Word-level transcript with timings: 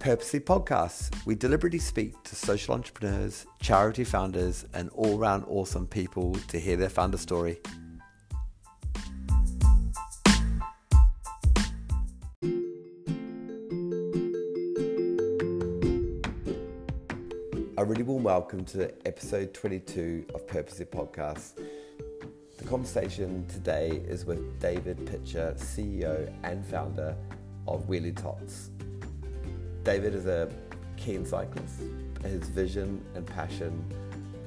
Purposely 0.00 0.40
Podcasts. 0.40 1.14
We 1.26 1.34
deliberately 1.34 1.78
speak 1.78 2.22
to 2.22 2.34
social 2.34 2.72
entrepreneurs, 2.72 3.44
charity 3.60 4.02
founders, 4.02 4.64
and 4.72 4.88
all 4.94 5.18
round 5.18 5.44
awesome 5.46 5.86
people 5.86 6.34
to 6.48 6.58
hear 6.58 6.78
their 6.78 6.88
founder 6.88 7.18
story. 7.18 7.60
A 17.76 17.84
really 17.84 18.02
warm 18.02 18.22
welcome 18.22 18.64
to 18.64 18.90
episode 19.06 19.52
22 19.52 20.24
of 20.34 20.46
Purposely 20.46 20.86
Podcasts. 20.86 21.62
The 22.56 22.64
conversation 22.64 23.46
today 23.48 24.02
is 24.08 24.24
with 24.24 24.58
David 24.60 25.04
Pitcher, 25.04 25.54
CEO 25.58 26.32
and 26.42 26.64
founder 26.64 27.14
of 27.68 27.86
Wheelie 27.86 28.16
Tots. 28.16 28.70
David 29.84 30.14
is 30.14 30.26
a 30.26 30.52
keen 30.98 31.24
cyclist. 31.24 31.80
His 32.22 32.48
vision 32.50 33.02
and 33.14 33.26
passion 33.26 33.82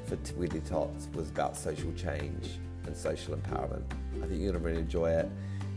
for 0.05 0.15
Wheelie 0.37 0.63
Tots 0.67 1.07
was 1.15 1.29
about 1.31 1.57
social 1.57 1.91
change 1.93 2.59
and 2.85 2.95
social 2.95 3.35
empowerment. 3.35 3.83
I 4.17 4.27
think 4.27 4.41
you're 4.41 4.51
going 4.51 4.53
to 4.53 4.59
really 4.59 4.81
enjoy 4.81 5.09
it. 5.09 5.29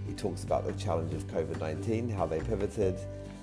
He 0.06 0.12
talks 0.12 0.44
about 0.44 0.66
the 0.66 0.72
challenge 0.74 1.14
of 1.14 1.26
COVID 1.28 1.58
19, 1.58 2.10
how 2.10 2.26
they 2.26 2.40
pivoted. 2.40 2.98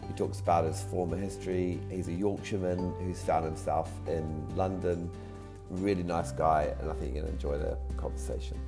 He 0.08 0.14
talks 0.14 0.40
about 0.40 0.66
his 0.66 0.84
former 0.84 1.18
history. 1.18 1.80
He's 1.90 2.08
a 2.10 2.14
Yorkshireman 2.14 2.94
who's 3.00 3.22
found 3.22 3.46
himself 3.46 3.92
in 4.08 4.56
London. 4.56 5.10
Really 5.72 6.04
nice 6.04 6.32
guy, 6.32 6.76
and 6.80 6.92
I 6.92 6.94
think 6.94 7.16
you're 7.16 7.24
going 7.24 7.38
to 7.38 7.48
enjoy 7.48 7.58
the 7.58 7.76
conversation. 7.98 8.60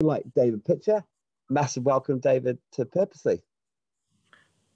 Like 0.00 0.24
David 0.36 0.64
Pitcher, 0.66 1.02
massive 1.48 1.84
welcome, 1.84 2.18
David, 2.18 2.58
to 2.72 2.84
Purposely. 2.84 3.40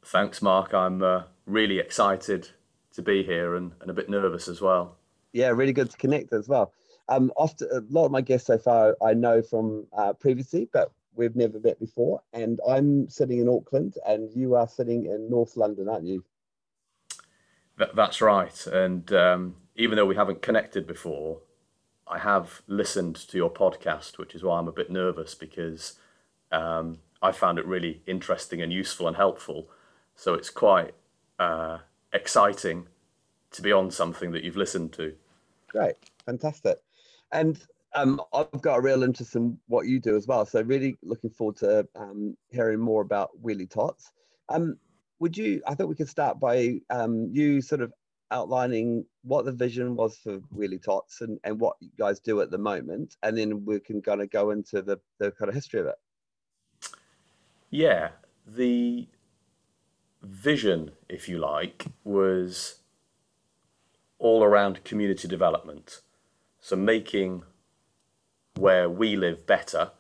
Thanks, 0.09 0.41
Mark. 0.41 0.73
I'm 0.73 1.03
uh, 1.03 1.25
really 1.45 1.78
excited 1.78 2.48
to 2.95 3.03
be 3.03 3.23
here 3.23 3.56
and, 3.56 3.73
and 3.83 3.91
a 3.91 3.92
bit 3.92 4.09
nervous 4.09 4.48
as 4.48 4.59
well. 4.59 4.97
Yeah, 5.33 5.48
really 5.48 5.75
good 5.75 5.91
to 5.91 5.97
connect 5.98 6.33
as 6.33 6.48
well. 6.48 6.73
Um, 7.11 7.31
often, 7.37 7.69
a 7.70 7.83
lot 7.91 8.06
of 8.06 8.11
my 8.11 8.23
guests 8.23 8.47
so 8.47 8.56
far 8.56 8.97
I 9.05 9.12
know 9.12 9.42
from 9.42 9.86
uh, 9.95 10.14
previously, 10.14 10.67
but 10.73 10.92
we've 11.14 11.36
never 11.36 11.61
met 11.61 11.79
before. 11.79 12.23
And 12.33 12.59
I'm 12.67 13.11
sitting 13.11 13.41
in 13.41 13.51
Auckland, 13.51 13.97
and 14.06 14.33
you 14.34 14.55
are 14.55 14.67
sitting 14.67 15.05
in 15.05 15.29
North 15.29 15.59
London, 15.59 15.91
aren't 15.91 16.06
you? 16.06 16.25
That, 17.77 17.95
that's 17.95 18.23
right. 18.23 18.67
And 18.67 19.12
um, 19.12 19.56
even 19.77 19.97
though 19.97 20.06
we 20.06 20.17
haven't 20.17 20.41
connected 20.41 20.86
before, 20.86 21.42
I 22.06 22.19
have 22.19 22.62
listened 22.67 23.17
to 23.17 23.36
your 23.36 23.51
podcast, 23.51 24.17
which 24.17 24.34
is 24.34 24.42
why 24.42 24.59
I'm 24.59 24.69
a 24.69 24.73
bit 24.73 24.91
nervous 24.91 25.34
because 25.34 25.98
um, 26.51 27.01
I 27.20 27.31
found 27.31 27.59
it 27.59 27.67
really 27.67 28.01
interesting 28.06 28.62
and 28.62 28.73
useful 28.73 29.06
and 29.06 29.14
helpful. 29.14 29.69
So 30.19 30.34
it's 30.34 30.50
quite 30.50 30.94
uh, 31.38 31.78
exciting 32.12 32.88
to 33.52 33.62
be 33.62 33.70
on 33.70 33.88
something 33.92 34.33
that 34.33 34.42
you've 34.42 34.56
listened 34.56 34.92
to. 34.94 35.14
Great, 35.69 35.94
fantastic. 36.27 36.78
And 37.30 37.56
um, 37.94 38.20
I've 38.34 38.61
got 38.61 38.78
a 38.78 38.80
real 38.80 39.05
interest 39.05 39.36
in 39.36 39.56
what 39.69 39.86
you 39.86 40.00
do 40.00 40.16
as 40.16 40.27
well. 40.27 40.44
So 40.44 40.61
really 40.62 40.98
looking 41.05 41.30
forward 41.30 41.56
to 41.58 41.86
um, 41.94 42.36
hearing 42.48 42.80
more 42.80 43.00
about 43.00 43.30
Wheelie 43.41 43.70
Tots. 43.70 44.11
Um, 44.48 44.77
would 45.20 45.36
you? 45.36 45.62
I 45.69 45.77
think 45.77 45.89
we 45.89 45.94
could 45.94 46.08
start 46.08 46.41
by 46.41 46.80
um, 46.91 47.30
you 47.33 47.62
sort 47.62 47.80
of 47.80 47.92
outlining 48.33 49.05
what 49.22 49.44
the 49.44 49.52
vision 49.52 49.94
was 49.94 50.19
for 50.19 50.39
Wheelie 50.52 50.83
Tots 50.83 51.20
and, 51.20 51.39
and 51.44 51.61
what 51.61 51.77
you 51.78 51.91
guys 51.96 52.19
do 52.19 52.41
at 52.41 52.50
the 52.50 52.58
moment, 52.58 53.16
and 53.22 53.39
then 53.39 53.64
we 53.64 53.78
can 53.78 54.02
kind 54.02 54.20
of 54.20 54.30
go 54.30 54.50
into 54.50 54.83
the, 54.83 54.98
the 55.19 55.30
kind 55.30 55.48
of 55.48 55.55
history 55.55 55.78
of 55.78 55.86
it. 55.86 55.96
Yeah, 57.70 58.08
the 58.48 59.06
vision, 60.23 60.92
if 61.08 61.29
you 61.29 61.39
like, 61.39 61.86
was 62.05 62.80
all 64.18 64.42
around 64.42 64.84
community 64.84 65.29
development. 65.29 66.01
So 66.61 66.77
making 66.77 67.45
where 68.56 68.90
we 68.90 69.17
live 69.17 69.46
better, 69.46 69.92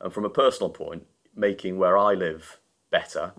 and 0.00 0.12
from 0.12 0.24
a 0.24 0.30
personal 0.30 0.70
point, 0.70 1.06
making 1.34 1.78
where 1.78 1.98
I 1.98 2.14
live 2.14 2.58
better, 2.90 3.32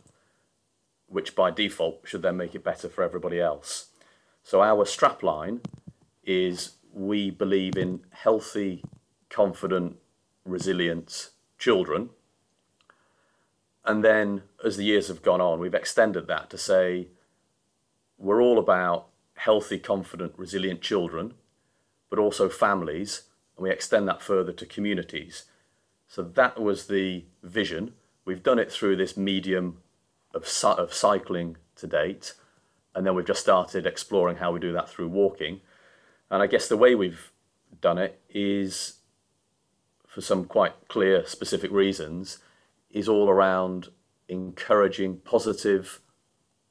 which 1.07 1.35
by 1.35 1.51
default 1.51 2.01
should 2.05 2.21
then 2.21 2.37
make 2.37 2.53
it 2.53 2.63
better 2.63 2.87
for 2.87 3.03
everybody 3.03 3.39
else. 3.39 3.87
So 4.43 4.61
our 4.61 4.85
strapline 4.85 5.61
is 6.23 6.73
we 6.93 7.31
believe 7.31 7.75
in 7.75 8.01
healthy, 8.11 8.83
confident, 9.29 9.97
resilient 10.45 11.31
children 11.57 12.09
and 13.87 14.03
then 14.03 14.43
as 14.63 14.75
the 14.75 14.83
years 14.83 15.07
have 15.07 15.23
gone 15.23 15.39
on, 15.39 15.59
we've 15.59 15.73
extended 15.73 16.27
that 16.27 16.49
to 16.49 16.57
say 16.57 17.07
we're 18.17 18.41
all 18.41 18.59
about 18.59 19.07
healthy, 19.35 19.79
confident, 19.79 20.33
resilient 20.35 20.81
children, 20.81 21.33
but 22.09 22.19
also 22.19 22.49
families, 22.49 23.23
and 23.55 23.63
we 23.63 23.71
extend 23.71 24.07
that 24.07 24.21
further 24.21 24.51
to 24.51 24.65
communities. 24.65 25.45
So 26.07 26.21
that 26.21 26.59
was 26.59 26.87
the 26.87 27.25
vision. 27.41 27.93
We've 28.25 28.43
done 28.43 28.59
it 28.59 28.71
through 28.71 28.97
this 28.97 29.15
medium 29.15 29.77
of, 30.33 30.45
of 30.63 30.93
cycling 30.93 31.55
to 31.77 31.87
date, 31.87 32.33
and 32.93 33.05
then 33.05 33.15
we've 33.15 33.25
just 33.25 33.41
started 33.41 33.85
exploring 33.85 34.37
how 34.37 34.51
we 34.51 34.59
do 34.59 34.73
that 34.73 34.89
through 34.89 35.07
walking. 35.07 35.61
And 36.29 36.43
I 36.43 36.47
guess 36.47 36.67
the 36.67 36.77
way 36.77 36.93
we've 36.93 37.31
done 37.79 37.97
it 37.97 38.19
is, 38.29 38.95
for 40.07 40.19
some 40.19 40.45
quite 40.45 40.73
clear, 40.89 41.25
specific 41.25 41.71
reasons, 41.71 42.39
is 42.97 43.07
all 43.07 43.29
around 43.29 43.89
encouraging 44.27 45.17
positive 45.17 46.01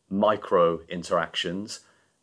micro 0.08 0.80
interactions. 0.88 1.80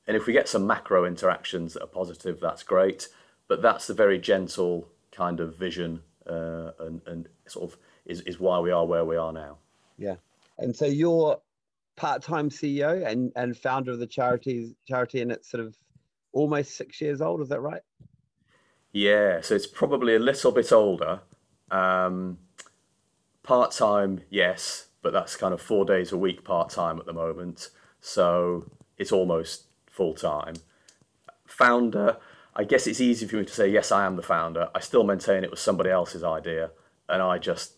And 0.08 0.18
if 0.18 0.26
we 0.28 0.34
get 0.34 0.48
some 0.48 0.68
macro 0.68 1.06
interactions 1.06 1.74
that 1.74 1.84
are 1.84 1.88
positive, 1.88 2.40
that's 2.40 2.64
great. 2.64 3.08
But 3.48 3.62
that's 3.62 3.88
the 3.88 3.94
very 3.94 4.20
gentle 4.20 4.88
kind 5.12 5.40
of 5.40 5.56
vision 5.56 6.02
uh, 6.28 6.72
and, 6.80 7.02
and 7.06 7.30
sort 7.48 7.72
of 7.72 7.78
is, 8.06 8.22
is 8.22 8.40
why 8.40 8.60
we 8.60 8.72
are 8.72 8.86
where 8.86 9.06
we 9.06 9.16
are 9.16 9.34
now. 9.34 9.58
Yeah. 9.98 10.16
And 10.58 10.76
so 10.76 10.86
you're 10.86 11.40
part-time 11.96 12.50
CEO 12.50 13.06
and, 13.06 13.32
and 13.36 13.56
founder 13.56 13.92
of 13.92 14.00
the 14.00 14.08
charity 14.08 14.76
charity 14.88 15.22
and 15.22 15.32
it's 15.32 15.50
sort 15.50 15.64
of 15.64 15.78
almost 16.32 16.76
six 16.76 17.00
years 17.00 17.22
old, 17.22 17.42
is 17.42 17.50
that 17.50 17.62
right? 17.62 17.82
Yeah, 18.92 19.42
so 19.42 19.56
it's 19.56 19.68
probably 19.68 20.16
a 20.16 20.20
little 20.20 20.52
bit 20.52 20.72
older. 20.72 21.22
Um, 21.72 22.38
Part 23.44 23.72
time, 23.72 24.22
yes, 24.30 24.88
but 25.02 25.14
that's 25.14 25.36
kind 25.36 25.54
of 25.54 25.62
four 25.62 25.86
days 25.86 26.12
a 26.12 26.18
week 26.18 26.44
part 26.46 26.70
time 26.70 26.98
at 27.00 27.06
the 27.06 27.14
moment. 27.14 27.70
So 28.00 28.72
it's 28.98 29.12
almost 29.12 29.66
full 29.90 30.14
time. 30.14 30.56
Founder, 31.46 32.18
I 32.56 32.64
guess 32.64 32.88
it's 32.88 33.02
easy 33.02 33.28
for 33.28 33.36
me 33.38 33.46
to 33.46 33.54
say, 33.54 33.70
yes, 33.70 33.92
I 33.92 34.06
am 34.06 34.16
the 34.16 34.24
founder. 34.24 34.70
I 34.74 34.80
still 34.80 35.04
maintain 35.04 35.44
it 35.44 35.52
was 35.52 35.60
somebody 35.60 35.90
else's 35.90 36.24
idea. 36.24 36.72
And 37.10 37.22
I 37.22 37.38
just, 37.38 37.74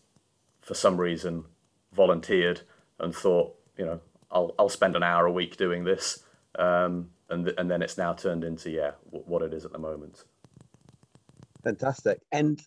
for 0.62 0.76
some 0.76 0.98
reason, 0.98 1.46
volunteered 1.94 2.62
and 3.00 3.14
thought, 3.16 3.56
you 3.78 3.86
know, 3.86 4.00
I'll, 4.32 4.54
I'll 4.60 4.70
spend 4.70 4.96
an 4.96 5.04
hour 5.04 5.26
a 5.26 5.32
week 5.32 5.58
doing 5.58 5.84
this. 5.84 6.24
Um, 6.60 7.10
and, 7.30 7.46
th- 7.46 7.58
and 7.58 7.70
then 7.72 7.82
it's 7.82 7.98
now 7.98 8.14
turned 8.14 8.44
into, 8.44 8.70
yeah, 8.70 8.92
w- 9.06 9.26
what 9.26 9.42
it 9.42 9.54
is 9.54 9.66
at 9.66 9.72
the 9.72 9.80
moment. 9.80 10.24
Fantastic. 11.64 12.20
And 12.32 12.62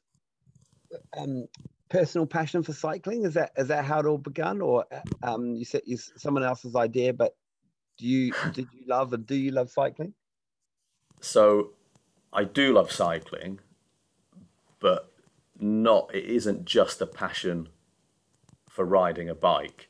um, 1.16 1.46
personal 1.88 2.26
passion 2.26 2.62
for 2.62 2.72
cycling? 2.72 3.24
Is 3.24 3.34
that 3.34 3.52
is 3.56 3.68
that 3.68 3.84
how 3.84 4.00
it 4.00 4.06
all 4.06 4.18
begun, 4.18 4.60
or 4.60 4.84
um, 5.22 5.54
you 5.54 5.64
said 5.64 5.82
it's 5.86 6.12
someone 6.16 6.44
else's 6.44 6.76
idea? 6.76 7.12
But 7.12 7.36
do 7.98 8.06
you 8.06 8.32
did 8.52 8.68
you 8.72 8.86
love 8.86 9.12
and 9.12 9.26
do 9.26 9.34
you 9.34 9.50
love 9.50 9.70
cycling? 9.70 10.14
So, 11.20 11.70
I 12.32 12.44
do 12.44 12.72
love 12.72 12.92
cycling, 12.92 13.58
but 14.78 15.12
not. 15.58 16.14
It 16.14 16.24
isn't 16.24 16.64
just 16.64 17.00
a 17.00 17.06
passion 17.06 17.68
for 18.68 18.84
riding 18.84 19.28
a 19.28 19.34
bike. 19.34 19.88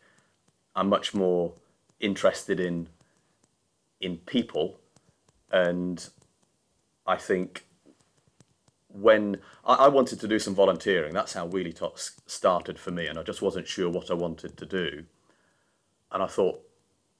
I'm 0.75 0.89
much 0.89 1.13
more 1.15 1.55
interested 2.01 2.61
in 2.61 2.89
in 4.01 4.17
people, 4.19 4.81
and 5.51 6.09
I 7.07 7.17
think 7.17 7.68
when 8.89 9.39
I, 9.65 9.75
I, 9.75 9.89
wanted 9.89 10.21
to 10.21 10.29
do 10.29 10.39
some 10.39 10.55
volunteering, 10.55 11.13
that's 11.13 11.35
how 11.35 11.47
Wheelie 11.47 11.75
Tots 11.75 12.13
started 12.27 12.79
for 12.79 12.91
me, 12.91 13.07
and 13.07 13.19
I 13.19 13.23
just 13.23 13.43
wasn't 13.43 13.69
sure 13.69 13.91
what 13.91 14.11
I 14.11 14.15
wanted 14.15 14.57
to 14.57 14.67
do. 14.67 15.05
And 16.11 16.23
I 16.23 16.27
thought, 16.27 16.63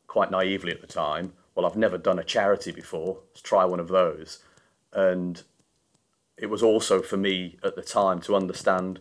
quite 0.07 0.31
naively 0.31 0.73
at 0.73 0.81
the 0.81 0.87
time, 0.87 1.35
well, 1.55 1.67
I've 1.67 1.77
never 1.77 1.99
done 1.99 2.19
a 2.19 2.25
charity 2.25 2.73
before, 2.73 3.19
let's 3.29 3.43
try 3.43 3.65
one 3.65 3.81
of 3.81 3.89
those. 3.89 4.39
And 4.93 5.43
it 6.37 6.47
was 6.47 6.63
also 6.63 7.03
for 7.03 7.17
me 7.17 7.59
at 7.63 7.77
the 7.77 7.83
time 7.83 8.21
to 8.23 8.37
understand 8.37 9.01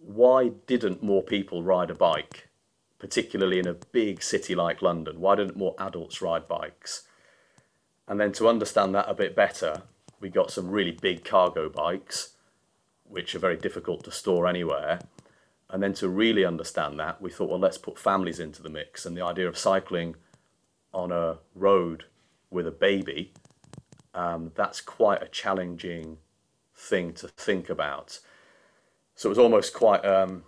why 0.00 0.52
didn't 0.66 1.02
more 1.02 1.22
people 1.22 1.62
ride 1.62 1.90
a 1.90 1.94
bike, 1.94 2.48
particularly 2.98 3.58
in 3.58 3.66
a 3.66 3.74
big 3.74 4.22
city 4.22 4.54
like 4.54 4.80
London? 4.80 5.20
Why 5.20 5.36
didn't 5.36 5.56
more 5.56 5.74
adults 5.78 6.22
ride 6.22 6.48
bikes? 6.48 7.02
And 8.08 8.18
then 8.18 8.32
to 8.32 8.48
understand 8.48 8.94
that 8.94 9.08
a 9.08 9.14
bit 9.14 9.36
better, 9.36 9.82
we 10.20 10.28
got 10.28 10.50
some 10.50 10.68
really 10.70 10.92
big 10.92 11.24
cargo 11.24 11.68
bikes, 11.68 12.34
which 13.04 13.34
are 13.34 13.38
very 13.38 13.56
difficult 13.56 14.04
to 14.04 14.10
store 14.10 14.46
anywhere. 14.46 15.00
And 15.70 15.82
then 15.82 15.94
to 15.94 16.08
really 16.08 16.44
understand 16.44 16.98
that, 17.00 17.22
we 17.22 17.30
thought, 17.30 17.48
well, 17.48 17.58
let's 17.58 17.78
put 17.78 17.98
families 17.98 18.40
into 18.40 18.62
the 18.62 18.68
mix. 18.68 19.06
And 19.06 19.16
the 19.16 19.24
idea 19.24 19.48
of 19.48 19.56
cycling 19.56 20.16
on 20.92 21.12
a 21.12 21.38
road 21.54 22.04
with 22.50 22.66
a 22.66 22.72
baby, 22.72 23.32
um, 24.14 24.52
that's 24.54 24.80
quite 24.80 25.22
a 25.22 25.28
challenging 25.28 26.18
thing 26.74 27.12
to 27.14 27.28
think 27.28 27.70
about. 27.70 28.18
So 29.14 29.28
it 29.28 29.30
was 29.30 29.38
almost 29.38 29.72
quite, 29.72 30.04
um, 30.04 30.44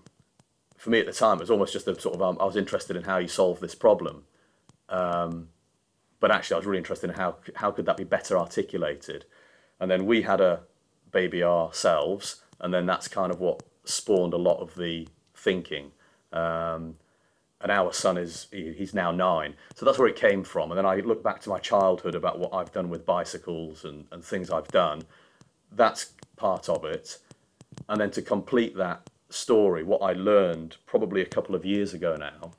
for 0.76 0.90
me 0.90 0.98
at 0.98 1.06
the 1.06 1.12
time, 1.12 1.38
it 1.38 1.42
was 1.42 1.50
almost 1.50 1.72
just 1.72 1.86
a 1.86 1.98
sort 2.00 2.16
of, 2.16 2.22
um, 2.22 2.38
I 2.40 2.44
was 2.44 2.56
interested 2.56 2.96
in 2.96 3.04
how 3.04 3.18
you 3.18 3.28
solve 3.28 3.60
this 3.60 3.74
problem. 3.74 4.24
Um, 4.88 5.48
but 6.18 6.30
actually, 6.30 6.54
I 6.54 6.58
was 6.58 6.66
really 6.66 6.78
interested 6.78 7.10
in 7.10 7.16
how, 7.16 7.36
how 7.54 7.70
could 7.70 7.86
that 7.86 7.96
be 7.96 8.04
better 8.04 8.36
articulated. 8.38 9.24
And 9.82 9.90
then 9.90 10.06
we 10.06 10.22
had 10.22 10.40
a 10.40 10.60
baby 11.10 11.42
ourselves, 11.42 12.36
and 12.60 12.72
then 12.72 12.86
that's 12.86 13.08
kind 13.08 13.32
of 13.32 13.40
what 13.40 13.64
spawned 13.82 14.32
a 14.32 14.36
lot 14.36 14.60
of 14.60 14.76
the 14.76 15.08
thinking. 15.34 15.90
Um, 16.32 16.94
and 17.60 17.72
our 17.72 17.92
son 17.92 18.16
is 18.16 18.46
he, 18.52 18.72
he's 18.74 18.94
now 18.94 19.10
nine, 19.10 19.54
so 19.74 19.84
that's 19.84 19.98
where 19.98 20.06
it 20.06 20.14
came 20.14 20.44
from. 20.44 20.70
And 20.70 20.78
then 20.78 20.86
I 20.86 21.00
look 21.00 21.24
back 21.24 21.40
to 21.40 21.48
my 21.48 21.58
childhood 21.58 22.14
about 22.14 22.38
what 22.38 22.54
I've 22.54 22.70
done 22.70 22.90
with 22.90 23.04
bicycles 23.04 23.84
and, 23.84 24.06
and 24.12 24.24
things 24.24 24.50
I've 24.50 24.68
done. 24.68 25.02
That's 25.72 26.12
part 26.36 26.68
of 26.68 26.84
it. 26.84 27.18
And 27.88 28.00
then 28.00 28.12
to 28.12 28.22
complete 28.22 28.76
that 28.76 29.10
story, 29.30 29.82
what 29.82 30.00
I 30.00 30.12
learned 30.12 30.76
probably 30.86 31.22
a 31.22 31.26
couple 31.26 31.56
of 31.56 31.64
years 31.64 31.92
ago 31.92 32.14
now, 32.14 32.52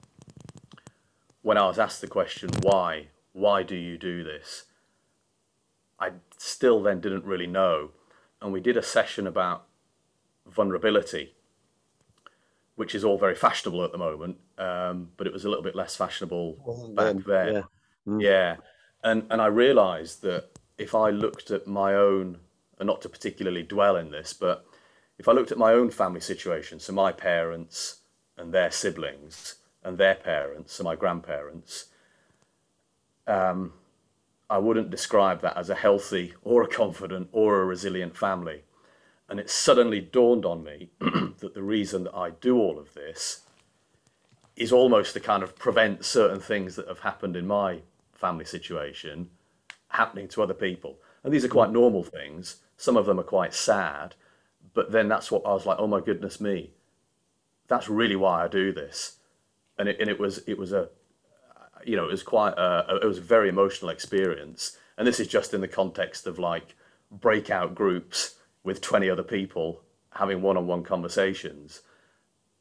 when 1.41 1.57
I 1.57 1.67
was 1.67 1.79
asked 1.79 2.01
the 2.01 2.07
question, 2.07 2.49
why? 2.63 3.07
Why 3.31 3.63
do 3.63 3.77
you 3.77 3.97
do 3.97 4.25
this? 4.25 4.65
I 5.99 6.11
still 6.43 6.81
then 6.81 6.99
didn't 6.99 7.23
really 7.23 7.47
know. 7.47 7.91
And 8.41 8.51
we 8.51 8.59
did 8.59 8.75
a 8.75 8.83
session 8.83 9.25
about 9.25 9.65
vulnerability, 10.45 11.33
which 12.75 12.93
is 12.93 13.03
all 13.05 13.17
very 13.17 13.35
fashionable 13.35 13.83
at 13.83 13.91
the 13.91 13.97
moment, 13.97 14.37
um, 14.57 15.09
but 15.15 15.25
it 15.25 15.31
was 15.31 15.45
a 15.45 15.49
little 15.49 15.63
bit 15.63 15.75
less 15.75 15.95
fashionable 15.95 16.93
back 16.95 17.15
then. 17.15 17.23
then. 17.25 17.53
Yeah. 17.53 17.61
Mm. 18.07 18.21
yeah. 18.21 18.55
And, 19.03 19.25
and 19.29 19.41
I 19.41 19.47
realized 19.47 20.21
that 20.23 20.49
if 20.77 20.93
I 20.93 21.09
looked 21.11 21.49
at 21.51 21.65
my 21.65 21.95
own, 21.95 22.39
and 22.79 22.87
not 22.87 23.01
to 23.03 23.09
particularly 23.09 23.63
dwell 23.63 23.95
in 23.95 24.11
this, 24.11 24.33
but 24.33 24.65
if 25.17 25.27
I 25.27 25.31
looked 25.31 25.51
at 25.51 25.57
my 25.57 25.71
own 25.71 25.89
family 25.91 26.19
situation, 26.19 26.79
so 26.79 26.91
my 26.91 27.11
parents 27.13 28.01
and 28.37 28.53
their 28.53 28.71
siblings 28.71 29.55
and 29.83 29.97
their 29.97 30.15
parents 30.15 30.79
and 30.79 30.85
my 30.85 30.95
grandparents, 30.95 31.85
um, 33.27 33.73
I 34.49 34.57
wouldn't 34.57 34.89
describe 34.89 35.41
that 35.41 35.57
as 35.57 35.69
a 35.69 35.75
healthy 35.75 36.33
or 36.43 36.63
a 36.63 36.67
confident 36.67 37.29
or 37.31 37.61
a 37.61 37.65
resilient 37.65 38.15
family. 38.17 38.63
And 39.29 39.39
it 39.39 39.49
suddenly 39.49 39.99
dawned 39.99 40.45
on 40.45 40.63
me 40.63 40.89
that 40.99 41.53
the 41.53 41.63
reason 41.63 42.03
that 42.03 42.15
I 42.15 42.31
do 42.31 42.57
all 42.57 42.77
of 42.77 42.93
this 42.93 43.41
is 44.55 44.71
almost 44.71 45.13
to 45.13 45.19
kind 45.19 45.41
of 45.41 45.55
prevent 45.55 46.05
certain 46.05 46.39
things 46.39 46.75
that 46.75 46.87
have 46.87 46.99
happened 46.99 47.35
in 47.35 47.47
my 47.47 47.79
family 48.11 48.45
situation 48.45 49.29
happening 49.89 50.27
to 50.27 50.43
other 50.43 50.53
people. 50.53 50.97
And 51.23 51.33
these 51.33 51.45
are 51.45 51.49
quite 51.49 51.71
normal 51.71 52.03
things. 52.03 52.57
Some 52.77 52.97
of 52.97 53.05
them 53.05 53.19
are 53.19 53.23
quite 53.23 53.53
sad. 53.53 54.15
But 54.73 54.91
then 54.91 55.07
that's 55.07 55.31
what 55.31 55.45
I 55.45 55.53
was 55.53 55.65
like, 55.65 55.77
oh 55.79 55.87
my 55.87 56.01
goodness 56.01 56.41
me, 56.41 56.71
that's 57.67 57.89
really 57.89 58.15
why 58.15 58.43
I 58.43 58.47
do 58.47 58.71
this. 58.71 59.17
And 59.77 59.89
it, 59.89 59.99
and 59.99 60.09
it 60.09 60.19
was 60.19 60.39
it 60.47 60.57
was 60.57 60.71
a 60.71 60.89
you 61.85 61.95
know 61.95 62.05
it 62.05 62.11
was 62.11 62.23
quite 62.23 62.53
it 62.57 63.05
was 63.05 63.17
a 63.17 63.21
very 63.21 63.49
emotional 63.49 63.89
experience. 63.89 64.77
And 64.97 65.07
this 65.07 65.19
is 65.19 65.27
just 65.27 65.53
in 65.53 65.61
the 65.61 65.67
context 65.67 66.27
of 66.27 66.37
like 66.37 66.75
breakout 67.11 67.73
groups 67.73 68.35
with 68.63 68.79
20 68.79 69.09
other 69.09 69.23
people 69.23 69.81
having 70.11 70.41
one-on-one 70.41 70.83
conversations. 70.83 71.81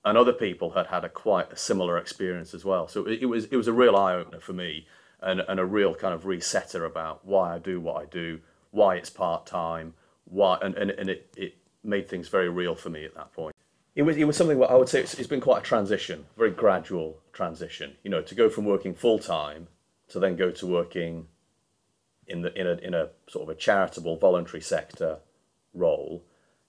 And 0.04 0.16
other 0.16 0.32
people 0.32 0.70
had 0.70 0.86
had 0.86 1.04
a 1.04 1.08
quite 1.10 1.52
a 1.52 1.56
similar 1.56 1.98
experience 1.98 2.54
as 2.54 2.64
well. 2.64 2.88
So 2.88 3.06
it, 3.06 3.22
it 3.22 3.26
was 3.26 3.44
it 3.46 3.56
was 3.56 3.68
a 3.68 3.72
real 3.72 3.96
eye-opener 3.96 4.40
for 4.40 4.52
me 4.52 4.86
and, 5.22 5.40
and 5.40 5.60
a 5.60 5.64
real 5.64 5.94
kind 5.94 6.14
of 6.14 6.24
resetter 6.24 6.84
about 6.84 7.24
why 7.24 7.54
I 7.54 7.58
do 7.58 7.80
what 7.80 8.02
I 8.02 8.06
do 8.06 8.40
why 8.72 8.96
it's 8.96 9.10
part-time 9.10 9.94
why 10.24 10.58
and, 10.60 10.74
and, 10.74 10.90
and 10.90 11.08
it, 11.08 11.32
it 11.36 11.54
made 11.84 12.08
things 12.08 12.28
very 12.28 12.48
real 12.48 12.74
for 12.74 12.90
me 12.90 13.04
at 13.04 13.14
that 13.14 13.32
point 13.32 13.54
it 13.94 14.02
was 14.02 14.16
it 14.16 14.24
was 14.24 14.36
something 14.36 14.58
that 14.58 14.70
I 14.70 14.74
would 14.74 14.88
say 14.88 15.00
it's, 15.00 15.14
it's 15.14 15.28
been 15.28 15.40
quite 15.40 15.62
a 15.62 15.64
transition 15.64 16.26
very 16.36 16.50
gradual 16.50 17.18
transition 17.32 17.96
you 18.02 18.10
know 18.10 18.22
to 18.22 18.34
go 18.34 18.48
from 18.48 18.64
working 18.64 18.94
full-time 18.94 19.68
to 20.08 20.18
then 20.18 20.36
go 20.36 20.50
to 20.50 20.66
working 20.66 21.26
in 22.26 22.42
the 22.42 22.58
in 22.58 22.66
a 22.66 22.72
in 22.74 22.94
a 22.94 23.08
sort 23.28 23.48
of 23.48 23.48
a 23.48 23.58
charitable 23.58 24.16
voluntary 24.16 24.60
sector 24.60 25.18
role, 25.74 26.24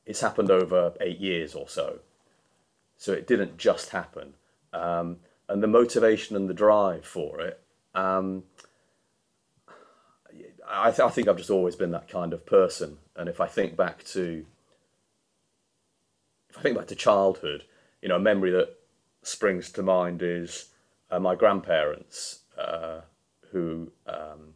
it's 0.06 0.22
happened 0.22 0.52
over 0.52 0.94
eight 1.02 1.20
years 1.20 1.56
or 1.56 1.68
so. 1.68 2.00
So 2.98 3.14
it 3.14 3.28
didn't 3.28 3.58
just 3.58 3.90
happen. 3.90 4.34
Um, 4.72 5.18
and 5.50 5.62
the 5.62 5.68
motivation 5.68 6.36
and 6.36 6.50
the 6.50 6.54
drive 6.54 7.06
for 7.06 7.42
it, 7.42 7.60
um, 7.94 8.44
I, 10.68 10.90
th- 10.90 11.02
I, 11.02 11.10
think 11.10 11.28
I've 11.28 11.38
just 11.38 11.50
always 11.50 11.76
been 11.76 11.92
that 11.92 12.08
kind 12.08 12.34
of 12.34 12.46
person. 12.46 12.98
And 13.16 13.28
if 13.28 13.42
I 13.42 13.48
think 13.48 13.76
back 13.76 14.04
to, 14.06 14.46
if 16.54 16.60
I 16.60 16.62
think 16.62 16.78
back 16.78 16.88
to 16.88 16.96
childhood, 16.96 17.64
you 18.04 18.10
know, 18.10 18.18
a 18.18 18.20
memory 18.20 18.52
that 18.52 18.76
springs 19.24 19.72
to 19.72 19.82
mind 19.82 20.22
is 20.22 20.70
uh, 21.10 21.20
my 21.20 21.34
grandparents, 21.34 22.42
uh, 22.60 23.02
who 23.52 23.92
um, 24.06 24.54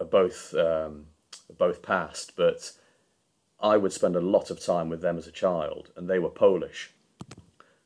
are 0.00 0.06
both 0.06 0.52
um, 0.54 1.06
both 1.56 1.80
passed, 1.80 2.34
but 2.34 2.72
I 3.60 3.76
would 3.76 3.92
spend 3.92 4.16
a 4.16 4.20
lot 4.20 4.50
of 4.50 4.60
time 4.60 4.88
with 4.88 5.00
them 5.00 5.16
as 5.16 5.28
a 5.28 5.32
child, 5.32 5.90
and 5.96 6.10
they 6.10 6.18
were 6.18 6.28
Polish. 6.28 6.90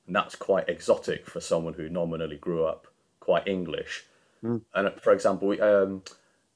And 0.07 0.17
that's 0.17 0.35
quite 0.35 0.69
exotic 0.69 1.27
for 1.27 1.41
someone 1.41 1.75
who 1.75 1.91
nominally 1.91 2.37
grew 2.37 2.65
up 2.65 2.87
quite 3.21 3.47
English. 3.47 4.05
Mm. 4.43 4.63
And 4.75 4.93
for 5.03 5.13
example, 5.13 5.49
we, 5.49 5.61
um, 5.61 6.03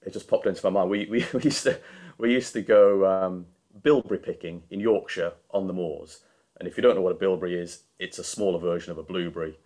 it 0.06 0.14
just 0.14 0.28
popped 0.28 0.46
into 0.46 0.64
my 0.64 0.70
mind. 0.70 0.88
We, 0.88 1.06
we, 1.10 1.26
we 1.34 1.42
used 1.42 1.64
to 1.64 1.78
we 2.16 2.32
used 2.32 2.54
to 2.54 2.62
go 2.62 3.06
um, 3.06 3.46
bilberry 3.82 4.18
picking 4.18 4.62
in 4.70 4.80
Yorkshire 4.80 5.32
on 5.50 5.66
the 5.66 5.72
moors. 5.72 6.20
And 6.58 6.68
if 6.68 6.76
you 6.76 6.82
don't 6.82 6.94
know 6.94 7.00
what 7.00 7.12
a 7.12 7.18
bilberry 7.18 7.58
is, 7.58 7.84
it's 7.98 8.18
a 8.18 8.24
smaller 8.24 8.58
version 8.58 8.92
of 8.92 8.98
a 8.98 9.02
blueberry, 9.02 9.58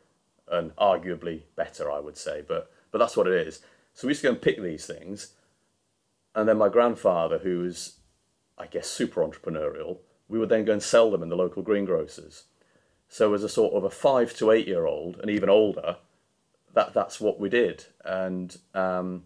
and 0.48 0.74
arguably 0.76 1.42
better, 1.56 1.90
I 1.90 2.00
would 2.00 2.16
say. 2.16 2.42
But 2.46 2.70
but 2.90 2.98
that's 2.98 3.16
what 3.16 3.26
it 3.26 3.46
is. 3.46 3.60
So 3.94 4.06
we 4.06 4.10
used 4.10 4.20
to 4.22 4.28
go 4.28 4.32
and 4.32 4.42
pick 4.42 4.60
these 4.60 4.86
things, 4.86 5.34
and 6.34 6.48
then 6.48 6.58
my 6.58 6.68
grandfather, 6.68 7.38
who 7.38 7.60
was 7.60 7.98
I 8.56 8.66
guess, 8.66 8.88
super 8.88 9.26
entrepreneurial, 9.26 9.98
we 10.28 10.38
would 10.38 10.48
then 10.48 10.64
go 10.64 10.72
and 10.72 10.82
sell 10.82 11.10
them 11.10 11.22
in 11.22 11.28
the 11.28 11.36
local 11.36 11.62
greengrocers. 11.62 12.44
So 13.08 13.34
as 13.34 13.42
a 13.42 13.48
sort 13.48 13.74
of 13.74 13.84
a 13.84 13.90
five 13.90 14.34
to 14.36 14.50
eight 14.50 14.66
year 14.66 14.86
old 14.86 15.18
and 15.20 15.30
even 15.30 15.48
older, 15.48 15.96
that 16.72 16.94
that's 16.94 17.20
what 17.20 17.38
we 17.38 17.48
did. 17.48 17.84
And 18.04 18.56
um, 18.74 19.24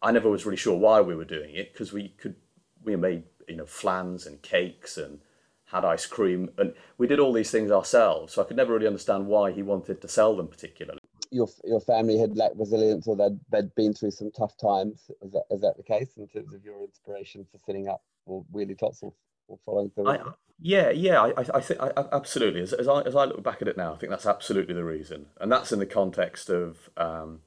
I 0.00 0.12
never 0.12 0.30
was 0.30 0.46
really 0.46 0.56
sure 0.56 0.76
why 0.76 1.00
we 1.00 1.14
were 1.14 1.24
doing 1.24 1.54
it 1.54 1.72
because 1.72 1.92
we 1.92 2.08
could 2.08 2.36
we 2.84 2.96
made 2.96 3.24
you 3.52 3.58
know 3.58 3.66
flans 3.66 4.26
and 4.26 4.40
cakes 4.40 4.96
and 4.96 5.20
had 5.66 5.84
ice 5.84 6.06
cream 6.06 6.50
and 6.58 6.72
we 6.98 7.06
did 7.06 7.20
all 7.20 7.32
these 7.32 7.50
things 7.50 7.70
ourselves. 7.70 8.32
So 8.32 8.42
I 8.42 8.46
could 8.46 8.56
never 8.56 8.72
really 8.72 8.86
understand 8.86 9.26
why 9.26 9.52
he 9.52 9.62
wanted 9.62 10.00
to 10.00 10.08
sell 10.08 10.34
them 10.36 10.48
particularly. 10.48 11.00
Your 11.30 11.48
your 11.64 11.80
family 11.80 12.18
had 12.18 12.36
lacked 12.36 12.56
resilience 12.56 13.06
or 13.06 13.16
they'd, 13.16 13.38
they'd 13.50 13.74
been 13.74 13.92
through 13.92 14.12
some 14.12 14.30
tough 14.32 14.56
times. 14.56 15.10
Is 15.22 15.32
that, 15.32 15.44
is 15.50 15.60
that 15.60 15.76
the 15.76 15.82
case 15.82 16.10
in 16.16 16.28
terms 16.28 16.54
of 16.54 16.64
your 16.64 16.82
inspiration 16.82 17.46
for 17.52 17.58
setting 17.66 17.88
up 17.88 18.02
or 18.26 18.44
Wheelie 18.52 18.78
Tots 18.78 19.02
or, 19.02 19.12
or 19.48 19.58
following 19.66 19.90
through? 19.90 20.08
I, 20.08 20.18
yeah, 20.64 20.90
yeah, 20.90 21.20
I, 21.20 21.32
I 21.54 21.60
think 21.60 21.80
I, 21.80 21.90
absolutely. 22.12 22.60
As, 22.60 22.72
as, 22.72 22.86
I, 22.86 23.00
as 23.00 23.16
I 23.16 23.24
look 23.24 23.42
back 23.42 23.60
at 23.62 23.68
it 23.68 23.76
now, 23.76 23.94
I 23.94 23.96
think 23.96 24.10
that's 24.10 24.26
absolutely 24.26 24.74
the 24.74 24.84
reason, 24.84 25.26
and 25.40 25.50
that's 25.50 25.72
in 25.72 25.80
the 25.80 25.86
context 25.86 26.48
of 26.50 26.88
um, 26.96 27.40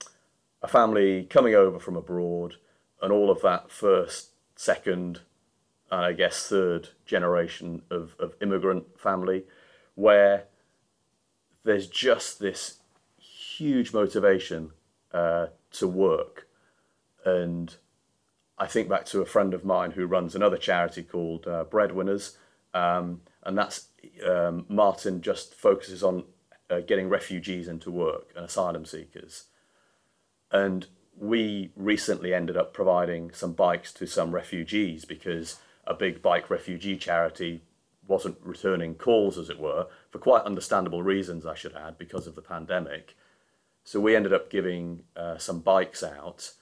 a 0.62 0.68
family 0.68 1.24
coming 1.24 1.56
over 1.56 1.80
from 1.80 1.96
abroad 1.96 2.56
and 3.02 3.14
all 3.14 3.30
of 3.30 3.42
that 3.42 3.72
first, 3.72 4.32
second, 4.56 5.22
I 5.92 6.14
guess 6.14 6.48
third 6.48 6.90
generation 7.06 7.84
of, 7.90 8.16
of 8.20 8.36
immigrant 8.42 9.00
family, 9.00 9.44
where 9.96 10.46
there's 11.64 11.88
just 11.88 12.40
this 12.40 12.80
huge 13.18 13.94
motivation 13.94 14.72
uh, 15.14 15.48
to 15.72 15.88
work 15.88 16.48
and 17.26 17.76
I 18.58 18.68
think 18.68 18.88
back 18.88 19.06
to 19.08 19.22
a 19.22 19.26
friend 19.26 19.54
of 19.54 19.66
mine 19.66 19.92
who 19.92 20.06
runs 20.06 20.36
another 20.36 20.58
charity 20.58 21.04
called 21.04 21.48
uh, 21.48 21.66
Breadwinners, 21.66 22.38
um, 22.74 23.22
and 23.44 23.58
that's 23.58 23.88
um, 24.26 24.66
Martin 24.70 25.22
just 25.22 25.56
focuses 25.56 26.04
on 26.04 26.24
uh, 26.70 26.80
getting 26.80 27.10
refugees 27.10 27.68
into 27.68 27.92
work 27.92 28.32
and 28.36 28.46
asylum 28.46 28.86
seekers. 28.86 29.46
And 30.52 30.88
we 31.18 31.72
recently 31.76 32.34
ended 32.34 32.56
up 32.56 32.74
providing 32.74 33.32
some 33.34 33.54
bikes 33.54 33.92
to 33.94 34.06
some 34.06 34.34
refugees 34.34 35.04
because 35.04 35.58
a 35.88 35.94
big 35.94 36.22
bike 36.22 36.50
refugee 36.50 36.98
charity 36.98 37.62
wasn't 38.08 38.38
returning 38.44 38.96
calls, 38.96 39.38
as 39.38 39.50
it 39.50 39.60
were, 39.60 39.88
for 40.12 40.20
quite 40.20 40.44
understandable 40.44 41.02
reasons, 41.02 41.46
I 41.46 41.56
should 41.56 41.76
add, 41.76 41.98
because 41.98 42.28
of 42.28 42.36
the 42.36 42.42
pandemic. 42.42 43.16
So 43.84 44.00
we 44.00 44.16
ended 44.16 44.34
up 44.34 44.50
giving 44.50 45.04
uh, 45.16 45.38
some 45.38 45.60
bikes 45.60 46.04
out 46.04 46.54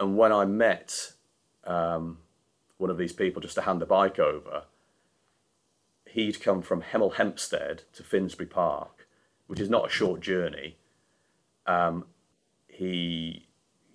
and 0.00 0.16
when 0.16 0.32
I 0.32 0.46
met 0.46 1.12
um, 1.64 2.18
one 2.78 2.88
of 2.88 2.96
these 2.96 3.12
people 3.12 3.42
just 3.42 3.54
to 3.56 3.62
hand 3.62 3.82
the 3.82 3.86
bike 3.86 4.18
over, 4.18 4.64
he'd 6.06 6.40
come 6.40 6.62
from 6.62 6.82
Hemel 6.82 7.16
Hempstead 7.16 7.82
to 7.92 8.02
Finsbury 8.02 8.46
Park, 8.46 9.06
which 9.46 9.60
is 9.60 9.68
not 9.68 9.86
a 9.86 9.90
short 9.90 10.20
journey. 10.22 10.78
Um, 11.66 12.06
he 12.66 13.46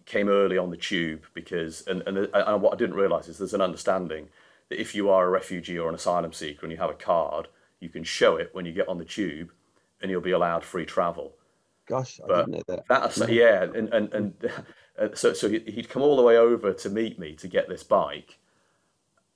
came 0.06 0.30
early 0.30 0.58
on 0.58 0.70
the 0.70 0.78
tube 0.78 1.26
because, 1.34 1.86
and, 1.88 2.02
and, 2.08 2.18
uh, 2.18 2.44
and 2.48 2.62
what 2.62 2.74
I 2.74 2.78
didn't 2.78 2.96
realise 2.96 3.28
is 3.28 3.38
there's 3.38 3.54
an 3.54 3.62
understanding 3.62 4.30
that 4.70 4.80
if 4.80 4.96
you 4.96 5.10
are 5.10 5.26
a 5.26 5.30
refugee 5.30 5.80
or 5.80 5.90
an 5.90 5.96
asylum 5.96 6.34
seeker 6.34 6.66
and 6.66 6.72
you 6.72 6.78
have 6.78 6.90
a 6.90 6.96
card, 6.96 7.48
you 7.80 7.90
can 7.90 8.04
show 8.04 8.38
it 8.38 8.50
when 8.54 8.66
you 8.66 8.72
get 8.72 8.88
on 8.88 8.98
the 8.98 9.06
tube 9.06 9.52
and 10.02 10.12
you'll 10.12 10.22
be 10.22 10.32
allowed 10.32 10.64
free 10.64 10.86
travel. 10.86 11.34
Gosh, 11.88 12.20
I 12.24 12.28
but 12.28 12.46
didn't 12.46 12.52
know 12.52 12.76
that. 12.76 12.86
That's, 12.88 13.30
yeah, 13.30 13.64
and, 13.64 13.94
and, 13.94 14.14
and 14.14 14.52
so, 15.18 15.34
so 15.34 15.50
he'd 15.50 15.90
come 15.90 16.02
all 16.02 16.16
the 16.16 16.24
way 16.24 16.38
over 16.38 16.74
to 16.74 16.90
meet 16.90 17.20
me 17.20 17.34
to 17.36 17.48
get 17.48 17.70
this 17.70 17.84
bike. 17.84 18.38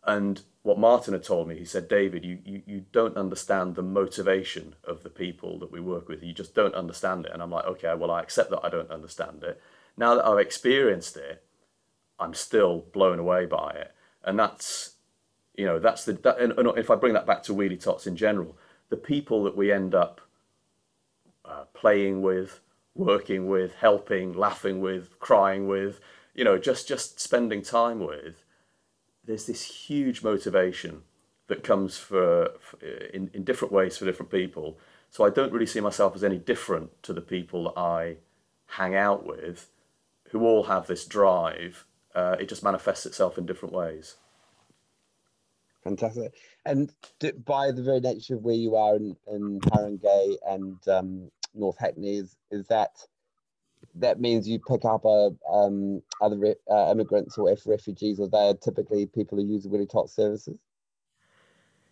And 0.04 0.42
what 0.64 0.80
Martin 0.80 1.14
had 1.14 1.24
told 1.24 1.48
me, 1.48 1.58
he 1.58 1.66
said, 1.66 1.88
David, 1.88 2.24
you, 2.26 2.40
you, 2.46 2.62
you 2.66 2.86
don't 2.92 3.18
understand 3.18 3.76
the 3.76 3.84
motivation 3.84 4.76
of 4.84 5.04
the 5.04 5.10
people 5.10 5.60
that 5.60 5.72
we 5.72 5.80
work 5.80 6.08
with. 6.08 6.24
You 6.24 6.34
just 6.34 6.56
don't 6.56 6.74
understand 6.74 7.26
it. 7.26 7.32
And 7.34 7.42
I'm 7.42 7.52
like, 7.52 7.66
okay, 7.66 7.94
well, 7.96 8.12
I 8.12 8.22
accept 8.22 8.50
that 8.52 8.64
I 8.64 8.70
don't 8.70 8.90
understand 8.90 9.44
it. 9.44 9.62
Now 10.00 10.16
that 10.16 10.26
I've 10.26 10.40
experienced 10.40 11.18
it, 11.18 11.44
I'm 12.18 12.34
still 12.34 12.86
blown 12.94 13.20
away 13.20 13.46
by 13.46 13.72
it. 13.72 13.92
And 14.24 14.40
that's 14.40 14.96
you 15.60 15.66
know, 15.66 15.78
that's 15.78 16.06
the 16.06 16.14
that, 16.14 16.40
and, 16.40 16.54
and 16.54 16.78
if 16.78 16.90
I 16.90 16.96
bring 16.96 17.14
that 17.14 17.26
back 17.26 17.44
to 17.44 17.54
wheelie 17.54 17.84
tots 17.84 18.08
in 18.08 18.16
general, 18.16 18.58
the 18.88 18.96
people 18.96 19.44
that 19.44 19.58
we 19.58 19.74
end 19.74 19.94
up 19.94 20.22
uh, 21.44 21.66
playing 21.74 22.22
with, 22.22 22.62
working 22.96 23.50
with, 23.50 23.76
helping, 23.76 24.32
laughing 24.32 24.80
with, 24.80 25.20
crying 25.20 25.68
with, 25.68 26.00
you 26.34 26.46
know, 26.46 26.58
just 26.58 26.88
just 26.88 27.20
spending 27.20 27.62
time 27.62 28.00
with, 28.00 28.46
there's 29.26 29.48
this 29.48 29.64
huge 29.64 30.24
motivation 30.24 31.04
that 31.48 31.62
comes 31.62 31.98
for, 31.98 32.54
for 32.62 32.78
in, 33.14 33.30
in 33.34 33.44
different 33.44 33.74
ways 33.74 33.98
for 33.98 34.06
different 34.06 34.32
people. 34.32 34.78
So 35.10 35.26
I 35.26 35.30
don't 35.30 35.52
really 35.52 35.66
see 35.66 35.82
myself 35.82 36.16
as 36.16 36.24
any 36.24 36.38
different 36.38 37.04
to 37.04 37.12
the 37.12 37.22
people 37.22 37.66
that 37.66 37.78
I 37.78 38.18
hang 38.68 38.96
out 38.96 39.26
with, 39.26 39.68
who 40.30 40.46
all 40.46 40.64
have 40.64 40.88
this 40.88 41.06
drive. 41.06 41.86
Uh, 42.16 42.36
it 42.40 42.50
just 42.50 42.64
manifests 42.64 43.06
itself 43.06 43.38
in 43.38 43.46
different 43.46 43.74
ways. 43.74 44.16
Fantastic. 45.84 46.34
And 46.66 46.94
by 47.46 47.72
the 47.72 47.84
very 47.84 48.00
nature 48.00 48.36
of 48.36 48.44
where 48.44 48.56
you 48.56 48.76
are 48.76 48.96
in, 48.96 49.16
in 49.28 49.60
Haringey 49.62 50.36
and 50.48 50.88
um, 50.88 51.32
North 51.54 51.78
Hackney, 51.80 52.18
is, 52.18 52.36
is 52.52 52.68
that 52.68 52.92
that 53.96 54.20
means 54.20 54.48
you 54.48 54.60
pick 54.60 54.86
up 54.86 55.06
a, 55.06 55.32
um, 55.50 56.02
other 56.22 56.56
uh, 56.70 56.92
immigrants 56.92 57.38
or 57.38 57.50
F 57.50 57.62
refugees, 57.66 58.20
or 58.20 58.28
they 58.28 58.50
are 58.50 58.54
typically 58.56 59.06
people 59.06 59.38
who 59.38 59.46
use 59.46 59.66
Wheelie 59.66 59.90
Tot 59.90 60.10
services? 60.10 60.60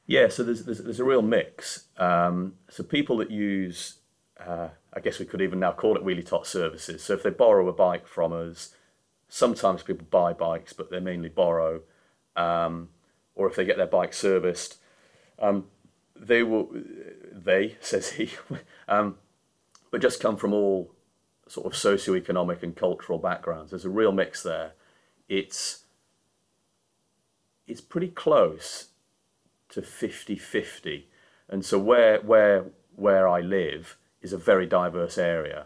Yeah, 0.06 0.28
so 0.30 0.44
there's, 0.44 0.64
there's, 0.64 0.80
there's 0.80 1.00
a 1.00 1.06
real 1.06 1.22
mix. 1.22 1.88
Um, 1.98 2.56
so 2.70 2.84
people 2.84 3.18
that 3.18 3.32
use, 3.32 3.97
uh, 4.40 4.70
I 4.94 5.00
guess 5.00 5.20
we 5.20 5.26
could 5.26 5.42
even 5.42 5.60
now 5.60 5.72
call 5.72 5.96
it 5.96 6.04
Wheelie 6.04 6.26
Tot 6.26 6.46
services. 6.46 7.04
So 7.04 7.14
if 7.14 7.24
they 7.24 7.30
borrow 7.30 7.68
a 7.68 7.74
bike 7.74 8.08
from 8.08 8.34
us, 8.34 8.74
sometimes 9.28 9.84
people 9.84 10.08
buy 10.10 10.34
bikes, 10.34 10.74
but 10.74 10.92
they 10.92 11.00
mainly 11.00 11.30
borrow. 11.30 11.82
Um, 12.36 12.90
or 13.36 13.48
if 13.48 13.56
they 13.56 13.66
get 13.66 13.78
their 13.78 13.88
bike 13.88 14.14
serviced, 14.14 14.78
um, 15.40 15.66
they 16.16 16.44
will, 16.44 16.70
they, 17.32 17.78
says 17.82 18.12
he, 18.12 18.32
um, 18.88 19.18
but 19.92 20.02
just 20.02 20.22
come 20.22 20.38
from 20.38 20.54
all 20.54 20.94
sort 21.48 21.66
of 21.66 21.76
socio-economic 21.76 22.62
and 22.64 22.76
cultural 22.76 23.20
backgrounds. 23.20 23.72
There's 23.72 23.86
a 23.86 23.90
real 23.90 24.12
mix 24.12 24.44
there. 24.44 24.74
It's, 25.30 25.86
it's 27.68 27.82
pretty 27.82 28.10
close 28.10 28.90
to 29.70 29.82
50-50. 29.82 31.06
And 31.50 31.64
so 31.66 31.80
where, 31.80 32.20
where, 32.22 32.66
where 32.96 33.28
I 33.28 33.40
live 33.40 33.98
is 34.28 34.34
a 34.34 34.38
very 34.52 34.68
diverse 34.80 35.18
area. 35.18 35.62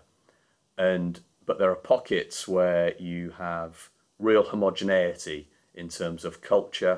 And, 0.77 1.13
but 1.47 1.57
there 1.59 1.71
are 1.71 1.89
pockets 1.93 2.47
where 2.47 2.87
you 2.99 3.23
have 3.37 3.89
real 4.19 4.43
homogeneity 4.43 5.49
in 5.73 5.87
terms 5.89 6.25
of 6.25 6.41
culture, 6.41 6.97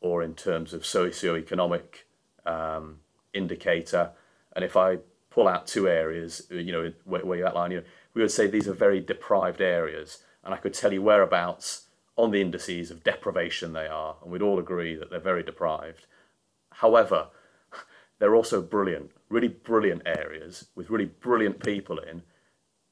or 0.00 0.22
in 0.22 0.34
terms 0.34 0.72
of 0.72 0.86
socio-economic 0.86 2.06
um, 2.46 2.84
indicator. 3.32 4.04
And 4.54 4.64
if 4.64 4.76
I 4.76 4.98
pull 5.30 5.48
out 5.48 5.66
two 5.66 5.88
areas, 5.88 6.46
you 6.50 6.72
know, 6.72 6.92
where, 7.04 7.24
where 7.26 7.38
you 7.38 7.46
outline, 7.46 7.72
you 7.72 7.78
know, 7.78 7.86
we 8.14 8.22
would 8.22 8.30
say 8.30 8.46
these 8.46 8.68
are 8.68 8.86
very 8.86 9.00
deprived 9.00 9.60
areas, 9.60 10.18
and 10.44 10.54
I 10.54 10.58
could 10.58 10.74
tell 10.74 10.92
you 10.92 11.02
whereabouts 11.02 11.86
on 12.16 12.30
the 12.30 12.40
indices 12.40 12.90
of 12.90 13.02
deprivation 13.02 13.72
they 13.72 13.88
are, 13.88 14.16
and 14.22 14.30
we'd 14.30 14.42
all 14.42 14.58
agree 14.58 14.94
that 14.96 15.10
they're 15.10 15.30
very 15.32 15.42
deprived. 15.42 16.06
However, 16.70 17.28
they're 18.18 18.34
also 18.34 18.60
brilliant, 18.60 19.10
really 19.28 19.48
brilliant 19.48 20.02
areas 20.06 20.68
with 20.74 20.90
really 20.90 21.06
brilliant 21.06 21.62
people 21.62 21.98
in, 21.98 22.22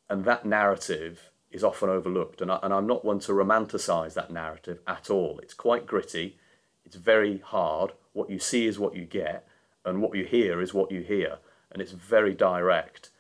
and 0.09 0.25
that 0.25 0.47
narrative 0.47 1.31
is 1.51 1.65
often 1.65 1.89
overlooked. 1.89 2.41
And, 2.41 2.51
I, 2.51 2.59
and 2.63 2.73
I'm 2.73 2.87
not 2.87 3.05
one 3.05 3.19
to 3.21 3.33
romanticize 3.33 4.15
that 4.15 4.31
narrative 4.31 4.79
at 4.87 5.11
all. 5.11 5.39
It's 5.43 5.55
quite 5.55 5.87
gritty, 5.87 6.37
it's 6.85 6.97
very 6.97 7.39
hard. 7.39 7.93
What 8.13 8.31
you 8.31 8.39
see 8.39 8.67
is 8.67 8.79
what 8.79 8.95
you 8.95 9.05
get, 9.05 9.47
and 9.85 10.01
what 10.01 10.17
you 10.17 10.25
hear 10.25 10.61
is 10.61 10.73
what 10.73 10.91
you 10.91 11.03
hear, 11.03 11.39
and 11.71 11.83
it's 11.83 11.93
very 11.93 12.35
direct. 12.35 13.11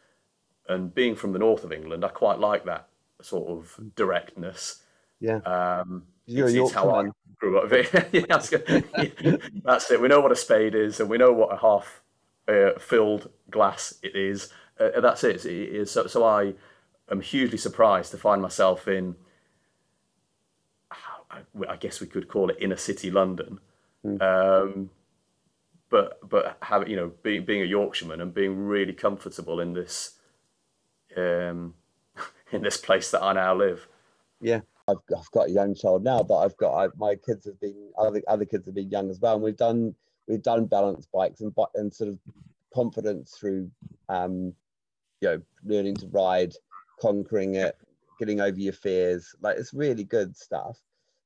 And 0.69 0.95
being 0.95 1.15
from 1.15 1.33
the 1.33 1.39
north 1.39 1.65
of 1.65 1.73
England, 1.73 2.05
I 2.05 2.09
quite 2.09 2.39
like 2.39 2.65
that 2.65 2.89
sort 3.23 3.49
of 3.49 3.79
directness. 3.95 4.83
Yeah. 5.21 5.39
Um, 5.39 6.05
You're 6.27 6.49
it's, 6.49 6.73
how 6.73 6.91
I 6.91 7.09
grew 7.39 7.59
up. 7.59 7.71
yeah, 8.13 8.23
that's, 9.65 9.91
it. 9.91 10.01
We 10.01 10.09
know 10.09 10.21
what 10.21 10.33
a 10.33 10.37
spade 10.37 10.75
is, 10.75 11.01
and 11.01 11.09
we 11.09 11.19
know 11.19 11.33
what 11.33 11.53
a 11.53 11.59
half 11.59 12.03
uh, 12.49 12.79
filled 12.79 13.31
glass 13.51 13.95
it 14.03 14.17
is. 14.17 14.53
Uh, 14.79 15.01
that's 15.01 15.25
it. 15.25 15.45
it 15.47 15.47
is, 15.47 15.91
so, 15.91 16.07
so 16.07 16.25
I 16.25 16.55
am 17.11 17.21
hugely 17.21 17.59
surprised 17.59 18.11
to 18.11 18.19
find 18.19 18.43
myself 18.43 18.89
in 18.89 19.17
I 21.69 21.77
guess 21.77 22.01
we 22.01 22.07
could 22.07 22.29
call 22.29 22.51
it 22.51 22.57
inner 22.61 22.77
city 22.77 23.11
London. 23.11 23.59
Mm. 24.05 24.23
Um, 24.23 24.91
but 25.89 26.19
but 26.29 26.59
have 26.63 26.89
you 26.89 26.97
know 26.97 27.13
being 27.23 27.45
being 27.45 27.63
a 27.63 27.67
Yorkshireman 27.67 28.21
and 28.21 28.35
being 28.35 28.67
really 28.67 28.93
comfortable 28.93 29.61
in 29.61 29.73
this 29.73 30.19
um, 31.17 31.75
in 32.53 32.63
this 32.63 32.77
place 32.77 33.11
that 33.11 33.23
I 33.23 33.33
now 33.33 33.55
live. 33.55 33.89
Yeah, 34.41 34.61
I've 34.89 34.99
I've 35.17 35.31
got 35.33 35.49
a 35.49 35.53
young 35.53 35.75
child 35.75 36.05
now, 36.05 36.23
but 36.23 36.39
I've 36.39 36.57
got 36.57 36.75
I, 36.75 36.89
my 36.97 37.17
kids 37.17 37.45
have 37.47 37.61
been 37.61 37.91
other 37.99 38.23
other 38.29 38.45
kids 38.45 38.67
have 38.67 38.75
been 38.75 38.91
young 38.91 39.11
as 39.11 39.21
well, 39.21 39.35
and 39.35 39.43
we've 39.43 39.57
done 39.57 39.95
we've 40.29 40.43
done 40.43 40.67
balance 40.67 41.07
bikes 41.13 41.41
and 41.41 41.53
and 41.75 41.93
sort 41.93 42.11
of 42.11 42.19
confidence 42.75 43.37
through 43.39 43.71
um, 44.09 44.53
you 45.21 45.29
know 45.29 45.43
learning 45.65 45.97
to 45.97 46.07
ride, 46.09 46.53
conquering 47.01 47.57
it, 47.57 47.77
getting 48.19 48.41
over 48.41 48.59
your 48.59 48.73
fears. 48.73 49.35
Like 49.41 49.57
it's 49.59 49.75
really 49.75 50.05
good 50.05 50.37
stuff. 50.37 50.79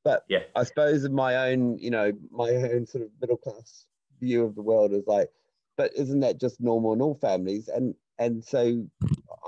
But 0.05 0.25
yeah, 0.29 0.45
I 0.57 0.65
suppose 0.65 1.05
in 1.05 1.13
my 1.13 1.51
own, 1.51 1.79
you 1.79 1.91
know, 1.91 2.13
my 2.31 2.51
own 2.51 2.87
sort 2.87 3.05
of 3.05 3.11
middle 3.21 3.37
class 3.37 3.87
view 4.21 4.45
of 4.45 4.55
the 4.55 4.63
world 4.63 4.93
is 4.93 5.07
like, 5.07 5.31
but 5.77 5.93
isn't 5.95 6.21
that 6.21 6.41
just 6.41 6.61
normal 6.61 6.95
in 6.95 7.03
all 7.03 7.15
families? 7.15 7.69
And 7.69 7.95
and 8.19 8.43
so 8.43 8.87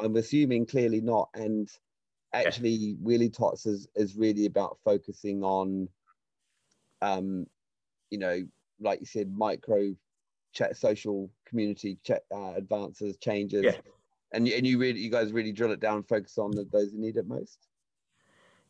I'm 0.02 0.16
assuming 0.16 0.66
clearly 0.66 1.00
not. 1.00 1.30
And 1.34 1.70
actually. 2.32 2.96
Wheelie 3.02 3.32
Tots 3.32 3.66
is 3.66 3.88
is 3.94 4.16
really 4.16 4.46
about 4.46 4.78
focusing 4.84 5.42
on, 5.42 5.88
um, 7.00 7.46
you 8.10 8.18
know, 8.18 8.42
like 8.80 9.00
you 9.00 9.06
said, 9.06 9.32
micro 9.32 9.94
chat, 10.52 10.76
social 10.76 11.30
community 11.46 11.98
chat, 12.04 12.24
uh, 12.34 12.52
advances, 12.54 13.16
changes. 13.16 13.64
Yeah. 13.64 13.76
And, 14.34 14.48
and 14.48 14.66
you 14.66 14.78
really, 14.78 15.00
you 15.00 15.10
guys 15.10 15.32
really 15.32 15.52
drill 15.52 15.72
it 15.72 15.80
down, 15.80 16.04
focus 16.04 16.38
on 16.38 16.52
the, 16.52 16.66
those 16.72 16.92
who 16.92 16.98
need 16.98 17.16
it 17.16 17.26
most. 17.26 17.68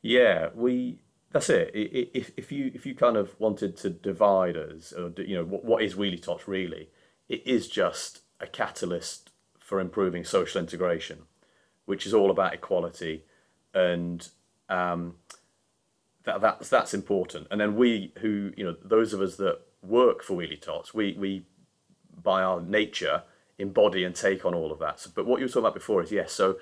Yeah, 0.00 0.48
we 0.54 0.98
that's 1.32 1.48
it. 1.48 1.70
If 1.72 2.32
if 2.36 2.52
you 2.52 2.70
if 2.74 2.84
you 2.84 2.94
kind 2.94 3.16
of 3.16 3.38
wanted 3.40 3.76
to 3.78 3.90
divide 3.90 4.56
us, 4.56 4.92
or 4.92 5.12
you 5.16 5.36
know, 5.36 5.44
what, 5.44 5.64
what 5.64 5.82
is 5.82 5.94
Wheelie 5.94 6.20
Tots 6.20 6.48
really? 6.48 6.90
It 7.28 7.46
is 7.46 7.68
just 7.68 8.22
a 8.40 8.46
catalyst 8.46 9.30
for 9.58 9.80
improving 9.80 10.24
social 10.24 10.60
integration, 10.60 11.20
which 11.86 12.04
is 12.04 12.12
all 12.12 12.30
about 12.30 12.52
equality, 12.52 13.24
and 13.74 14.28
um, 14.68 15.16
that 16.24 16.40
that's 16.40 16.68
that's 16.68 16.94
important. 16.94 17.46
And 17.50 17.60
then 17.60 17.76
we 17.76 18.12
who 18.18 18.52
you 18.56 18.64
know 18.64 18.76
those 18.82 19.12
of 19.12 19.20
us 19.20 19.36
that 19.36 19.60
work 19.82 20.22
for 20.22 20.34
Wheelie 20.36 20.60
Tots, 20.60 20.94
we 20.94 21.16
we 21.18 21.46
by 22.22 22.42
our 22.42 22.60
nature 22.60 23.22
embody 23.58 24.04
and 24.04 24.14
take 24.14 24.44
on 24.44 24.54
all 24.54 24.72
of 24.72 24.78
that. 24.80 25.00
So, 25.00 25.10
but 25.14 25.26
what 25.26 25.40
you 25.40 25.46
were 25.46 25.48
talking 25.48 25.62
about 25.62 25.74
before 25.74 26.02
is 26.02 26.12
yes. 26.12 26.32
So 26.32 26.56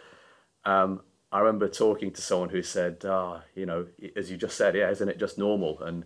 um, 0.64 1.00
I 1.32 1.38
remember 1.38 1.68
talking 1.68 2.10
to 2.12 2.22
someone 2.22 2.50
who 2.50 2.62
said, 2.62 3.04
ah, 3.04 3.42
you 3.54 3.66
know, 3.66 3.86
as 4.16 4.30
you 4.30 4.36
just 4.36 4.56
said, 4.56 4.74
yeah, 4.74 4.90
isn't 4.90 5.08
it 5.08 5.18
just 5.18 5.38
normal? 5.38 5.80
And 5.80 6.04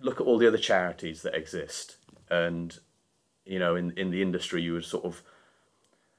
look 0.00 0.20
at 0.20 0.26
all 0.26 0.38
the 0.38 0.46
other 0.46 0.58
charities 0.58 1.22
that 1.22 1.34
exist. 1.34 1.96
And, 2.30 2.78
you 3.44 3.58
know, 3.58 3.74
in, 3.74 3.92
in 3.96 4.10
the 4.10 4.22
industry, 4.22 4.62
you 4.62 4.74
would 4.74 4.84
sort 4.84 5.04
of 5.04 5.22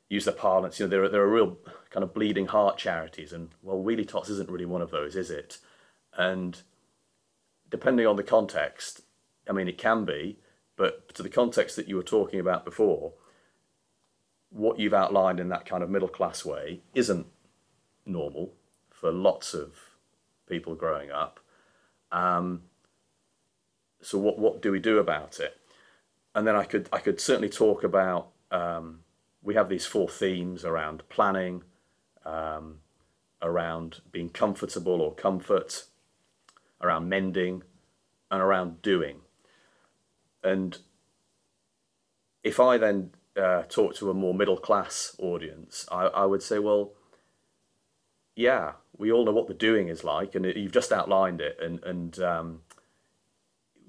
use 0.09 0.25
the 0.25 0.31
parlance, 0.31 0.79
you 0.79 0.85
know, 0.85 0.89
there 0.89 1.03
are, 1.03 1.09
there 1.09 1.21
are 1.21 1.29
real 1.29 1.57
kind 1.91 2.03
of 2.03 2.13
bleeding 2.13 2.47
heart 2.47 2.77
charities. 2.77 3.31
And, 3.31 3.49
well, 3.61 3.77
Wheelie 3.77 4.07
Tots 4.07 4.29
isn't 4.29 4.49
really 4.49 4.65
one 4.65 4.81
of 4.81 4.91
those, 4.91 5.15
is 5.15 5.29
it? 5.29 5.59
And 6.17 6.61
depending 7.69 8.07
on 8.07 8.15
the 8.15 8.23
context, 8.23 9.01
I 9.47 9.53
mean, 9.53 9.67
it 9.67 9.77
can 9.77 10.05
be, 10.05 10.39
But 10.79 11.13
to 11.15 11.23
the 11.23 11.29
context 11.29 11.75
that 11.75 11.89
you 11.89 11.97
were 11.97 12.03
talking 12.03 12.39
about 12.39 12.63
before, 12.63 13.11
what 14.49 14.79
you've 14.79 14.93
outlined 14.93 15.37
in 15.37 15.49
that 15.49 15.65
kind 15.65 15.83
of 15.83 15.89
middle 15.89 16.07
class 16.07 16.45
way 16.45 16.79
isn't 16.95 17.27
normal 18.05 18.53
for 18.89 19.11
lots 19.11 19.53
of 19.53 19.75
people 20.47 20.75
growing 20.75 21.11
up. 21.11 21.41
Um, 22.13 22.61
so 24.01 24.17
what 24.17 24.39
what 24.39 24.61
do 24.61 24.71
we 24.71 24.79
do 24.79 24.99
about 24.99 25.41
it? 25.41 25.57
And 26.33 26.47
then 26.47 26.55
I 26.55 26.63
could 26.63 26.87
I 26.93 26.99
could 26.99 27.19
certainly 27.19 27.49
talk 27.49 27.83
about 27.83 28.29
um, 28.49 29.01
we 29.41 29.55
have 29.55 29.69
these 29.69 29.85
four 29.85 30.09
themes 30.09 30.65
around 30.65 31.03
planning, 31.09 31.63
um, 32.25 32.79
around 33.41 34.01
being 34.11 34.29
comfortable 34.29 35.01
or 35.01 35.13
comfort, 35.13 35.85
around 36.81 37.07
mending, 37.09 37.63
and 38.29 38.41
around 38.41 38.81
doing. 38.81 39.21
And 40.43 40.77
if 42.43 42.59
I 42.59 42.77
then 42.77 43.11
uh, 43.35 43.63
talk 43.63 43.95
to 43.95 44.09
a 44.09 44.13
more 44.13 44.33
middle 44.33 44.57
class 44.57 45.15
audience, 45.19 45.85
I, 45.91 46.05
I 46.07 46.25
would 46.25 46.43
say, 46.43 46.59
well, 46.59 46.93
yeah, 48.35 48.73
we 48.97 49.11
all 49.11 49.25
know 49.25 49.31
what 49.31 49.47
the 49.47 49.53
doing 49.53 49.87
is 49.87 50.03
like, 50.03 50.35
and 50.35 50.45
it, 50.45 50.57
you've 50.57 50.71
just 50.71 50.91
outlined 50.91 51.41
it, 51.41 51.57
and 51.61 51.83
and 51.83 52.19
um, 52.19 52.61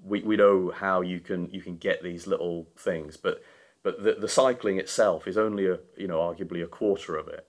we 0.03 0.23
we 0.23 0.37
know 0.37 0.73
how 0.75 1.03
you 1.03 1.21
can 1.21 1.51
you 1.51 1.61
can 1.61 1.77
get 1.77 2.03
these 2.03 2.27
little 2.27 2.67
things, 2.77 3.17
but 3.17 3.43
but 3.83 4.03
the, 4.03 4.15
the 4.15 4.29
cycling 4.29 4.79
itself 4.79 5.27
is 5.27 5.39
only 5.39 5.67
a 5.67 5.79
you 5.97 6.09
know 6.09 6.19
arguably 6.19 6.63
a 6.63 6.67
quarter 6.67 7.17
of 7.17 7.29
it. 7.29 7.47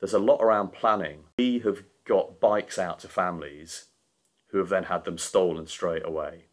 There's 0.00 0.14
a 0.14 0.18
lot 0.18 0.42
around 0.42 0.72
planning. 0.72 1.24
We 1.38 1.60
have 1.60 1.84
got 2.04 2.40
bikes 2.40 2.78
out 2.78 2.98
to 3.00 3.08
families 3.08 3.86
who 4.48 4.58
have 4.58 4.68
then 4.68 4.84
had 4.84 5.04
them 5.04 5.18
stolen 5.18 5.66
straight 5.66 6.04
away. 6.04 6.46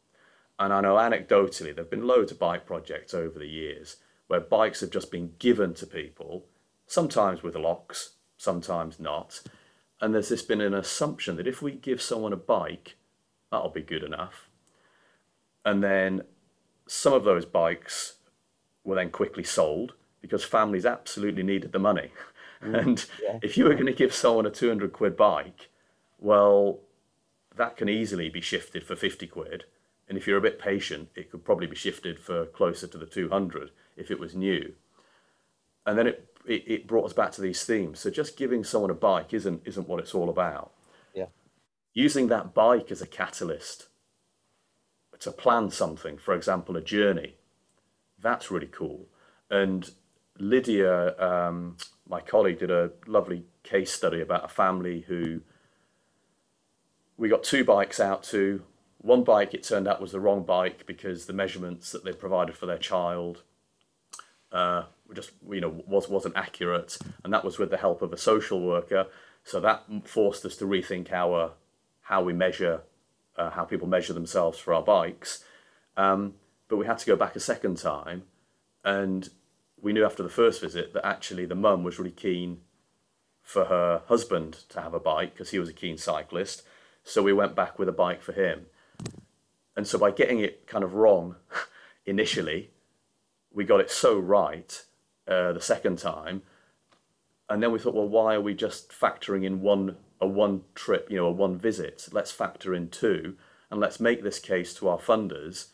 And 0.60 0.74
I 0.74 0.82
know 0.82 0.96
anecdotally 0.96 1.74
there 1.74 1.84
have 1.84 1.90
been 1.90 2.08
loads 2.08 2.32
of 2.32 2.40
bike 2.40 2.66
projects 2.66 3.14
over 3.14 3.40
the 3.40 3.48
years 3.48 3.98
where 4.28 4.40
bikes 4.40 4.82
have 4.82 4.92
just 4.92 5.10
been 5.10 5.34
given 5.40 5.74
to 5.74 5.88
people, 5.88 6.46
sometimes 6.86 7.42
with 7.42 7.56
locks, 7.56 8.12
sometimes 8.38 9.00
not. 9.00 9.42
And 10.00 10.14
there's 10.14 10.30
this 10.30 10.44
been 10.44 10.62
an 10.62 10.74
assumption 10.74 11.36
that 11.38 11.48
if 11.48 11.62
we 11.62 11.72
give 11.72 12.02
someone 12.02 12.34
a 12.34 12.38
bike, 12.38 12.96
that'll 13.52 13.70
be 13.70 13.82
good 13.82 14.04
enough. 14.04 14.50
And 15.66 15.84
then 15.84 16.22
some 16.88 17.14
of 17.14 17.24
those 17.24 17.46
bikes 17.46 18.16
were 18.84 18.96
then 18.96 19.10
quickly 19.10 19.44
sold 19.44 19.94
because 20.22 20.44
families 20.44 20.86
absolutely 20.86 21.44
needed 21.44 21.72
the 21.72 21.80
money. 21.80 22.12
Mm, 22.64 22.80
and 22.86 23.06
yeah. 23.22 23.40
if 23.42 23.58
you 23.58 23.66
were 23.66 23.74
going 23.74 23.86
to 23.86 23.94
give 23.94 24.14
someone 24.14 24.46
a 24.46 24.52
200 24.52 24.92
quid 24.94 25.16
bike, 25.16 25.70
well, 26.20 26.80
that 27.56 27.78
can 27.78 27.90
easily 27.90 28.30
be 28.30 28.42
shifted 28.42 28.84
for 28.86 28.96
50 28.96 29.28
quid. 29.28 29.66
And 30.08 30.18
if 30.18 30.26
you're 30.26 30.38
a 30.38 30.42
bit 30.42 30.60
patient, 30.60 31.10
it 31.16 31.30
could 31.30 31.46
probably 31.46 31.68
be 31.68 31.76
shifted 31.76 32.20
for 32.20 32.46
closer 32.48 32.88
to 32.88 32.98
the 32.98 33.06
200 33.06 33.72
if 33.96 34.10
it 34.10 34.20
was 34.20 34.36
new. 34.36 34.74
And 35.86 35.98
then 35.98 36.08
it, 36.08 36.36
it, 36.46 36.64
it 36.66 36.88
brought 36.88 37.06
us 37.06 37.14
back 37.14 37.32
to 37.34 37.42
these 37.42 37.64
themes. 37.64 38.00
So 38.00 38.10
just 38.10 38.38
giving 38.38 38.64
someone 38.64 38.90
a 38.90 38.96
bike 38.96 39.34
isn't, 39.34 39.62
isn't 39.66 39.88
what 39.88 40.00
it's 40.00 40.16
all 40.16 40.30
about. 40.30 40.72
Yeah. 41.14 41.28
Using 41.94 42.28
that 42.28 42.54
bike 42.54 42.92
as 42.92 43.02
a 43.02 43.08
catalyst 43.08 43.88
to 45.20 45.32
plan 45.32 45.70
something, 45.70 46.18
for 46.18 46.34
example, 46.34 46.78
a 46.78 46.82
journey, 46.82 47.36
that's 48.22 48.52
really 48.52 48.68
cool. 48.68 49.08
And 49.50 49.90
Lydia, 50.38 51.18
um, 51.20 51.78
my 52.08 52.22
colleague, 52.22 52.60
did 52.60 52.72
a 52.72 52.92
lovely 53.08 53.46
case 53.64 53.92
study 53.92 54.22
about 54.22 54.46
a 54.46 54.50
family 54.50 55.02
who 55.02 55.42
we 57.18 57.30
got 57.30 57.44
two 57.44 57.64
bikes 57.64 58.00
out 58.00 58.24
to. 58.24 58.64
One 59.00 59.24
bike, 59.24 59.54
it 59.54 59.64
turned 59.64 59.88
out, 59.88 60.02
was 60.02 60.12
the 60.12 60.20
wrong 60.20 60.44
bike 60.44 60.86
because 60.86 61.26
the 61.26 61.34
measurements 61.34 61.92
that 61.92 62.04
they 62.04 62.12
provided 62.12 62.56
for 62.56 62.66
their 62.66 62.78
child 62.78 63.44
uh, 64.52 64.84
just 65.14 65.32
you 65.50 65.62
know 65.62 65.84
was 65.88 66.10
wasn't 66.10 66.36
accurate, 66.36 66.98
and 67.24 67.34
that 67.34 67.44
was 67.44 67.60
with 67.60 67.70
the 67.70 67.78
help 67.78 68.02
of 68.02 68.14
a 68.14 68.18
social 68.18 68.62
worker. 68.62 69.08
So 69.44 69.60
that 69.62 69.84
forced 70.06 70.46
us 70.46 70.56
to 70.58 70.66
rethink 70.66 71.12
our 71.12 71.54
how 72.02 72.24
we 72.24 72.34
measure, 72.34 72.82
uh, 73.38 73.52
how 73.52 73.64
people 73.64 73.88
measure 73.88 74.14
themselves 74.14 74.58
for 74.58 74.74
our 74.74 74.82
bikes. 74.82 75.44
Um, 75.96 76.36
but 76.70 76.78
we 76.78 76.86
had 76.86 77.00
to 77.00 77.06
go 77.06 77.16
back 77.16 77.36
a 77.36 77.42
second 77.42 77.78
time, 77.78 78.24
and 78.86 79.30
we 79.82 79.92
knew 79.92 80.06
after 80.06 80.24
the 80.24 80.30
first 80.30 80.62
visit 80.62 80.94
that 80.94 81.06
actually 81.06 81.46
the 81.46 81.56
mum 81.56 81.84
was 81.84 82.00
really 82.00 82.12
keen 82.12 82.62
for 83.42 83.66
her 83.66 84.04
husband 84.08 84.64
to 84.70 84.82
have 84.82 84.94
a 84.94 85.00
bike 85.00 85.34
because 85.34 85.50
he 85.50 85.60
was 85.60 85.70
a 85.70 85.74
keen 85.74 85.98
cyclist. 85.98 86.64
So 87.04 87.24
we 87.24 87.34
went 87.34 87.56
back 87.56 87.80
with 87.80 87.90
a 87.90 87.94
bike 87.94 88.22
for 88.22 88.34
him. 88.34 88.68
And 89.76 89.88
so 89.88 89.98
by 89.98 90.12
getting 90.12 90.40
it 90.40 90.68
kind 90.68 90.84
of 90.84 90.94
wrong 90.94 91.36
initially, 92.06 92.70
we 93.52 93.64
got 93.64 93.80
it 93.80 93.90
so 93.90 94.20
right 94.20 94.84
uh, 95.28 95.54
the 95.54 95.62
second 95.62 95.98
time. 95.98 96.44
And 97.50 97.64
then 97.64 97.72
we 97.72 97.80
thought, 97.80 97.96
well, 97.96 98.08
why 98.08 98.36
are 98.36 98.42
we 98.42 98.54
just 98.54 98.92
factoring 98.92 99.44
in 99.44 99.62
one 99.62 99.98
a 100.22 100.28
one 100.28 100.62
trip, 100.76 101.08
you 101.10 101.18
know, 101.18 101.26
a 101.26 101.32
one 101.32 101.58
visit? 101.58 102.10
Let's 102.12 102.32
factor 102.32 102.76
in 102.76 102.90
two, 102.90 103.36
and 103.72 103.80
let's 103.80 104.00
make 104.00 104.22
this 104.22 104.38
case 104.38 104.74
to 104.76 104.90
our 104.90 105.00
funders 105.00 105.70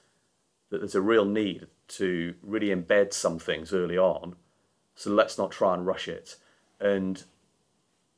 that 0.76 0.82
there's 0.82 0.96
a 0.96 1.02
real 1.02 1.24
need 1.24 1.68
to 1.88 2.36
really 2.44 2.68
embed 2.68 3.14
some 3.14 3.40
things 3.40 3.72
early 3.72 3.98
on. 3.98 4.36
So 4.94 5.10
let's 5.10 5.38
not 5.38 5.52
try 5.52 5.74
and 5.74 5.86
rush 5.86 6.10
it. 6.10 6.36
And 6.82 7.24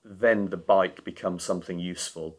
then 0.03 0.49
the 0.49 0.57
bike 0.57 1.03
becomes 1.03 1.43
something 1.43 1.79
useful. 1.79 2.37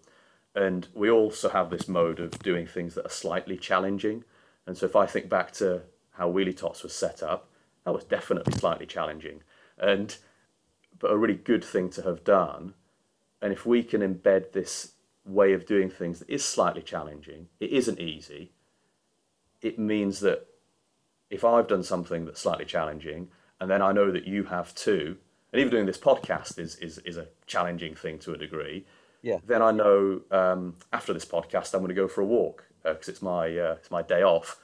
And 0.57 0.89
we 0.93 1.09
also 1.09 1.51
have 1.51 1.71
this 1.71 1.87
mode 1.87 2.19
of 2.19 2.37
doing 2.41 2.67
things 2.67 2.95
that 2.95 3.07
are 3.07 3.11
slightly 3.11 3.57
challenging. 3.57 4.25
And 4.67 4.77
so 4.77 4.87
if 4.87 4.97
I 4.97 5.07
think 5.07 5.29
back 5.29 5.53
to 5.53 5.83
how 6.11 6.33
Wheelie 6.33 6.57
Tots 6.57 6.83
was 6.83 6.93
set 6.93 7.23
up, 7.23 7.49
that 7.85 7.95
was 7.95 8.03
definitely 8.03 8.55
slightly 8.55 8.87
challenging. 8.87 9.43
And 9.79 10.17
but 10.99 11.13
a 11.13 11.17
really 11.17 11.37
good 11.37 11.65
thing 11.65 11.91
to 11.91 12.03
have 12.03 12.25
done. 12.25 12.75
And 13.41 13.53
if 13.53 13.65
we 13.65 13.85
can 13.85 14.01
embed 14.01 14.51
this 14.51 14.95
way 15.25 15.53
of 15.53 15.65
doing 15.65 15.91
things 15.91 16.19
that 16.19 16.29
is 16.29 16.45
slightly 16.45 16.83
challenging, 16.83 17.47
it 17.61 17.71
isn't 17.71 18.01
easy, 18.01 18.51
it 19.63 19.79
means 19.79 20.21
that 20.21 20.47
if 21.31 21.45
I've 21.45 21.69
done 21.69 21.83
something 21.83 22.25
that's 22.25 22.41
slightly 22.41 22.65
challenging, 22.65 23.29
and 23.61 23.71
then 23.71 23.83
I 23.83 23.93
know 23.93 24.11
that 24.11 24.27
you 24.27 24.45
have 24.45 24.75
too, 24.75 25.17
and 25.53 25.61
even 25.61 25.71
doing 25.71 25.87
this 25.87 25.99
podcast 25.99 26.59
is 26.59 26.77
is, 26.77 26.99
is 26.99 27.17
a 27.17 27.29
challenging 27.47 27.95
thing 27.95 28.19
to 28.21 28.33
a 28.33 28.39
degree. 28.39 28.87
Yeah. 29.23 29.39
Then 29.45 29.63
I 29.63 29.73
know 29.73 30.21
um, 30.31 30.77
after 30.93 31.13
this 31.13 31.25
podcast 31.25 31.75
I'm 31.75 31.81
going 31.81 31.89
to 31.89 31.95
go 31.95 32.09
for 32.09 32.21
a 32.21 32.27
walk 32.27 32.65
because 32.83 33.09
uh, 33.09 33.13
it's 33.13 33.23
my 33.23 33.59
uh, 33.59 33.77
it's 33.79 33.91
my 33.91 34.03
day 34.03 34.23
off, 34.23 34.61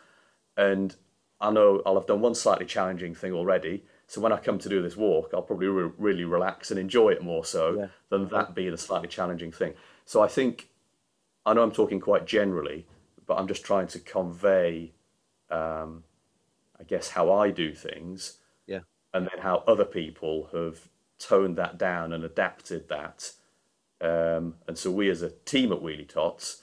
and 0.57 0.95
I 1.41 1.51
know 1.51 1.83
I'll 1.85 1.97
have 1.97 2.07
done 2.07 2.21
one 2.21 2.35
slightly 2.35 2.67
challenging 2.67 3.15
thing 3.15 3.33
already. 3.33 3.85
So 4.07 4.21
when 4.21 4.33
I 4.33 4.39
come 4.39 4.59
to 4.59 4.69
do 4.69 4.83
this 4.83 4.97
walk, 4.97 5.31
I'll 5.33 5.43
probably 5.43 5.67
re- 5.67 5.91
really 5.99 6.25
relax 6.25 6.71
and 6.71 6.79
enjoy 6.79 7.11
it 7.11 7.23
more 7.23 7.45
so 7.45 7.79
yeah. 7.79 7.87
than 8.11 8.29
that 8.29 8.55
being 8.55 8.73
a 8.73 8.77
slightly 8.77 9.09
challenging 9.09 9.51
thing. 9.51 9.75
So 10.05 10.23
I 10.23 10.29
think 10.29 10.69
I 11.47 11.55
know 11.55 11.63
I'm 11.63 11.73
talking 11.73 12.01
quite 12.01 12.27
generally, 12.27 12.87
but 13.27 13.39
I'm 13.39 13.49
just 13.49 13.65
trying 13.65 13.87
to 13.89 13.99
convey 13.99 14.93
um, 15.51 16.05
I 16.79 16.85
guess, 16.85 17.09
how 17.09 17.33
I 17.33 17.51
do 17.51 17.75
things. 17.75 18.39
Yeah. 18.67 18.81
And 19.13 19.27
then 19.27 19.41
how 19.41 19.63
other 19.67 19.85
people 19.85 20.49
have 20.53 20.79
toned 21.19 21.57
that 21.57 21.79
down 21.79 22.13
and 22.13 22.25
adapted 22.25 22.89
that. 22.89 23.31
Um, 24.01 24.57
and 24.67 24.77
so 24.77 24.91
we 24.91 25.09
as 25.11 25.23
a 25.23 25.31
team 25.45 25.73
at 25.73 25.79
Wheelie 25.79 26.09
Tots, 26.09 26.63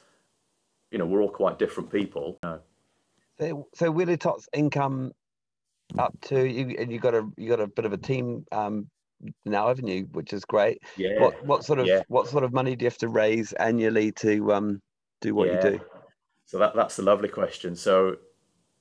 you 0.91 0.97
know, 0.97 1.05
we're 1.05 1.21
all 1.21 1.29
quite 1.29 1.57
different 1.57 1.89
people. 1.89 2.37
So, 3.39 3.67
so 3.73 3.91
Wheelie 3.91 4.19
Tots 4.19 4.47
income 4.53 5.13
up 5.97 6.13
to 6.21 6.47
you, 6.47 6.75
and 6.77 6.91
you 6.91 6.99
got 6.99 7.15
a 7.15 7.27
you 7.37 7.49
got 7.49 7.59
a 7.59 7.67
bit 7.67 7.85
of 7.85 7.93
a 7.93 7.97
team 7.97 8.45
um, 8.51 8.87
now, 9.45 9.67
haven't 9.67 9.87
you? 9.87 10.07
Which 10.11 10.33
is 10.33 10.45
great. 10.45 10.79
Yeah. 10.97 11.19
What 11.19 11.45
what 11.45 11.65
sort 11.65 11.79
of 11.79 11.87
yeah. 11.87 12.01
what 12.07 12.27
sort 12.27 12.43
of 12.43 12.53
money 12.53 12.75
do 12.75 12.83
you 12.83 12.89
have 12.89 12.97
to 12.99 13.07
raise 13.07 13.53
annually 13.53 14.11
to 14.13 14.53
um, 14.53 14.81
do 15.21 15.33
what 15.33 15.47
yeah. 15.47 15.55
you 15.55 15.61
do? 15.77 15.79
So 16.51 16.57
that 16.57 16.75
that's 16.75 16.99
a 16.99 17.01
lovely 17.01 17.29
question. 17.29 17.77
So 17.77 18.17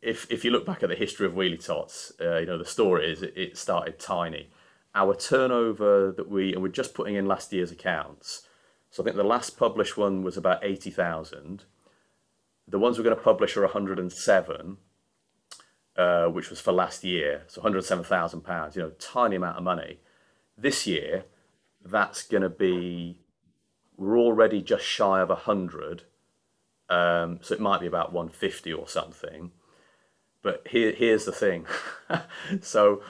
if 0.02 0.28
if 0.28 0.44
you 0.44 0.50
look 0.50 0.66
back 0.66 0.82
at 0.82 0.88
the 0.88 0.96
history 0.96 1.24
of 1.24 1.34
Wheelie 1.34 1.64
Tots, 1.64 2.12
uh, 2.20 2.38
you 2.38 2.46
know 2.46 2.58
the 2.58 2.64
story 2.64 3.12
is 3.12 3.22
it, 3.22 3.32
it, 3.36 3.56
started 3.56 4.00
tiny. 4.00 4.50
Our 4.92 5.14
turnover 5.14 6.10
that 6.10 6.28
we 6.28 6.52
and 6.52 6.64
we're 6.64 6.70
just 6.70 6.94
putting 6.94 7.14
in 7.14 7.26
last 7.26 7.52
year's 7.52 7.70
accounts. 7.70 8.42
So 8.90 9.00
I 9.00 9.04
think 9.04 9.14
the 9.14 9.22
last 9.22 9.56
published 9.56 9.96
one 9.96 10.24
was 10.24 10.36
about 10.36 10.64
eighty 10.64 10.90
thousand. 10.90 11.62
The 12.66 12.80
ones 12.80 12.98
we're 12.98 13.04
going 13.04 13.16
to 13.16 13.22
publish 13.22 13.56
are 13.56 13.62
one 13.62 13.70
hundred 13.70 14.00
and 14.00 14.12
seven, 14.12 14.78
uh, 15.96 16.26
which 16.26 16.50
was 16.50 16.60
for 16.60 16.72
last 16.72 17.04
year. 17.04 17.44
So 17.46 17.60
one 17.60 17.70
hundred 17.70 17.84
seven 17.84 18.02
thousand 18.02 18.40
pounds. 18.40 18.74
You 18.74 18.82
know, 18.82 18.90
tiny 18.98 19.36
amount 19.36 19.58
of 19.58 19.62
money. 19.62 20.00
This 20.58 20.88
year, 20.88 21.26
that's 21.84 22.24
going 22.24 22.42
to 22.42 22.50
be. 22.50 23.20
We're 23.96 24.18
already 24.18 24.60
just 24.60 24.84
shy 24.84 25.20
of 25.20 25.30
a 25.30 25.36
hundred. 25.36 26.02
Um, 26.90 27.38
so 27.40 27.54
it 27.54 27.60
might 27.60 27.80
be 27.80 27.86
about 27.86 28.12
150 28.12 28.72
or 28.72 28.88
something 28.88 29.52
but 30.42 30.66
here, 30.68 30.92
here's 30.92 31.24
the 31.24 31.32
thing. 31.32 31.66
so 32.62 33.02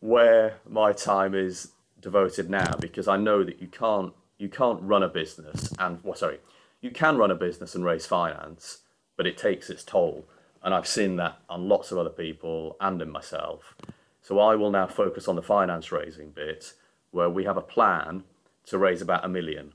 where 0.00 0.58
my 0.68 0.92
time 0.92 1.34
is 1.34 1.72
devoted 2.00 2.48
now, 2.48 2.76
because 2.80 3.08
I 3.08 3.16
know 3.16 3.44
that 3.44 3.60
you 3.60 3.68
can't 3.68 4.12
you 4.38 4.48
can't 4.48 4.80
run 4.82 5.02
a 5.02 5.08
business 5.08 5.72
and 5.78 5.98
well, 6.04 6.14
sorry, 6.14 6.38
you 6.80 6.90
can 6.90 7.18
run 7.18 7.30
a 7.30 7.34
business 7.34 7.74
and 7.74 7.84
raise 7.84 8.06
finance, 8.06 8.78
but 9.16 9.26
it 9.26 9.36
takes 9.36 9.68
its 9.68 9.82
toll. 9.82 10.26
And 10.62 10.74
I've 10.74 10.86
seen 10.86 11.16
that 11.16 11.38
on 11.48 11.68
lots 11.68 11.90
of 11.92 11.98
other 11.98 12.10
people 12.10 12.76
and 12.80 13.02
in 13.02 13.10
myself. 13.10 13.74
So 14.22 14.38
I 14.38 14.54
will 14.54 14.70
now 14.70 14.86
focus 14.86 15.26
on 15.28 15.36
the 15.36 15.42
finance 15.42 15.90
raising 15.90 16.30
bit 16.30 16.72
where 17.10 17.30
we 17.30 17.44
have 17.44 17.56
a 17.56 17.62
plan 17.62 18.24
to 18.66 18.78
raise 18.78 19.00
about 19.02 19.24
a 19.24 19.28
million. 19.28 19.72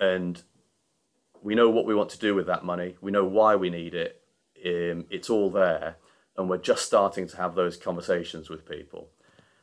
And 0.00 0.42
we 1.46 1.54
know 1.54 1.70
what 1.70 1.86
we 1.86 1.94
want 1.94 2.10
to 2.10 2.18
do 2.18 2.34
with 2.34 2.48
that 2.48 2.64
money. 2.64 2.96
We 3.00 3.12
know 3.12 3.24
why 3.24 3.54
we 3.54 3.70
need 3.70 3.94
it. 3.94 4.20
Um, 4.66 5.04
it's 5.10 5.30
all 5.30 5.48
there. 5.48 5.96
And 6.36 6.50
we're 6.50 6.58
just 6.58 6.84
starting 6.84 7.28
to 7.28 7.36
have 7.36 7.54
those 7.54 7.76
conversations 7.76 8.50
with 8.50 8.68
people. 8.68 9.10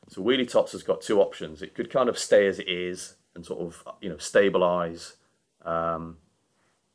So 0.08 0.22
Wheelie 0.24 0.50
Tots 0.50 0.72
has 0.72 0.82
got 0.82 1.02
two 1.02 1.20
options. 1.20 1.62
It 1.62 1.76
could 1.76 1.90
kind 1.90 2.08
of 2.08 2.18
stay 2.18 2.48
as 2.48 2.60
it 2.60 2.70
is 2.70 3.16
and 3.36 3.46
sort 3.46 3.60
of, 3.60 3.84
you 4.00 4.08
know, 4.08 4.16
stabilize. 4.16 5.18
Um, 5.66 6.20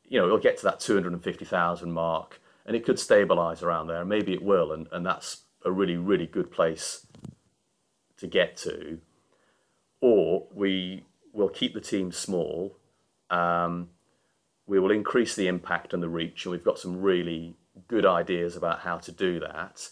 you 0.05 0.19
know, 0.19 0.25
it'll 0.25 0.39
get 0.39 0.57
to 0.57 0.63
that 0.63 0.79
250,000 0.79 1.91
mark 1.91 2.41
and 2.65 2.75
it 2.75 2.83
could 2.83 2.97
stabilize 2.97 3.61
around 3.61 3.89
there. 3.89 3.99
And 3.99 4.09
maybe 4.09 4.33
it 4.33 4.41
will. 4.41 4.71
And, 4.71 4.87
and 4.91 5.05
that's 5.05 5.43
a 5.63 5.71
really, 5.71 5.97
really 5.97 6.25
good 6.25 6.49
place 6.49 7.05
to 8.17 8.25
get 8.25 8.57
to. 8.57 8.99
Or 10.01 10.47
we 10.51 11.05
will 11.31 11.49
keep 11.49 11.75
the 11.75 11.79
team 11.79 12.11
small. 12.11 12.79
Um, 13.29 13.89
we 14.69 14.79
will 14.79 14.91
increase 14.91 15.35
the 15.35 15.47
impact 15.47 15.93
and 15.93 16.01
the 16.01 16.07
reach. 16.07 16.45
And 16.45 16.51
we've 16.51 16.63
got 16.63 16.77
some 16.77 17.01
really 17.01 17.55
good 17.87 18.05
ideas 18.05 18.55
about 18.55 18.81
how 18.81 18.99
to 18.99 19.11
do 19.11 19.39
that. 19.39 19.89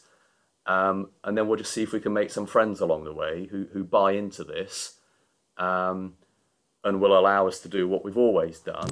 Um, 0.67 1.09
and 1.23 1.35
then 1.35 1.47
we'll 1.47 1.57
just 1.57 1.73
see 1.73 1.81
if 1.81 1.91
we 1.91 1.99
can 1.99 2.13
make 2.13 2.29
some 2.29 2.45
friends 2.45 2.79
along 2.79 3.03
the 3.03 3.13
way 3.13 3.47
who, 3.47 3.65
who 3.73 3.83
buy 3.83 4.11
into 4.11 4.43
this 4.43 4.99
um, 5.57 6.13
and 6.83 7.01
will 7.01 7.17
allow 7.17 7.47
us 7.47 7.59
to 7.61 7.67
do 7.67 7.87
what 7.87 8.05
we've 8.05 8.17
always 8.17 8.59
done, 8.59 8.91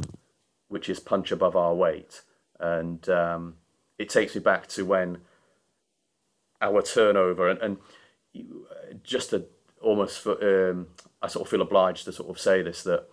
which 0.69 0.89
is 0.89 0.99
punch 0.99 1.31
above 1.31 1.55
our 1.55 1.75
weight. 1.75 2.21
And 2.59 3.07
um, 3.07 3.55
it 3.99 4.09
takes 4.09 4.33
me 4.33 4.41
back 4.41 4.67
to 4.69 4.85
when 4.85 5.19
our 6.61 6.81
turnover 6.81 7.47
and, 7.47 7.61
and 7.61 7.77
just 9.03 9.29
to 9.29 9.45
almost 9.81 10.19
for, 10.19 10.71
um, 10.71 10.87
I 11.21 11.27
sort 11.27 11.45
of 11.45 11.51
feel 11.51 11.61
obliged 11.61 12.05
to 12.05 12.11
sort 12.11 12.29
of 12.29 12.39
say 12.39 12.63
this 12.63 12.81
that 12.83 13.07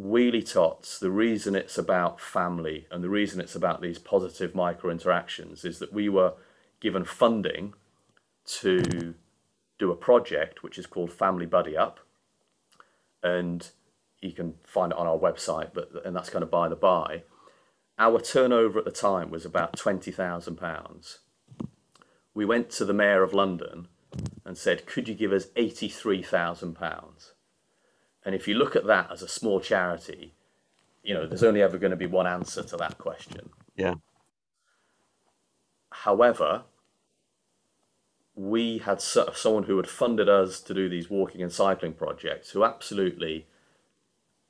Wheelie 0.00 0.50
Tots, 0.50 0.98
the 0.98 1.10
reason 1.10 1.54
it's 1.54 1.76
about 1.76 2.20
family 2.20 2.86
and 2.90 3.04
the 3.04 3.10
reason 3.10 3.40
it's 3.40 3.54
about 3.54 3.82
these 3.82 3.98
positive 3.98 4.54
micro 4.54 4.90
interactions 4.90 5.64
is 5.64 5.78
that 5.78 5.92
we 5.92 6.08
were 6.08 6.34
given 6.80 7.04
funding 7.04 7.74
to 8.46 9.14
do 9.78 9.92
a 9.92 9.96
project 9.96 10.62
which 10.62 10.78
is 10.78 10.86
called 10.86 11.12
Family 11.12 11.44
Buddy 11.44 11.76
Up. 11.76 12.00
And 13.22 13.68
you 14.22 14.32
can 14.32 14.54
find 14.64 14.92
it 14.92 14.98
on 14.98 15.06
our 15.06 15.18
website, 15.18 15.70
but 15.74 15.90
and 16.04 16.16
that's 16.16 16.30
kind 16.30 16.42
of 16.42 16.50
by 16.50 16.68
the 16.68 16.76
by. 16.76 17.24
Our 17.98 18.20
turnover 18.20 18.78
at 18.78 18.86
the 18.86 18.90
time 18.90 19.30
was 19.30 19.44
about 19.44 19.76
twenty 19.76 20.10
thousand 20.10 20.56
pounds. 20.56 21.18
We 22.32 22.46
went 22.46 22.70
to 22.70 22.86
the 22.86 22.94
mayor 22.94 23.22
of 23.22 23.34
London 23.34 23.88
and 24.46 24.56
said, 24.56 24.86
"Could 24.86 25.08
you 25.08 25.14
give 25.14 25.32
us 25.32 25.48
eighty-three 25.56 26.22
thousand 26.22 26.74
pounds?" 26.74 27.34
And 28.24 28.34
if 28.34 28.46
you 28.46 28.54
look 28.54 28.76
at 28.76 28.86
that 28.86 29.10
as 29.10 29.22
a 29.22 29.28
small 29.28 29.60
charity, 29.60 30.34
you 31.02 31.14
know 31.14 31.26
there's 31.26 31.42
only 31.42 31.62
ever 31.62 31.78
going 31.78 31.90
to 31.90 31.96
be 31.96 32.06
one 32.06 32.26
answer 32.26 32.62
to 32.62 32.76
that 32.76 32.98
question. 32.98 33.50
Yeah. 33.76 33.94
However, 35.90 36.64
we 38.34 38.78
had 38.78 39.00
someone 39.02 39.64
who 39.64 39.76
had 39.76 39.88
funded 39.88 40.28
us 40.28 40.60
to 40.60 40.74
do 40.74 40.88
these 40.88 41.10
walking 41.10 41.42
and 41.42 41.52
cycling 41.52 41.92
projects 41.92 42.50
who 42.50 42.64
absolutely, 42.64 43.46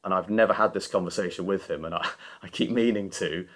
and 0.04 0.12
I've 0.12 0.30
never 0.30 0.54
had 0.54 0.74
this 0.74 0.86
conversation 0.86 1.46
with 1.46 1.70
him, 1.70 1.84
and 1.84 1.94
I, 1.94 2.08
I 2.42 2.48
keep 2.48 2.70
meaning 2.70 3.10
to, 3.10 3.46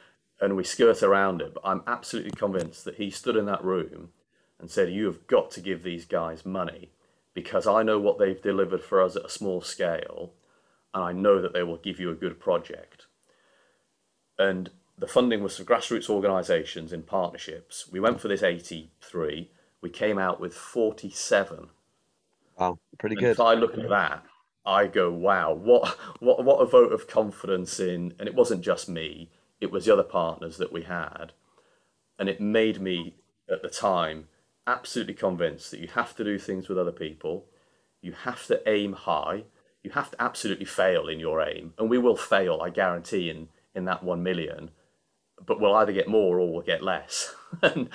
and 0.41 0.57
we 0.57 0.65
skirt 0.65 1.03
around 1.03 1.41
it, 1.41 1.55
but 1.55 1.63
I'm 1.65 1.83
absolutely 1.87 2.33
convinced 2.33 2.85
that 2.85 2.97
he 2.97 3.11
stood 3.11 3.37
in 3.37 3.47
that 3.47 3.65
room 3.65 4.11
and 4.59 4.71
said, 4.71 4.93
You 4.93 5.07
have 5.07 5.27
got 5.27 5.51
to 5.53 5.61
give 5.61 5.83
these 5.83 6.05
guys 6.05 6.45
money 6.45 6.91
because 7.35 7.67
I 7.67 7.83
know 7.83 7.99
what 7.99 8.19
they've 8.19 8.41
delivered 8.41 8.83
for 8.83 9.03
us 9.03 9.17
at 9.17 9.27
a 9.27 9.31
small 9.31 9.61
scale, 9.61 10.33
and 10.95 11.03
I 11.05 11.13
know 11.13 11.43
that 11.43 11.53
they 11.53 11.65
will 11.65 11.77
give 11.77 11.99
you 11.99 12.11
a 12.11 12.15
good 12.15 12.39
project. 12.39 13.07
And 14.39 14.71
the 14.97 15.09
funding 15.09 15.43
was 15.43 15.57
for 15.57 15.65
grassroots 15.65 16.09
organisations 16.09 16.93
in 16.93 17.03
partnerships. 17.03 17.91
We 17.91 18.01
went 18.01 18.21
for 18.21 18.29
this 18.29 18.43
83. 18.43 19.51
We 19.81 19.91
came 19.91 20.19
out 20.19 20.41
with 20.41 20.55
47. 20.55 21.69
Wow, 22.59 22.79
pretty 22.99 23.15
and 23.15 23.21
good. 23.21 23.31
If 23.33 23.41
I 23.41 23.55
look 23.55 23.77
at 23.77 23.89
that, 23.89 24.25
I 24.65 24.87
go, 24.87 25.11
wow, 25.11 25.53
what, 25.53 25.99
what, 26.21 26.45
what 26.45 26.61
a 26.61 26.67
vote 26.67 26.93
of 26.93 27.09
confidence 27.09 27.81
in, 27.81 28.15
and 28.19 28.29
it 28.29 28.35
wasn't 28.35 28.63
just 28.63 28.89
me, 28.89 29.31
it 29.61 29.71
was 29.71 29.85
the 29.85 29.93
other 29.93 30.05
partners 30.05 30.57
that 30.59 30.73
we 30.73 30.83
had. 30.83 31.33
And 32.19 32.29
it 32.29 32.41
made 32.41 32.81
me, 32.81 33.17
at 33.51 33.63
the 33.63 33.69
time, 33.69 34.29
absolutely 34.67 35.15
convinced 35.15 35.71
that 35.71 35.81
you 35.81 35.89
have 35.89 36.15
to 36.17 36.25
do 36.25 36.39
things 36.39 36.69
with 36.69 36.79
other 36.79 36.93
people. 36.93 37.47
You 38.01 38.13
have 38.13 38.47
to 38.47 38.67
aim 38.69 38.93
high. 38.93 39.45
You 39.83 39.91
have 39.91 40.11
to 40.11 40.23
absolutely 40.23 40.65
fail 40.65 41.09
in 41.09 41.21
your 41.21 41.43
aim. 41.43 41.75
And 41.79 41.91
we 41.91 41.99
will 41.99 42.17
fail, 42.17 42.61
I 42.63 42.71
guarantee, 42.71 43.31
in, 43.31 43.49
in 43.75 43.85
that 43.85 44.03
1 44.03 44.23
million 44.23 44.71
but 45.47 45.61
we'll 45.61 45.75
either 45.75 45.93
get 45.93 46.09
more 46.09 46.39
or 46.39 46.53
we'll 46.53 46.63
get 46.63 46.83
less. 46.83 47.35
and, 47.63 47.89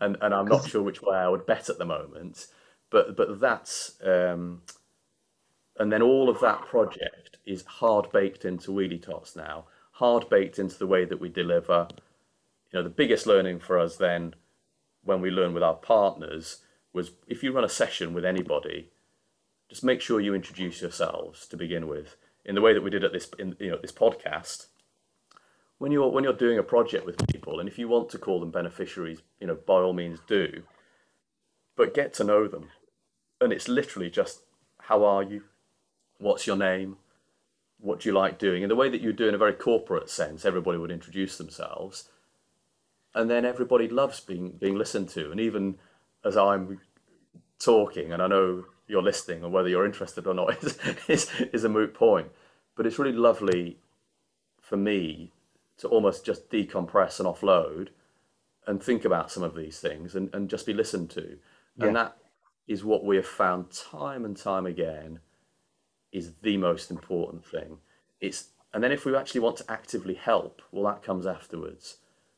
and, 0.00 0.16
and 0.20 0.34
I'm 0.34 0.46
not 0.46 0.68
sure 0.68 0.82
which 0.82 1.02
way 1.02 1.16
I 1.16 1.28
would 1.28 1.46
bet 1.46 1.68
at 1.68 1.78
the 1.78 1.84
moment. 1.84 2.46
But 2.90 3.16
but 3.16 3.40
that's 3.40 3.94
um, 4.04 4.62
and 5.78 5.92
then 5.92 6.02
all 6.02 6.28
of 6.28 6.40
that 6.40 6.62
project 6.62 7.38
is 7.44 7.64
hard 7.64 8.10
baked 8.12 8.44
into 8.44 8.70
Wheelie 8.70 9.02
Tots 9.02 9.34
now, 9.34 9.66
hard 9.92 10.28
baked 10.28 10.58
into 10.58 10.78
the 10.78 10.86
way 10.86 11.04
that 11.04 11.20
we 11.20 11.28
deliver. 11.28 11.88
You 12.70 12.78
know, 12.78 12.82
the 12.82 12.90
biggest 12.90 13.26
learning 13.26 13.60
for 13.60 13.78
us 13.78 13.96
then, 13.96 14.34
when 15.06 15.20
we 15.20 15.30
learn 15.30 15.54
with 15.54 15.62
our 15.62 15.74
partners, 15.74 16.58
was 16.92 17.12
if 17.26 17.42
you 17.42 17.52
run 17.52 17.64
a 17.64 17.68
session 17.68 18.12
with 18.12 18.24
anybody, 18.24 18.90
just 19.68 19.84
make 19.84 20.00
sure 20.00 20.20
you 20.20 20.34
introduce 20.34 20.80
yourselves 20.80 21.46
to 21.46 21.56
begin 21.56 21.88
with. 21.88 22.16
In 22.44 22.54
the 22.54 22.60
way 22.60 22.72
that 22.72 22.82
we 22.82 22.90
did 22.90 23.02
at 23.02 23.12
this, 23.12 23.28
in, 23.38 23.56
you 23.58 23.70
know, 23.70 23.78
this 23.80 23.92
podcast, 23.92 24.66
when 25.78 25.92
you're 25.92 26.08
when 26.08 26.24
you're 26.24 26.32
doing 26.32 26.58
a 26.58 26.62
project 26.62 27.04
with 27.04 27.26
people, 27.26 27.58
and 27.58 27.68
if 27.68 27.78
you 27.78 27.88
want 27.88 28.08
to 28.10 28.18
call 28.18 28.40
them 28.40 28.50
beneficiaries, 28.50 29.20
you 29.40 29.46
know, 29.46 29.54
by 29.54 29.74
all 29.74 29.92
means 29.92 30.20
do. 30.26 30.62
But 31.76 31.94
get 31.94 32.14
to 32.14 32.24
know 32.24 32.48
them, 32.48 32.70
and 33.40 33.52
it's 33.52 33.68
literally 33.68 34.10
just 34.10 34.42
how 34.82 35.04
are 35.04 35.22
you, 35.22 35.42
what's 36.18 36.46
your 36.46 36.56
name, 36.56 36.96
what 37.80 38.00
do 38.00 38.08
you 38.08 38.14
like 38.14 38.38
doing, 38.38 38.62
in 38.62 38.68
the 38.68 38.76
way 38.76 38.88
that 38.88 39.00
you 39.00 39.12
do 39.12 39.28
in 39.28 39.34
a 39.34 39.38
very 39.38 39.52
corporate 39.52 40.08
sense. 40.08 40.44
Everybody 40.44 40.78
would 40.78 40.90
introduce 40.90 41.36
themselves, 41.36 42.08
and 43.16 43.30
then 43.30 43.44
everybody 43.44 43.88
loves 43.88 44.20
being 44.20 44.50
being 44.50 44.76
listened 44.76 45.08
to, 45.10 45.32
and 45.32 45.40
even 45.40 45.76
as 46.24 46.36
I'm 46.36 46.78
talking, 47.58 48.12
and 48.12 48.22
I 48.22 48.28
know 48.28 48.66
you're 48.86 49.02
listening, 49.02 49.42
and 49.42 49.52
whether 49.52 49.68
you're 49.68 49.86
interested 49.86 50.26
or 50.26 50.34
not 50.34 50.62
is 50.62 50.78
is, 51.08 51.30
is 51.52 51.64
a 51.64 51.68
moot 51.68 51.94
point. 51.94 52.28
But 52.76 52.86
it's 52.86 52.98
really 52.98 53.16
lovely 53.16 53.78
for 54.60 54.76
me 54.76 55.32
to 55.78 55.88
almost 55.88 56.24
just 56.24 56.50
decompress 56.50 57.18
and 57.18 57.26
offload 57.26 57.88
and 58.66 58.82
think 58.82 59.04
about 59.04 59.30
some 59.30 59.42
of 59.42 59.54
these 59.54 59.78
things 59.78 60.14
and, 60.14 60.28
and 60.34 60.50
just 60.50 60.66
be 60.66 60.74
listened 60.74 61.08
to. 61.10 61.38
Yeah. 61.76 61.86
And 61.86 61.96
that 61.96 62.16
is 62.66 62.84
what 62.84 63.04
we 63.04 63.16
have 63.16 63.26
found 63.26 63.70
time 63.70 64.24
and 64.24 64.36
time 64.36 64.66
again 64.66 65.20
is 66.12 66.32
the 66.42 66.56
most 66.56 66.90
important 66.90 67.46
thing. 67.46 67.78
It's 68.20 68.48
and 68.74 68.84
then 68.84 68.92
if 68.92 69.06
we 69.06 69.16
actually 69.16 69.40
want 69.40 69.56
to 69.58 69.70
actively 69.70 70.14
help, 70.14 70.60
well 70.70 70.84
that 70.92 71.02
comes 71.02 71.26
afterwards. 71.26 71.96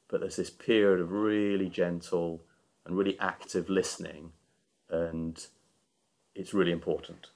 But 0.09 0.21
there's 0.21 0.37
this 0.37 0.51
period 0.51 1.01
of 1.01 1.13
really 1.13 1.69
gentle 1.69 2.43
and 2.87 2.97
really 2.97 3.19
active 3.21 3.69
listening 3.69 4.33
and 4.91 5.47
it's 6.35 6.55
really 6.55 6.73
important. 6.73 7.29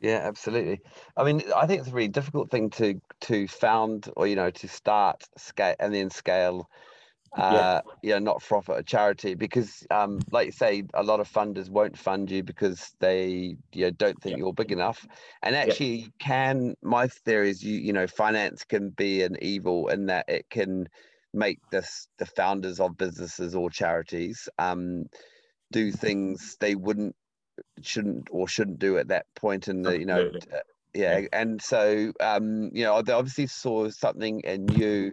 Yeah, 0.00 0.20
absolutely. 0.24 0.80
I 1.16 1.24
mean, 1.24 1.42
I 1.54 1.66
think 1.66 1.80
it's 1.80 1.90
a 1.90 1.94
really 1.94 2.08
difficult 2.08 2.50
thing 2.50 2.70
to 2.70 3.00
to 3.22 3.46
found 3.46 4.10
or 4.16 4.26
you 4.26 4.36
know 4.36 4.50
to 4.50 4.68
start 4.68 5.24
scale 5.36 5.76
and 5.78 5.94
then 5.94 6.10
scale. 6.10 6.68
Uh, 7.36 7.80
yeah. 7.86 7.92
you 8.02 8.10
know, 8.10 8.18
not 8.18 8.42
profit 8.42 8.76
a 8.76 8.82
charity 8.82 9.34
because, 9.34 9.86
um, 9.92 10.18
like 10.32 10.46
you 10.46 10.52
say, 10.52 10.82
a 10.94 11.02
lot 11.04 11.20
of 11.20 11.30
funders 11.30 11.70
won't 11.70 11.96
fund 11.96 12.28
you 12.28 12.42
because 12.42 12.90
they 12.98 13.56
you 13.72 13.84
know, 13.84 13.90
don't 13.92 14.20
think 14.20 14.32
yeah. 14.32 14.38
you're 14.38 14.52
big 14.52 14.72
enough. 14.72 15.06
And 15.44 15.54
actually, 15.54 15.94
yeah. 15.94 16.06
can 16.18 16.74
my 16.82 17.06
theory 17.06 17.50
is 17.50 17.62
you 17.62 17.78
you 17.78 17.92
know 17.92 18.08
finance 18.08 18.64
can 18.64 18.90
be 18.90 19.22
an 19.22 19.36
evil 19.40 19.86
in 19.90 20.06
that 20.06 20.28
it 20.28 20.50
can 20.50 20.88
make 21.32 21.58
this 21.70 22.08
the 22.18 22.26
founders 22.26 22.80
of 22.80 22.96
businesses 22.96 23.54
or 23.54 23.70
charities 23.70 24.48
um 24.58 25.04
do 25.72 25.92
things 25.92 26.56
they 26.60 26.74
wouldn't 26.74 27.14
shouldn't 27.80 28.28
or 28.30 28.48
shouldn't 28.48 28.78
do 28.78 28.98
at 28.98 29.08
that 29.08 29.26
point 29.36 29.68
in 29.68 29.82
the 29.82 29.98
you 29.98 30.06
know 30.06 30.30
uh, 30.52 30.58
yeah. 30.94 31.20
and 31.32 31.62
so 31.62 32.12
um 32.20 32.70
you 32.72 32.84
know 32.84 33.00
they 33.02 33.12
obviously 33.12 33.46
saw 33.46 33.88
something 33.88 34.40
in 34.40 34.66
you 34.68 35.12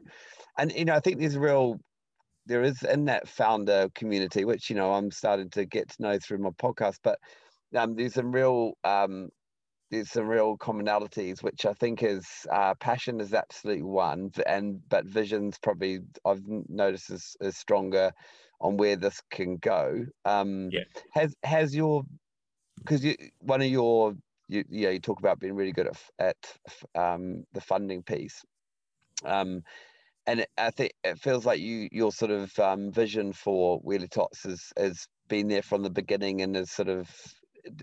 and 0.57 0.71
you 0.71 0.85
know 0.85 0.95
i 0.95 0.99
think 0.99 1.19
there's 1.19 1.37
real 1.37 1.79
there 2.47 2.63
is 2.63 2.81
in 2.83 3.05
that 3.05 3.27
founder 3.27 3.89
community 3.93 4.45
which 4.45 4.69
you 4.69 4.75
know 4.75 4.93
i'm 4.93 5.11
starting 5.11 5.49
to 5.49 5.65
get 5.65 5.89
to 5.89 6.01
know 6.01 6.17
through 6.17 6.39
my 6.39 6.49
podcast 6.51 6.97
but 7.03 7.19
um 7.75 7.95
there's 7.95 8.15
some 8.15 8.31
real 8.31 8.73
um 8.83 9.29
there's 9.89 10.11
some 10.11 10.27
real 10.27 10.57
commonalities, 10.57 11.41
which 11.41 11.65
I 11.65 11.73
think 11.73 12.03
is 12.03 12.25
uh, 12.51 12.73
passion 12.75 13.21
is 13.21 13.33
absolutely 13.33 13.83
one, 13.83 14.31
and 14.45 14.81
but 14.89 15.05
vision's 15.05 15.57
probably 15.57 15.99
I've 16.25 16.43
noticed 16.45 17.09
is, 17.09 17.35
is 17.41 17.57
stronger 17.57 18.11
on 18.59 18.77
where 18.77 18.95
this 18.95 19.21
can 19.31 19.57
go. 19.57 20.05
Um, 20.25 20.69
yeah. 20.71 20.83
Has 21.13 21.35
has 21.43 21.75
your 21.75 22.03
because 22.79 23.03
you 23.03 23.15
one 23.39 23.61
of 23.61 23.67
your 23.67 24.13
you 24.47 24.63
yeah 24.69 24.89
you 24.89 24.99
talk 24.99 25.19
about 25.19 25.39
being 25.39 25.55
really 25.55 25.71
good 25.71 25.87
at 25.87 26.01
at 26.19 27.01
um, 27.01 27.43
the 27.53 27.61
funding 27.61 28.03
piece. 28.03 28.43
Um, 29.25 29.63
and 30.25 30.45
I 30.57 30.71
think 30.71 30.91
it 31.03 31.19
feels 31.19 31.45
like 31.45 31.59
you 31.59 31.87
your 31.91 32.11
sort 32.11 32.31
of 32.31 32.57
um, 32.59 32.91
vision 32.91 33.31
for 33.31 33.81
Wheelie 33.81 34.09
Tots 34.09 34.43
has 34.43 34.71
has 34.77 35.07
been 35.29 35.47
there 35.47 35.61
from 35.61 35.83
the 35.83 35.89
beginning 35.89 36.41
and 36.41 36.55
is 36.55 36.71
sort 36.71 36.89
of 36.89 37.09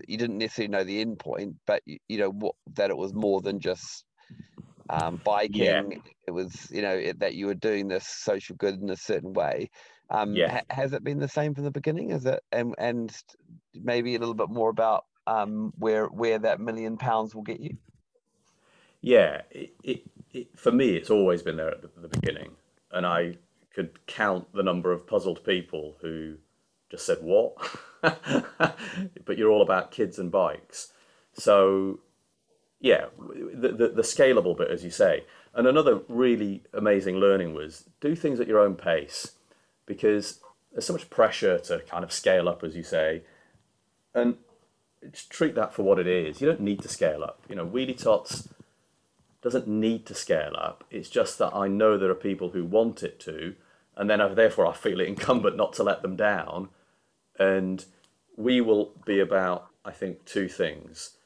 you 0.07 0.17
didn't 0.17 0.37
necessarily 0.37 0.71
know 0.71 0.83
the 0.83 1.01
end 1.01 1.19
point, 1.19 1.55
but 1.65 1.81
you, 1.85 1.99
you 2.07 2.17
know 2.17 2.31
what 2.31 2.55
that 2.75 2.89
it 2.89 2.97
was 2.97 3.13
more 3.13 3.41
than 3.41 3.59
just 3.59 4.05
um, 4.89 5.19
biking. 5.23 5.63
Yeah. 5.63 5.83
It 6.27 6.31
was 6.31 6.69
you 6.71 6.81
know 6.81 6.93
it, 6.93 7.19
that 7.19 7.35
you 7.35 7.47
were 7.47 7.55
doing 7.55 7.87
this 7.87 8.07
social 8.07 8.55
good 8.55 8.81
in 8.81 8.89
a 8.89 8.97
certain 8.97 9.33
way. 9.33 9.69
Um, 10.09 10.33
yeah. 10.33 10.51
Ha- 10.51 10.75
has 10.75 10.93
it 10.93 11.03
been 11.03 11.19
the 11.19 11.27
same 11.27 11.53
from 11.53 11.63
the 11.63 11.71
beginning? 11.71 12.11
Is 12.11 12.25
it 12.25 12.41
and 12.51 12.75
and 12.77 13.15
maybe 13.73 14.15
a 14.15 14.19
little 14.19 14.35
bit 14.35 14.49
more 14.49 14.69
about 14.69 15.05
um, 15.27 15.73
where 15.77 16.05
where 16.07 16.39
that 16.39 16.59
million 16.59 16.97
pounds 16.97 17.33
will 17.33 17.43
get 17.43 17.59
you? 17.59 17.77
Yeah, 19.01 19.41
it, 19.51 19.73
it, 19.83 20.01
it, 20.33 20.59
for 20.59 20.71
me, 20.71 20.95
it's 20.95 21.11
always 21.11 21.43
been 21.43 21.57
there 21.57 21.69
at 21.69 21.81
the, 21.81 21.89
the 22.01 22.07
beginning, 22.07 22.51
and 22.91 23.05
I 23.05 23.35
could 23.73 24.05
count 24.07 24.51
the 24.53 24.63
number 24.63 24.91
of 24.91 25.05
puzzled 25.05 25.43
people 25.43 25.95
who 26.01 26.37
just 26.89 27.05
said 27.05 27.17
what, 27.21 27.55
but 28.01 29.37
you're 29.37 29.51
all 29.51 29.61
about 29.61 29.91
kids 29.91 30.19
and 30.19 30.31
bikes. 30.31 30.91
So, 31.33 31.99
yeah, 32.79 33.05
the, 33.53 33.69
the, 33.69 33.87
the 33.89 34.01
scalable 34.01 34.57
bit, 34.57 34.69
as 34.69 34.83
you 34.83 34.91
say. 34.91 35.25
And 35.53 35.67
another 35.67 36.01
really 36.07 36.63
amazing 36.73 37.17
learning 37.17 37.53
was 37.53 37.85
do 38.01 38.15
things 38.15 38.39
at 38.39 38.47
your 38.47 38.59
own 38.59 38.75
pace 38.75 39.31
because 39.85 40.39
there's 40.71 40.85
so 40.85 40.93
much 40.93 41.09
pressure 41.09 41.57
to 41.59 41.79
kind 41.79 42.03
of 42.03 42.11
scale 42.11 42.49
up, 42.49 42.63
as 42.63 42.75
you 42.75 42.83
say, 42.83 43.23
and 44.13 44.35
just 45.11 45.29
treat 45.29 45.55
that 45.55 45.73
for 45.73 45.83
what 45.83 45.99
it 45.99 46.07
is. 46.07 46.41
You 46.41 46.47
don't 46.47 46.61
need 46.61 46.81
to 46.81 46.89
scale 46.89 47.23
up. 47.23 47.41
You 47.47 47.55
know, 47.55 47.65
Wheelie 47.65 48.01
Tots 48.01 48.49
doesn't 49.41 49.67
need 49.67 50.05
to 50.07 50.13
scale 50.13 50.55
up. 50.57 50.83
It's 50.89 51.09
just 51.09 51.37
that 51.39 51.55
I 51.55 51.67
know 51.67 51.97
there 51.97 52.09
are 52.09 52.15
people 52.15 52.49
who 52.49 52.65
want 52.65 53.03
it 53.03 53.19
to, 53.21 53.55
and 53.97 54.09
then 54.09 54.21
uh, 54.21 54.29
therefore 54.29 54.67
I 54.67 54.73
feel 54.73 54.99
it 54.99 55.07
incumbent 55.07 55.57
not 55.57 55.73
to 55.73 55.83
let 55.83 56.01
them 56.01 56.15
down. 56.15 56.69
And 57.37 57.83
we 58.37 58.61
will 58.61 58.91
be 59.05 59.19
about, 59.19 59.67
I 59.83 59.91
think, 59.91 60.25
two 60.25 60.47
things. 60.47 61.17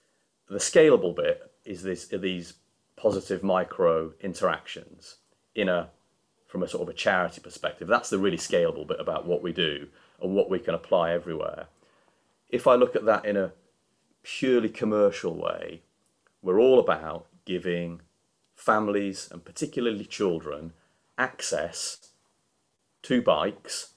The 0.48 0.58
scalable 0.58 1.16
bit 1.16 1.52
is 1.66 1.84
this, 1.84 2.08
these 2.08 2.54
positive 2.96 3.44
micro 3.44 4.14
interactions 4.22 5.18
in 5.56 5.70
a 5.70 5.90
from 6.48 6.64
a 6.64 6.68
sort 6.68 6.82
of 6.82 6.90
a 6.90 6.98
charity 6.98 7.40
perspective. 7.40 7.88
That's 7.88 8.10
the 8.10 8.18
really 8.18 8.38
scalable 8.38 8.88
bit 8.88 9.00
about 9.00 9.28
what 9.28 9.44
we 9.44 9.54
do 9.54 9.88
and 10.20 10.34
what 10.34 10.50
we 10.50 10.58
can 10.58 10.74
apply 10.74 11.12
everywhere. 11.12 11.68
If 12.50 12.66
I 12.66 12.74
look 12.74 12.96
at 12.96 13.06
that 13.06 13.24
in 13.24 13.38
a 13.38 13.52
purely 14.24 14.70
commercial 14.70 15.36
way, 15.36 15.84
we're 16.42 16.60
all 16.60 16.80
about 16.80 17.28
giving 17.46 18.02
families 18.56 19.30
and 19.32 19.46
particularly 19.46 20.06
children 20.06 20.74
access 21.20 22.09
to 23.04 23.22
bikes, 23.22 23.94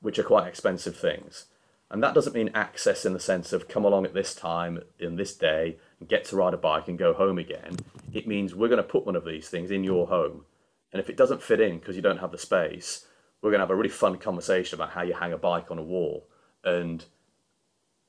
which 0.00 0.18
are 0.18 0.24
quite 0.24 0.48
expensive 0.48 0.96
things. 0.96 1.46
And 1.90 2.02
that 2.02 2.14
doesn't 2.14 2.34
mean 2.34 2.50
access 2.54 3.06
in 3.06 3.14
the 3.14 3.20
sense 3.20 3.52
of 3.52 3.68
come 3.68 3.84
along 3.84 4.04
at 4.04 4.14
this 4.14 4.34
time 4.34 4.80
in 4.98 5.16
this 5.16 5.34
day 5.34 5.78
and 5.98 6.08
get 6.08 6.24
to 6.26 6.36
ride 6.36 6.54
a 6.54 6.58
bike 6.58 6.88
and 6.88 6.98
go 6.98 7.14
home 7.14 7.38
again. 7.38 7.76
It 8.12 8.28
means 8.28 8.54
we're 8.54 8.68
going 8.68 8.76
to 8.76 8.82
put 8.82 9.06
one 9.06 9.16
of 9.16 9.24
these 9.24 9.48
things 9.48 9.70
in 9.70 9.84
your 9.84 10.06
home 10.06 10.44
and 10.92 11.00
if 11.00 11.10
it 11.10 11.16
doesn't 11.16 11.42
fit 11.42 11.60
in 11.60 11.78
because 11.78 11.96
you 11.96 12.02
don't 12.02 12.18
have 12.18 12.32
the 12.32 12.38
space, 12.38 13.06
we're 13.40 13.50
going 13.50 13.58
to 13.58 13.64
have 13.64 13.70
a 13.70 13.76
really 13.76 13.88
fun 13.88 14.16
conversation 14.18 14.76
about 14.76 14.90
how 14.90 15.02
you 15.02 15.14
hang 15.14 15.32
a 15.32 15.38
bike 15.38 15.70
on 15.70 15.78
a 15.78 15.82
wall 15.82 16.26
and 16.64 17.04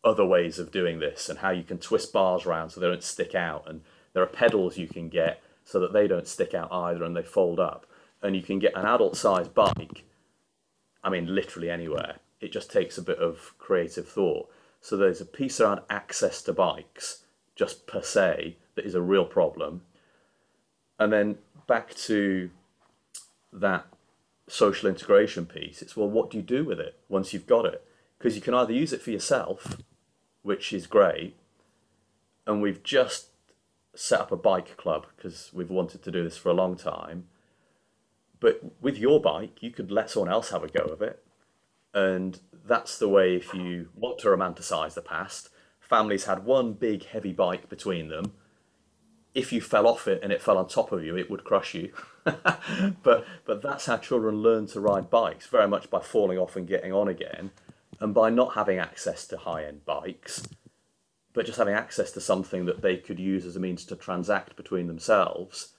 other 0.04 0.26
ways 0.26 0.60
of 0.60 0.72
doing 0.72 1.00
this 1.00 1.30
and 1.30 1.40
how 1.40 1.50
you 1.50 1.64
can 1.64 1.78
twist 1.78 2.14
bars 2.14 2.46
around 2.46 2.70
so 2.70 2.80
they 2.80 2.88
don't 2.88 3.04
stick 3.04 3.36
out. 3.36 3.66
And 3.68 3.82
there 4.14 4.24
are 4.24 4.28
pedals 4.28 4.78
you 4.78 4.88
can 4.88 5.10
get 5.10 5.42
so 5.66 5.80
that 5.82 5.94
they 5.94 6.08
don't 6.08 6.28
stick 6.28 6.54
out 6.54 6.72
either 6.72 7.04
and 7.04 7.16
they 7.16 7.22
fold 7.22 7.60
up. 7.60 7.86
And 8.22 8.36
you 8.36 8.42
can 8.42 8.60
get 8.60 8.76
an 8.76 8.86
adult 8.86 9.16
sized 9.16 9.54
bike, 9.54 10.04
I 11.04 11.10
mean, 11.10 11.34
literally 11.34 11.70
anywhere. 11.70 12.18
It 12.42 12.52
just 12.52 12.72
takes 12.72 12.98
a 12.98 13.02
bit 13.02 13.20
of 13.20 13.54
creative 13.58 14.08
thought. 14.08 14.50
So 14.82 14.98
there's 14.98 15.22
a 15.22 15.26
piece 15.26 15.60
around 15.60 15.82
access 15.90 16.42
to 16.44 16.54
bikes, 16.54 17.24
just 17.56 17.86
per 17.88 18.02
se, 18.02 18.58
that 18.76 18.86
is 18.86 18.96
a 18.96 19.02
real 19.02 19.26
problem. 19.26 19.82
And 20.98 21.12
then 21.12 21.38
back 21.68 21.94
to 21.96 22.50
that 23.52 23.86
social 24.48 24.90
integration 24.90 25.46
piece, 25.46 25.82
it's 25.82 25.96
well, 25.96 26.10
what 26.10 26.30
do 26.30 26.38
you 26.38 26.44
do 26.44 26.64
with 26.64 26.80
it 26.80 26.98
once 27.08 27.34
you've 27.34 27.48
got 27.48 27.66
it? 27.66 27.86
Because 28.18 28.36
you 28.36 28.42
can 28.42 28.54
either 28.54 28.74
use 28.74 28.94
it 28.94 29.02
for 29.02 29.12
yourself, 29.12 29.78
which 30.42 30.74
is 30.74 30.88
great, 30.88 31.36
and 32.46 32.62
we've 32.62 32.84
just 32.84 33.28
set 33.96 34.22
up 34.22 34.32
a 34.32 34.38
bike 34.38 34.78
club 34.78 35.06
because 35.16 35.52
we've 35.54 35.70
wanted 35.70 36.04
to 36.04 36.12
do 36.12 36.24
this 36.24 36.38
for 36.38 36.50
a 36.50 36.54
long 36.54 36.76
time. 36.76 37.26
But 38.39 38.62
with 38.82 38.97
your 38.97 39.21
bike, 39.21 39.62
you 39.62 39.71
could 39.71 39.91
let 39.91 40.10
someone 40.10 40.32
else 40.32 40.49
have 40.52 40.63
a 40.63 40.67
go 40.67 40.86
of 40.86 41.02
it. 41.02 41.23
And 41.93 42.39
that's 42.65 42.97
the 42.97 43.10
way 43.10 43.36
if 43.36 43.54
you 43.54 43.89
want 43.95 44.19
to 44.19 44.28
romanticize 44.28 44.93
the 44.93 45.02
past. 45.02 45.49
Families 45.80 46.25
had 46.25 46.45
one 46.45 46.73
big 46.73 47.06
heavy 47.06 47.34
bike 47.34 47.67
between 47.67 48.10
them 48.10 48.34
if 49.34 49.54
you 49.54 49.62
fell 49.62 49.88
off 49.88 50.08
it 50.08 50.21
and 50.23 50.32
it 50.32 50.41
fell 50.41 50.58
on 50.58 50.67
top 50.67 50.91
of 50.91 51.04
you, 51.04 51.17
it 51.17 51.30
would 51.30 51.43
crush 51.43 51.73
you. 51.73 51.93
but 52.23 53.25
but 53.45 53.62
that's 53.62 53.86
how 53.86 53.97
children 53.97 54.41
learn 54.41 54.67
to 54.67 54.80
ride 54.80 55.10
bikes, 55.10 55.47
very 55.47 55.67
much 55.67 55.89
by 55.89 55.99
falling 55.99 56.38
off 56.38 56.56
and 56.56 56.67
getting 56.67 56.91
on 56.91 57.08
again, 57.08 57.52
and 57.99 58.13
by 58.13 58.30
not 58.30 58.56
having 58.56 58.80
access 58.80 59.25
to 59.28 59.38
high 59.38 59.63
end 59.63 59.86
bikes, 59.86 60.47
but 61.34 61.45
just 61.45 61.58
having 61.58 61.75
access 61.75 62.12
to 62.12 62.21
something 62.21 62.65
that 62.65 62.82
they 62.82 62.97
could 62.97 63.19
use 63.19 63.45
as 63.45 63.56
a 63.56 63.60
means 63.60 63.86
to 63.86 63.95
transact 63.95 64.56
between 64.56 64.88
themselves. 64.88 65.73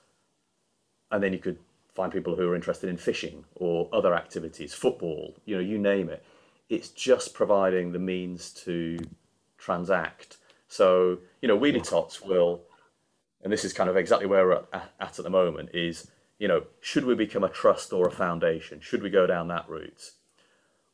And 1.11 1.23
then 1.23 1.33
you 1.33 1.41
could 1.41 1.59
find 2.01 2.13
people 2.13 2.37
who 2.37 2.49
are 2.49 2.57
interested 2.57 2.89
in 2.89 2.97
fishing 2.97 3.45
or 3.57 3.89
other 3.93 4.15
activities, 4.15 4.73
football, 4.73 5.37
you 5.45 5.55
know, 5.55 5.63
you 5.63 5.79
name 5.79 6.09
it. 6.09 6.25
It's 6.69 6.89
just 6.89 7.35
providing 7.35 7.93
the 7.93 7.99
means 7.99 8.51
to 8.65 8.99
transact. 9.59 10.39
So, 10.69 11.19
you 11.43 11.49
know, 11.49 11.59
Wheelie 11.59 11.83
Tots 11.83 12.23
will 12.23 12.63
and 13.43 13.53
this 13.53 13.65
is 13.65 13.73
kind 13.73 13.89
of 13.89 13.97
exactly 13.97 14.27
where 14.27 14.47
we're 14.47 14.65
at, 14.73 14.93
at 15.01 15.19
at 15.19 15.25
the 15.25 15.31
moment, 15.31 15.71
is, 15.73 16.11
you 16.39 16.49
know, 16.49 16.65
should 16.81 17.05
we 17.05 17.15
become 17.15 17.45
a 17.45 17.49
trust 17.49 17.93
or 17.93 18.07
a 18.07 18.11
foundation? 18.11 18.81
Should 18.81 19.03
we 19.03 19.11
go 19.11 19.27
down 19.27 19.49
that 19.49 19.69
route? 19.69 20.11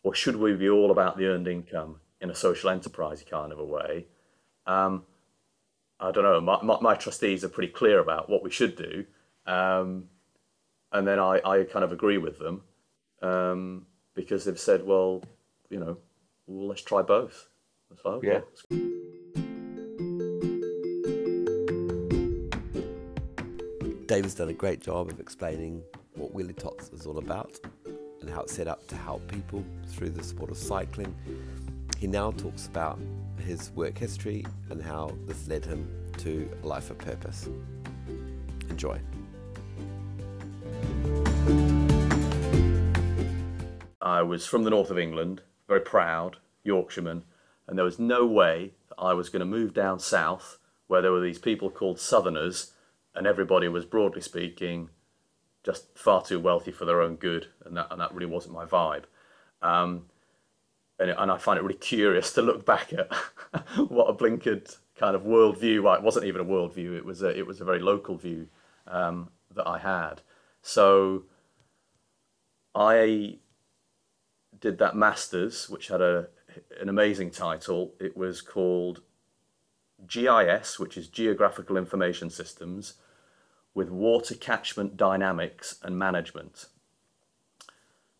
Or 0.03 0.15
should 0.15 0.37
we 0.37 0.55
be 0.55 0.69
all 0.69 0.91
about 0.91 1.19
the 1.19 1.27
earned 1.27 1.49
income 1.49 1.97
in 2.21 2.31
a 2.31 2.35
social 2.35 2.71
enterprise 2.71 3.25
kind 3.29 3.53
of 3.53 3.59
a 3.59 3.65
way? 3.65 4.07
Um, 4.67 5.05
I 5.99 6.13
don't 6.13 6.25
know. 6.25 6.41
My, 6.41 6.63
my, 6.63 6.79
my, 6.81 6.95
trustees 6.95 7.43
are 7.45 7.49
pretty 7.49 7.73
clear 7.73 7.99
about 7.99 8.29
what 8.29 8.43
we 8.43 8.51
should 8.51 8.77
do. 8.77 9.07
Um, 9.47 10.09
and 10.93 11.07
then 11.07 11.19
I, 11.19 11.41
I 11.45 11.65
kind 11.65 11.85
of 11.85 11.93
agree 11.93 12.19
with 12.19 12.39
them 12.39 12.63
um, 13.23 13.87
because 14.15 14.45
they've 14.45 14.59
said, 14.59 14.85
well, 14.85 15.23
you 15.71 15.79
know, 15.79 15.99
well, 16.47 16.69
let's 16.69 16.83
try 16.83 17.03
both. 17.03 17.49
So, 18.03 18.11
okay. 18.11 18.29
yeah. 18.29 18.79
David's 24.07 24.35
done 24.35 24.49
a 24.49 24.53
great 24.53 24.81
job 24.81 25.11
of 25.11 25.19
explaining 25.19 25.83
what 26.15 26.33
Wheelie 26.33 26.57
Tots 26.57 26.91
is 26.91 27.07
all 27.07 27.19
about 27.19 27.59
and 28.21 28.31
how 28.31 28.43
it's 28.43 28.55
set 28.55 28.69
up 28.69 28.87
to 28.89 28.97
help 28.97 29.27
people 29.29 29.65
through 29.89 30.11
the 30.11 30.23
sport 30.23 30.51
of 30.51 30.57
cycling. 30.57 31.15
He 31.99 32.07
now 32.07 32.31
talks 32.31 32.67
about 32.67 32.99
his 33.45 33.71
work 33.73 33.99
history 33.99 34.45
and 34.71 34.83
how 34.83 35.17
this 35.27 35.49
led 35.49 35.65
him 35.65 35.89
to 36.19 36.49
a 36.63 36.67
life 36.67 36.91
of 36.91 36.99
purpose. 36.99 37.49
Enjoy. 38.69 39.01
I 44.07 44.23
was 44.23 44.47
from 44.47 44.63
the 44.63 44.71
north 44.71 44.91
of 44.91 45.01
England, 45.01 45.43
very 45.67 45.81
proud 45.81 46.37
Yorkshireman, 46.63 47.25
and 47.67 47.77
there 47.77 47.85
was 47.85 47.99
no 47.99 48.25
way 48.25 48.75
that 48.89 49.01
I 49.01 49.15
was 49.15 49.29
going 49.29 49.41
to 49.41 49.47
move 49.47 49.75
down 49.75 49.99
south 49.99 50.59
where 50.87 51.03
there 51.03 51.11
were 51.11 51.21
these 51.21 51.41
people 51.41 51.73
called 51.73 51.99
Southerners 51.99 52.71
and 53.17 53.27
everybody 53.27 53.67
was 53.67 53.85
broadly 53.85 54.21
speaking 54.21 54.91
just 55.65 55.99
far 55.99 56.23
too 56.23 56.39
wealthy 56.39 56.71
for 56.71 56.85
their 56.85 57.03
own 57.03 57.17
good, 57.17 57.49
and 57.65 57.77
that 57.77 57.89
and 57.91 58.01
that 58.01 58.15
really 58.15 58.31
wasn't 58.31 58.55
my 58.55 58.65
vibe. 58.65 59.03
Um, 59.61 60.05
and, 61.01 61.11
and 61.11 61.33
I 61.33 61.37
find 61.39 61.59
it 61.59 61.63
really 61.63 61.75
curious 61.75 62.33
to 62.35 62.43
look 62.43 62.65
back 62.65 62.93
at 62.93 63.13
what 63.89 64.09
a 64.09 64.15
blinkered 64.15 64.77
kind 64.95 65.17
of 65.17 65.23
worldview. 65.23 65.83
Well, 65.83 65.95
it 65.95 66.03
wasn't 66.03 66.27
even 66.27 66.43
a 66.43 66.45
worldview; 66.45 66.97
it 66.97 67.05
was 67.05 67.23
a, 67.23 67.37
it 67.37 67.45
was 67.45 67.61
a 67.61 67.65
very 67.65 67.81
local 67.81 68.17
view 68.17 68.47
um, 68.87 69.31
that 69.53 69.67
I 69.67 69.79
had. 69.79 70.23
So 70.63 71.25
I 72.73 73.41
did 74.61 74.79
that 74.79 74.97
masters, 74.97 75.69
which 75.69 75.89
had 75.89 76.01
a 76.01 76.29
an 76.81 76.89
amazing 76.89 77.31
title. 77.31 77.93
It 78.01 78.17
was 78.17 78.41
called 78.41 79.03
GIS, 80.07 80.79
which 80.79 80.97
is 80.97 81.09
Geographical 81.09 81.77
Information 81.77 82.31
Systems, 82.31 82.95
with 83.75 83.91
water 83.91 84.35
catchment 84.35 84.97
dynamics 84.97 85.79
and 85.83 85.99
management. 85.99 86.67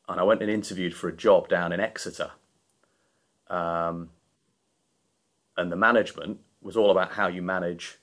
And 0.09 0.21
I 0.21 0.23
went 0.23 0.43
and 0.43 0.51
interviewed 0.51 0.95
for 0.95 1.09
a 1.09 1.17
job 1.17 1.49
down 1.49 1.73
in 1.73 1.81
Exeter. 1.81 2.31
Um, 3.49 4.11
and 5.57 5.73
the 5.73 5.77
management 5.77 6.41
was 6.61 6.77
all 6.77 6.91
about 6.91 7.13
how 7.13 7.29
you 7.29 7.43
manage 7.43 7.99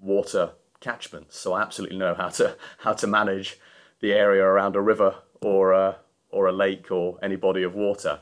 water 0.00 0.52
catchments. 0.80 1.38
So 1.38 1.52
I 1.52 1.62
absolutely 1.62 1.96
know 1.96 2.14
how 2.14 2.28
to 2.30 2.56
how 2.78 2.92
to 2.94 3.06
manage 3.06 3.58
the 4.00 4.12
area 4.12 4.44
around 4.44 4.76
a 4.76 4.80
river 4.80 5.14
or 5.40 5.72
a, 5.72 5.96
or 6.34 6.46
a 6.46 6.52
lake 6.52 6.90
or 6.90 7.18
any 7.22 7.36
body 7.36 7.62
of 7.62 7.74
water. 7.74 8.20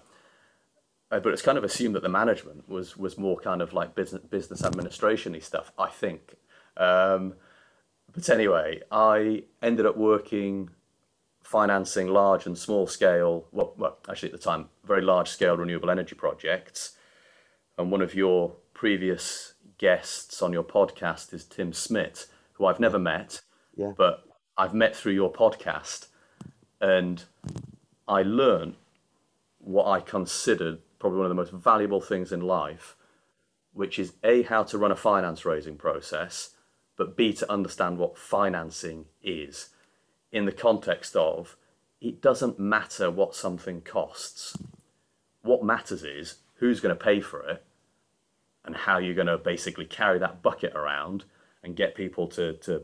Uh, 1.11 1.21
but 1.21 1.33
it's 1.33 1.43
kind 1.43 1.59
of 1.59 1.65
assumed 1.65 1.95
that 1.95 2.03
the 2.03 2.09
management 2.09 2.69
was 2.69 2.97
was 2.97 3.19
more 3.19 3.39
kind 3.39 3.61
of 3.61 3.73
like 3.73 3.95
business 3.95 4.23
business 4.31 4.65
administration 4.65 5.39
stuff. 5.41 5.73
I 5.79 5.89
think. 5.89 6.37
Um, 6.77 7.35
but 8.13 8.29
anyway, 8.29 8.83
I 8.91 9.45
ended 9.63 9.87
up 9.87 9.97
working 9.97 10.71
financing 11.43 12.09
large 12.09 12.47
and 12.47 12.57
small 12.57 12.87
scale, 12.87 13.47
well, 13.53 13.75
well, 13.77 13.99
actually 14.09 14.31
at 14.31 14.33
the 14.33 14.45
time, 14.45 14.69
very 14.85 15.03
large 15.03 15.29
scale 15.29 15.57
renewable 15.57 15.91
energy 15.91 16.15
projects. 16.15 16.97
And 17.79 17.91
one 17.91 18.03
of 18.03 18.15
your 18.15 18.55
previous 18.75 19.55
guests 19.79 20.43
on 20.43 20.53
your 20.53 20.63
podcast 20.63 21.33
is 21.35 21.45
Tim 21.45 21.73
Smith, 21.73 22.27
who 22.55 22.67
I've 22.67 22.81
never 22.81 22.99
met, 22.99 23.41
yeah. 23.75 23.93
but 23.97 24.25
I've 24.57 24.75
met 24.75 24.95
through 24.95 25.13
your 25.13 25.33
podcast. 25.33 26.09
And 26.81 27.25
I 28.09 28.23
learned 28.23 28.77
what 29.59 29.87
I 29.87 30.01
considered 30.01 30.79
probably 30.99 31.19
one 31.19 31.27
of 31.27 31.31
the 31.31 31.35
most 31.35 31.53
valuable 31.53 32.01
things 32.01 32.33
in 32.33 32.41
life, 32.41 32.97
which 33.73 33.99
is 33.99 34.15
A, 34.23 34.43
how 34.43 34.63
to 34.65 34.79
run 34.79 34.93
a 34.93 34.97
finance 34.97 35.45
raising 35.45 35.77
process, 35.77 36.51
but 36.97 37.17
B, 37.17 37.33
to 37.33 37.51
understand 37.51 37.99
what 37.99 38.19
financing 38.19 39.07
is 39.23 39.71
in 40.31 40.47
the 40.47 40.53
context 40.53 41.15
of 41.17 41.57
it 42.01 42.21
doesn't 42.21 42.59
matter 42.59 43.11
what 43.11 43.35
something 43.35 43.81
costs. 43.81 44.57
What 45.43 45.65
matters 45.65 46.03
is 46.03 46.37
who's 46.55 46.81
going 46.81 46.97
to 46.97 47.05
pay 47.05 47.21
for 47.21 47.41
it 47.49 47.65
and 48.65 48.75
how 48.75 48.99
you're 48.99 49.15
going 49.15 49.27
to 49.29 49.39
basically 49.39 49.85
carry 49.85 50.19
that 50.19 50.43
bucket 50.43 50.73
around 50.75 51.25
and 51.63 51.77
get 51.77 51.95
people 51.95 52.27
to, 52.29 52.55
to 52.55 52.83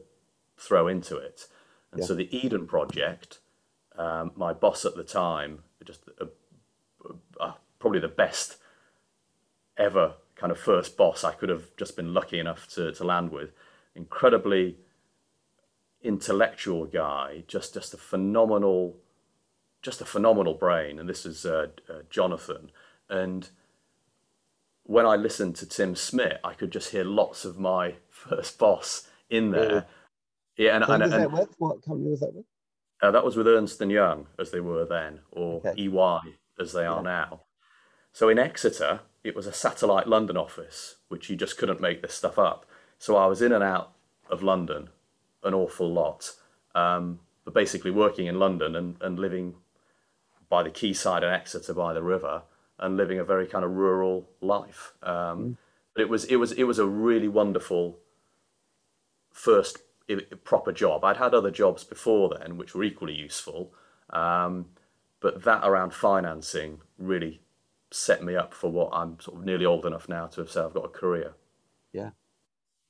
throw 0.56 0.86
into 0.86 1.16
it. 1.16 1.46
And 1.92 2.00
yeah. 2.00 2.06
so 2.06 2.14
the 2.14 2.36
Eden 2.36 2.66
project, 2.66 3.38
um, 3.98 4.30
my 4.36 4.52
boss 4.52 4.84
at 4.84 4.94
the 4.94 5.04
time, 5.04 5.58
just 5.84 6.00
a, 6.20 6.28
a, 7.08 7.44
a, 7.44 7.56
probably 7.78 8.00
the 8.00 8.08
best 8.08 8.56
ever 9.76 10.14
kind 10.36 10.52
of 10.52 10.58
first 10.58 10.96
boss 10.96 11.24
I 11.24 11.32
could 11.32 11.48
have 11.48 11.76
just 11.76 11.96
been 11.96 12.14
lucky 12.14 12.38
enough 12.38 12.68
to, 12.74 12.92
to 12.92 13.04
land 13.04 13.32
with. 13.32 13.50
Incredibly 13.94 14.76
intellectual 16.02 16.86
guy, 16.86 17.42
just 17.48 17.74
just 17.74 17.92
a 17.92 17.96
phenomenal, 17.96 18.96
just 19.82 20.00
a 20.00 20.04
phenomenal 20.04 20.54
brain. 20.54 21.00
And 21.00 21.08
this 21.08 21.26
is 21.26 21.44
uh, 21.44 21.68
uh, 21.90 22.02
Jonathan. 22.08 22.70
And 23.10 23.48
when 24.84 25.06
I 25.06 25.16
listened 25.16 25.56
to 25.56 25.66
Tim 25.66 25.96
Smith, 25.96 26.38
I 26.44 26.54
could 26.54 26.70
just 26.70 26.90
hear 26.90 27.04
lots 27.04 27.44
of 27.44 27.58
my 27.58 27.96
first 28.10 28.58
boss 28.58 29.08
in 29.28 29.50
there. 29.50 29.86
Yeah, 30.56 30.76
and, 30.76 30.84
and, 30.84 31.02
and, 31.02 31.12
that 31.12 31.32
with? 31.32 31.54
What 31.58 31.82
company 31.82 32.10
was 32.10 32.20
that 32.20 32.34
with? 32.34 32.44
Uh, 33.00 33.10
that 33.10 33.24
was 33.24 33.36
with 33.36 33.46
Ernst 33.46 33.80
and 33.80 33.92
Young, 33.92 34.26
as 34.38 34.50
they 34.50 34.60
were 34.60 34.84
then, 34.84 35.20
or 35.30 35.62
okay. 35.64 35.80
EY 35.80 36.34
as 36.60 36.72
they 36.72 36.84
are 36.84 36.96
yeah. 36.96 37.02
now. 37.02 37.40
So 38.12 38.28
in 38.28 38.38
Exeter, 38.38 39.00
it 39.22 39.36
was 39.36 39.46
a 39.46 39.52
satellite 39.52 40.08
London 40.08 40.36
office, 40.36 40.96
which 41.08 41.30
you 41.30 41.36
just 41.36 41.56
couldn't 41.56 41.80
make 41.80 42.02
this 42.02 42.14
stuff 42.14 42.38
up. 42.38 42.66
So 42.98 43.16
I 43.16 43.26
was 43.26 43.40
in 43.42 43.52
and 43.52 43.62
out 43.62 43.92
of 44.28 44.42
London 44.42 44.88
an 45.44 45.54
awful 45.54 45.92
lot, 45.92 46.32
um, 46.74 47.20
but 47.44 47.54
basically 47.54 47.92
working 47.92 48.26
in 48.26 48.38
London 48.40 48.74
and, 48.74 48.96
and 49.00 49.18
living 49.18 49.54
by 50.48 50.62
the 50.62 50.70
quayside 50.70 51.22
in 51.22 51.28
Exeter 51.28 51.74
by 51.74 51.92
the 51.92 52.02
river 52.02 52.42
and 52.78 52.96
living 52.96 53.18
a 53.18 53.24
very 53.24 53.46
kind 53.46 53.64
of 53.64 53.72
rural 53.72 54.28
life. 54.40 54.94
Um, 55.02 55.12
mm. 55.12 55.56
But 55.94 56.02
it 56.02 56.08
was 56.08 56.24
it 56.24 56.36
was 56.36 56.52
it 56.52 56.64
was 56.64 56.78
a 56.78 56.86
really 56.86 57.28
wonderful 57.28 57.98
first 59.32 59.78
proper 60.44 60.72
job. 60.72 61.04
I'd 61.04 61.16
had 61.16 61.34
other 61.34 61.50
jobs 61.50 61.84
before 61.84 62.30
then, 62.38 62.56
which 62.56 62.74
were 62.74 62.84
equally 62.84 63.14
useful, 63.14 63.72
um, 64.10 64.66
but 65.20 65.44
that 65.44 65.66
around 65.66 65.92
financing 65.92 66.80
really 66.98 67.40
set 67.90 68.22
me 68.22 68.36
up 68.36 68.52
for 68.52 68.70
what 68.70 68.90
I'm 68.92 69.18
sort 69.20 69.38
of 69.38 69.44
nearly 69.44 69.64
old 69.64 69.86
enough 69.86 70.08
now 70.08 70.26
to 70.26 70.40
have 70.40 70.50
said 70.50 70.64
I've 70.64 70.74
got 70.74 70.84
a 70.84 70.88
career. 70.88 71.34
Yeah, 71.92 72.10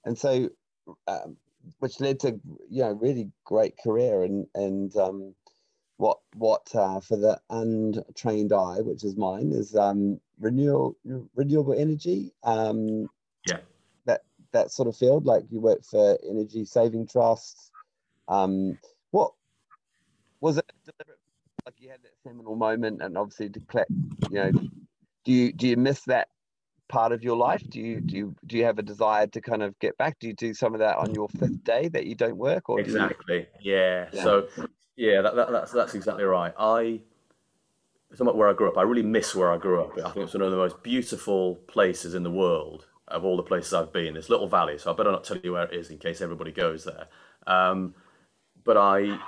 and 0.05 0.19
so 0.19 0.51
um, 1.07 1.37
which 1.79 2.01
led 2.01 2.21
to 2.21 2.41
you 2.69 2.83
know 2.83 2.93
really 2.93 3.31
great 3.45 3.75
career 3.83 4.23
and 4.25 4.47
and 4.55 4.95
um, 4.97 5.35
what 5.97 6.19
what 6.35 6.69
uh, 6.75 7.01
for 7.01 7.17
the 7.17 7.41
untrained 7.51 8.53
eye, 8.53 8.81
which 8.81 9.05
is 9.05 9.17
mine, 9.17 9.53
is 9.53 9.75
um, 9.77 10.21
renewable 10.41 10.97
renewable 11.35 11.75
energy. 11.75 12.33
Um, 12.43 13.09
yeah, 13.47 13.59
that 14.53 14.71
sort 14.71 14.89
of 14.89 14.97
field. 14.97 15.27
Like 15.27 15.45
you 15.51 15.61
work 15.61 15.85
for 15.85 16.19
energy 16.29 16.65
saving 16.65 17.07
trusts. 17.07 17.71
Um, 18.29 18.79
what 19.11 19.33
was 20.41 20.59
it? 20.59 20.71
Like 21.65 21.75
you 21.79 21.91
had 21.91 22.03
that 22.03 22.13
seminal 22.23 22.57
moment, 22.57 23.03
and 23.03 23.17
obviously 23.17 23.51
to 23.51 23.61
clap. 23.61 23.87
You 24.31 24.39
know, 24.39 24.51
do 25.25 25.33
you 25.33 25.53
do 25.53 25.69
you 25.69 25.77
miss 25.77 26.01
that 26.03 26.29
part 26.89 27.13
of 27.13 27.23
your 27.23 27.37
life? 27.37 27.63
Do 27.69 27.81
you 27.81 28.01
do 28.01 28.17
you 28.17 28.35
do 28.47 28.57
you 28.57 28.65
have 28.65 28.79
a 28.79 28.83
desire 28.83 29.27
to 29.29 29.41
kind 29.41 29.63
of 29.63 29.79
get 29.79 29.97
back? 29.99 30.19
Do 30.19 30.27
you 30.27 30.35
do 30.35 30.55
some 30.55 30.75
of 30.75 30.81
that 30.81 30.97
on 30.97 31.15
your 31.15 31.29
fifth 31.29 31.63
day 31.65 31.89
that 31.89 32.07
you 32.07 32.15
don't 32.15 32.37
work? 32.37 32.69
Or 32.69 32.81
exactly, 32.81 33.47
you... 33.61 33.73
yeah. 33.75 34.09
yeah. 34.13 34.23
So 34.23 34.49
yeah, 34.97 35.23
that, 35.23 35.37
that, 35.37 35.51
that's 35.51 35.73
that's 35.73 35.95
exactly 35.95 36.25
right. 36.25 36.53
I 36.59 37.01
somewhat 38.15 38.37
where 38.37 38.49
I 38.49 38.53
grew 38.53 38.69
up. 38.69 38.79
I 38.79 38.83
really 38.83 39.03
miss 39.03 39.35
where 39.35 39.53
I 39.53 39.59
grew 39.59 39.83
up. 39.83 39.93
I 39.99 40.11
think 40.11 40.25
it's 40.25 40.35
one 40.35 40.43
of 40.43 40.51
the 40.51 40.57
most 40.57 40.83
beautiful 40.83 41.57
places 41.67 42.15
in 42.15 42.23
the 42.23 42.31
world 42.31 42.87
of 43.09 43.25
all 43.25 43.37
the 43.37 43.43
places 43.43 43.75
I've 43.75 43.93
been. 43.93 44.15
This 44.15 44.31
little 44.31 44.49
valley, 44.49 44.79
so 44.79 44.93
I 44.93 44.97
better 44.97 45.13
not 45.13 45.25
tell 45.25 45.39
you 45.39 45.53
where 45.53 45.65
it 45.65 45.75
is 45.75 45.91
in 45.91 45.99
case 45.99 46.21
everybody 46.21 46.53
goes 46.53 46.85
there. 46.85 47.07
Um, 47.47 47.95
but 48.65 48.77
I, 48.77 49.19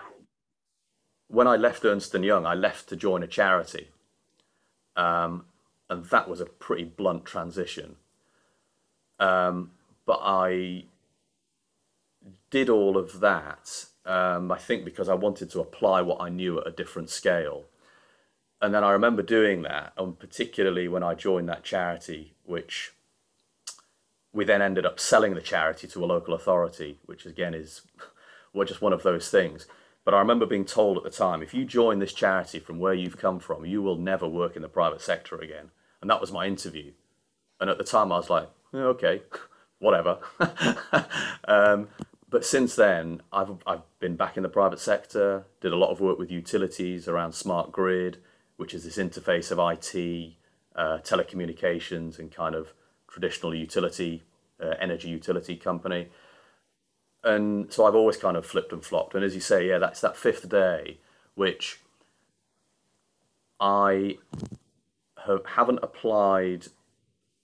when 1.28 1.46
I 1.46 1.56
left 1.56 1.84
Ernst 1.84 2.14
and 2.14 2.24
Young, 2.24 2.46
I 2.46 2.54
left 2.54 2.88
to 2.88 2.96
join 2.96 3.22
a 3.22 3.26
charity. 3.26 3.88
Um, 4.96 5.46
and 5.88 6.04
that 6.06 6.28
was 6.28 6.40
a 6.40 6.46
pretty 6.46 6.84
blunt 6.84 7.24
transition. 7.24 7.96
Um, 9.18 9.72
but 10.06 10.20
I 10.22 10.84
did 12.50 12.68
all 12.68 12.96
of 12.96 13.20
that, 13.20 13.86
um, 14.04 14.50
I 14.50 14.58
think, 14.58 14.84
because 14.84 15.08
I 15.08 15.14
wanted 15.14 15.50
to 15.50 15.60
apply 15.60 16.02
what 16.02 16.20
I 16.20 16.28
knew 16.28 16.60
at 16.60 16.66
a 16.66 16.72
different 16.72 17.10
scale. 17.10 17.64
And 18.60 18.74
then 18.74 18.84
I 18.84 18.90
remember 18.92 19.22
doing 19.22 19.62
that, 19.62 19.92
and 19.96 20.18
particularly 20.18 20.86
when 20.86 21.02
I 21.02 21.14
joined 21.14 21.48
that 21.48 21.64
charity, 21.64 22.34
which 22.44 22.92
we 24.32 24.44
then 24.44 24.62
ended 24.62 24.86
up 24.86 25.00
selling 25.00 25.34
the 25.34 25.40
charity 25.40 25.86
to 25.88 26.04
a 26.04 26.06
local 26.06 26.34
authority, 26.34 26.98
which 27.06 27.26
again 27.26 27.54
is 27.54 27.82
well, 28.52 28.66
just 28.66 28.82
one 28.82 28.92
of 28.92 29.02
those 29.02 29.30
things. 29.30 29.66
But 30.04 30.14
I 30.14 30.18
remember 30.18 30.46
being 30.46 30.64
told 30.64 30.96
at 30.96 31.02
the 31.02 31.10
time, 31.10 31.42
if 31.42 31.52
you 31.52 31.64
join 31.64 31.98
this 31.98 32.14
charity 32.14 32.58
from 32.58 32.78
where 32.78 32.94
you've 32.94 33.18
come 33.18 33.38
from, 33.38 33.66
you 33.66 33.82
will 33.82 33.96
never 33.96 34.26
work 34.26 34.56
in 34.56 34.62
the 34.62 34.68
private 34.68 35.02
sector 35.02 35.36
again 35.36 35.70
and 36.00 36.10
that 36.10 36.20
was 36.20 36.32
my 36.32 36.46
interview. 36.46 36.92
And 37.60 37.68
at 37.68 37.78
the 37.78 37.84
time, 37.84 38.12
I 38.12 38.16
was 38.16 38.30
like, 38.30 38.48
yeah, 38.72 38.80
okay, 38.80 39.22
whatever. 39.78 40.18
um, 41.44 41.88
but 42.28 42.44
since 42.44 42.74
then, 42.76 43.22
I've 43.32 43.50
I've 43.66 43.82
been 43.98 44.16
back 44.16 44.36
in 44.36 44.42
the 44.42 44.48
private 44.48 44.80
sector. 44.80 45.44
Did 45.60 45.72
a 45.72 45.76
lot 45.76 45.90
of 45.90 46.00
work 46.00 46.18
with 46.18 46.30
utilities 46.30 47.08
around 47.08 47.32
smart 47.32 47.72
grid, 47.72 48.18
which 48.56 48.72
is 48.72 48.84
this 48.84 48.98
interface 48.98 49.50
of 49.50 49.58
IT, 49.58 50.34
uh, 50.76 50.98
telecommunications, 50.98 52.18
and 52.18 52.30
kind 52.30 52.54
of 52.54 52.72
traditional 53.10 53.54
utility, 53.54 54.22
uh, 54.62 54.74
energy 54.80 55.08
utility 55.08 55.56
company. 55.56 56.08
And 57.22 57.72
so 57.72 57.84
I've 57.84 57.94
always 57.94 58.16
kind 58.16 58.36
of 58.36 58.46
flipped 58.46 58.72
and 58.72 58.84
flopped. 58.84 59.14
And 59.14 59.24
as 59.24 59.34
you 59.34 59.40
say, 59.40 59.68
yeah, 59.68 59.78
that's 59.78 60.00
that 60.00 60.16
fifth 60.16 60.48
day, 60.48 60.98
which 61.34 61.80
I 63.58 64.18
have, 65.26 65.44
haven't 65.44 65.80
applied. 65.82 66.68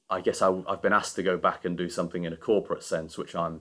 I 0.09 0.21
guess 0.21 0.41
I, 0.41 0.63
I've 0.69 0.83
been 0.83 0.93
asked 0.93 1.17
to 1.17 1.23
go 1.23 1.37
back 1.37 1.65
and 1.65 1.77
do 1.77 1.91
something 1.91 2.25
in 2.25 2.33
a 2.33 2.37
corporate 2.37 2.83
sense, 2.83 3.19
which 3.19 3.35
I'm 3.35 3.61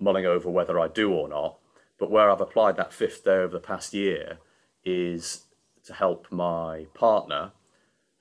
mulling 0.00 0.24
over 0.24 0.48
whether 0.48 0.78
I 0.80 0.88
do 0.88 1.12
or 1.12 1.28
not. 1.28 1.58
But 1.98 2.10
where 2.10 2.30
I've 2.30 2.40
applied 2.40 2.76
that 2.76 2.92
fifth 2.92 3.24
day 3.24 3.32
over 3.32 3.52
the 3.52 3.60
past 3.60 3.92
year 3.92 4.38
is 4.84 5.46
to 5.84 5.92
help 5.92 6.30
my 6.30 6.86
partner, 6.94 7.52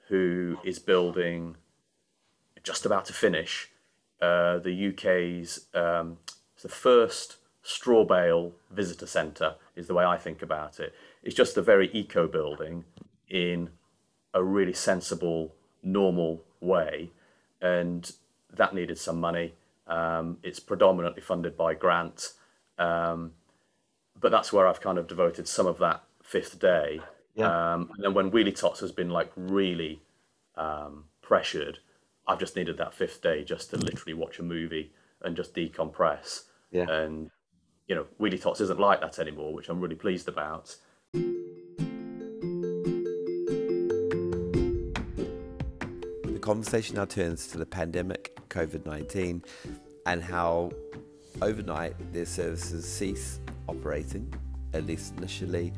who 0.08 0.58
is 0.64 0.80
building, 0.80 1.56
just 2.68 2.86
about 2.86 3.06
to 3.06 3.14
finish, 3.14 3.70
uh, 4.22 4.60
the 4.60 4.90
UK's 4.90 5.68
um, 5.74 6.18
the 6.62 6.70
first 6.70 7.38
straw 7.64 8.04
bale 8.04 8.52
visitor 8.72 9.08
centre 9.08 9.56
is 9.76 9.88
the 9.88 9.94
way 9.94 10.04
I 10.04 10.18
think 10.18 10.42
about 10.42 10.80
it. 10.80 10.94
It's 11.24 11.36
just 11.36 11.58
a 11.58 11.62
very 11.62 11.90
eco 11.94 12.28
building 12.28 12.84
in 13.30 13.70
a 14.34 14.44
really 14.44 14.74
sensible, 14.74 15.54
normal 15.82 16.44
way. 16.60 17.12
And 17.62 18.12
that 18.54 18.74
needed 18.76 18.98
some 18.98 19.20
money. 19.20 19.54
Um, 19.88 20.38
it's 20.44 20.60
predominantly 20.60 21.22
funded 21.22 21.56
by 21.56 21.74
grant, 21.74 22.34
um, 22.78 23.32
but 24.20 24.32
that's 24.32 24.52
where 24.52 24.68
I've 24.68 24.82
kind 24.82 24.98
of 24.98 25.08
devoted 25.08 25.48
some 25.48 25.68
of 25.68 25.78
that 25.80 26.04
fifth 26.22 26.60
day. 26.60 27.00
Yeah. 27.36 27.74
Um, 27.74 27.92
and 27.96 28.04
then 28.04 28.14
when 28.14 28.32
Wheelie 28.32 28.56
Tots 28.56 28.82
has 28.82 28.92
been 28.92 29.10
like 29.10 29.32
really 29.36 30.02
um, 30.56 31.06
pressured, 31.22 31.80
I've 32.28 32.40
just 32.40 32.58
needed 32.58 32.78
that 32.78 32.94
fifth 32.94 33.22
day 33.22 33.44
just 33.44 33.70
to 33.70 33.78
literally 33.78 34.14
watch 34.14 34.40
a 34.40 34.44
movie 34.44 34.92
and 35.22 35.36
just 35.36 35.56
decompress. 35.56 36.44
Yeah. 36.72 36.90
And 36.90 37.32
you 37.88 37.96
know, 37.96 38.06
Wheelie 38.20 38.42
Tots 38.42 38.60
isn't 38.60 38.80
like 38.80 39.00
that 39.00 39.18
anymore, 39.18 39.54
which 39.54 39.70
I'm 39.70 39.80
really 39.80 39.96
pleased 39.96 40.28
about. 40.28 40.76
The 41.14 41.40
conversation 46.42 46.98
now 46.98 47.06
turns 47.06 47.48
to 47.48 47.58
the 47.58 47.66
pandemic, 47.66 48.38
COVID 48.50 48.86
19, 48.86 49.42
and 50.06 50.22
how 50.22 50.72
overnight 51.42 51.96
their 52.12 52.26
services 52.26 52.86
cease 52.86 53.40
operating, 53.70 54.34
at 54.74 54.86
least 54.86 55.14
initially, 55.18 55.72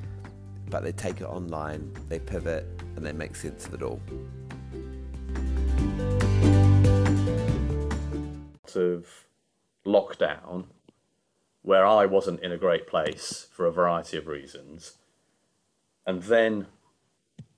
but 0.72 0.84
they 0.84 0.91
take 0.91 1.22
it 1.22 1.26
online, 1.26 1.93
they 2.08 2.18
pivot, 2.18 2.66
and 2.95 3.06
they 3.06 3.12
make 3.12 3.36
sense 3.36 3.68
of 3.68 3.76
it 3.76 3.84
all. 3.84 4.02
Lockdown 9.86 10.66
where 11.62 11.86
I 11.86 12.06
wasn't 12.06 12.42
in 12.42 12.52
a 12.52 12.58
great 12.58 12.88
place 12.88 13.48
for 13.52 13.66
a 13.66 13.72
variety 13.72 14.18
of 14.18 14.28
reasons. 14.28 14.94
And 16.06 16.24
then 16.24 16.68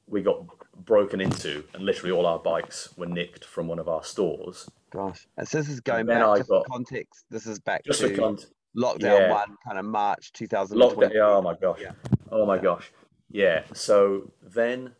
we 0.07 0.21
got 0.21 0.43
broken 0.85 1.21
into, 1.21 1.63
and 1.73 1.83
literally 1.83 2.11
all 2.11 2.25
our 2.25 2.39
bikes 2.39 2.89
were 2.97 3.05
nicked 3.05 3.45
from 3.45 3.67
one 3.67 3.79
of 3.79 3.87
our 3.87 4.03
stores. 4.03 4.69
Gosh. 4.89 5.27
And 5.37 5.47
so 5.47 5.59
this 5.59 5.69
is 5.69 5.79
going 5.79 6.07
back 6.07 6.21
I 6.23 6.37
just 6.37 6.49
got- 6.49 6.65
context. 6.67 7.25
This 7.29 7.45
is 7.45 7.59
back 7.59 7.83
Just 7.85 8.01
to 8.01 8.13
con- 8.15 8.37
lockdown 8.75 9.01
yeah. 9.19 9.31
one, 9.31 9.55
kind 9.65 9.77
of 9.77 9.85
March 9.85 10.33
2020. 10.33 11.15
lockdown. 11.15 11.21
Oh 11.37 11.41
my 11.41 11.53
gosh. 11.55 11.79
Yeah. 11.81 11.91
Oh 12.31 12.45
my 12.45 12.57
gosh. 12.57 12.91
Yeah. 13.29 13.63
So 13.73 14.31
then 14.41 14.93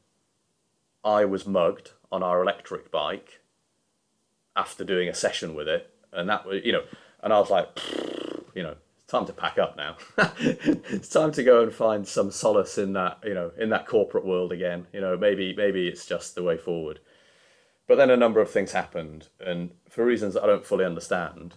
I 1.04 1.26
was 1.26 1.46
mugged 1.48 1.92
on 2.12 2.24
our 2.24 2.42
electric 2.42 2.92
bike 2.92 3.42
after 4.56 4.84
doing 4.84 5.10
a 5.10 5.14
session 5.14 5.56
with 5.56 5.68
it, 5.68 5.90
and 6.14 6.30
that 6.30 6.46
was 6.46 6.62
you 6.64 6.72
know, 6.72 6.84
and 7.24 7.34
I 7.34 7.40
was 7.40 7.50
like, 7.50 7.68
you 8.56 8.64
know, 8.64 8.76
it's 8.98 9.12
time 9.12 9.26
to 9.26 9.34
pack 9.34 9.58
up 9.58 9.78
now. 9.78 9.98
it's 10.40 11.10
time 11.10 11.32
to 11.34 11.44
go 11.44 11.64
and 11.64 11.74
find 11.74 12.08
some 12.08 12.32
solace 12.32 12.78
in 12.78 12.94
that 12.94 13.20
you 13.24 13.34
know 13.34 13.52
in 13.58 13.70
that 13.70 13.88
corporate 13.88 14.26
world 14.26 14.52
again. 14.52 14.88
You 14.94 15.02
know, 15.02 15.18
maybe 15.18 15.54
maybe 15.56 15.88
it's 15.88 16.06
just 16.06 16.36
the 16.36 16.44
way 16.44 16.58
forward. 16.58 17.00
But 17.88 17.96
then 17.98 18.10
a 18.10 18.18
number 18.18 18.40
of 18.40 18.50
things 18.50 18.72
happened, 18.72 19.28
and 19.40 19.72
for 19.90 20.06
reasons 20.06 20.38
I 20.38 20.46
don't 20.46 20.66
fully 20.66 20.86
understand, 20.86 21.56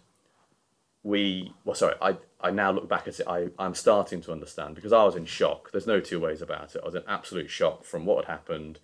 we 1.04 1.52
well 1.64 1.76
sorry 1.76 1.94
I, 2.02 2.16
I 2.40 2.50
now 2.50 2.72
look 2.72 2.88
back 2.88 3.06
at 3.06 3.20
it 3.20 3.28
I, 3.28 3.48
I'm 3.58 3.74
starting 3.74 4.22
to 4.22 4.32
understand 4.32 4.74
because 4.74 4.92
I 4.92 5.04
was 5.04 5.14
in 5.14 5.26
shock 5.26 5.70
there's 5.70 5.86
no 5.86 6.00
two 6.00 6.18
ways 6.18 6.42
about 6.42 6.74
it 6.74 6.80
I 6.82 6.86
was 6.86 6.94
in 6.94 7.04
absolute 7.06 7.50
shock 7.50 7.84
from 7.84 8.06
what 8.06 8.24
had 8.24 8.32
happened 8.32 8.80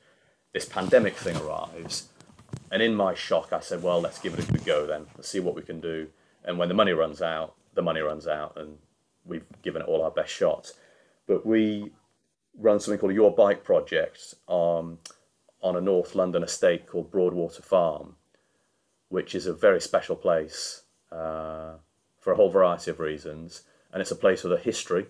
this 0.53 0.67
pandemic 0.67 1.17
thing 1.17 1.37
arrives 1.39 2.09
and 2.71 2.83
in 2.83 2.95
my 2.95 3.15
shock 3.15 3.53
I 3.53 3.61
said 3.61 3.83
well 3.83 4.01
let's 4.01 4.19
give 4.19 4.39
it 4.39 4.47
a 4.47 4.53
good 4.53 4.65
go 4.65 4.87
then 4.87 5.07
let's 5.17 5.31
see 5.31 5.41
what 5.41 5.57
we 5.57 5.63
can 5.63 5.81
do 5.81 6.09
and 6.51 6.59
when 6.59 6.69
the 6.69 6.75
money 6.75 6.93
runs 6.93 7.23
out 7.23 7.55
the 7.75 7.83
money 7.83 8.01
runs 8.01 8.27
out 8.27 8.53
and 8.57 8.77
we've 9.25 9.47
given 9.63 9.81
it 9.81 9.89
all 9.89 10.03
our 10.03 10.11
best 10.11 10.33
shot. 10.33 10.73
but 11.27 11.47
we 11.47 11.91
run 12.59 12.81
something 12.81 12.99
called 12.99 13.15
Your 13.15 13.35
Bike 13.35 13.63
Project 13.65 14.35
um, 14.49 14.99
on 15.63 15.77
a 15.77 15.81
North 15.81 16.15
London 16.15 16.43
estate 16.43 16.87
called 16.87 17.11
Broadwater 17.11 17.63
Farm 17.63 18.17
which 19.11 19.35
is 19.35 19.47
a 19.47 19.53
very 19.53 19.81
special 19.81 20.17
place 20.17 20.83
uh, 21.13 21.73
for 22.19 22.33
a 22.33 22.37
whole 22.37 22.49
variety 22.49 22.91
of 22.91 23.01
reasons. 23.01 23.63
And 23.93 24.01
it's 24.01 24.13
a 24.13 24.17
place 24.17 24.43
with 24.43 24.53
a 24.53 24.59
history, 24.59 25.07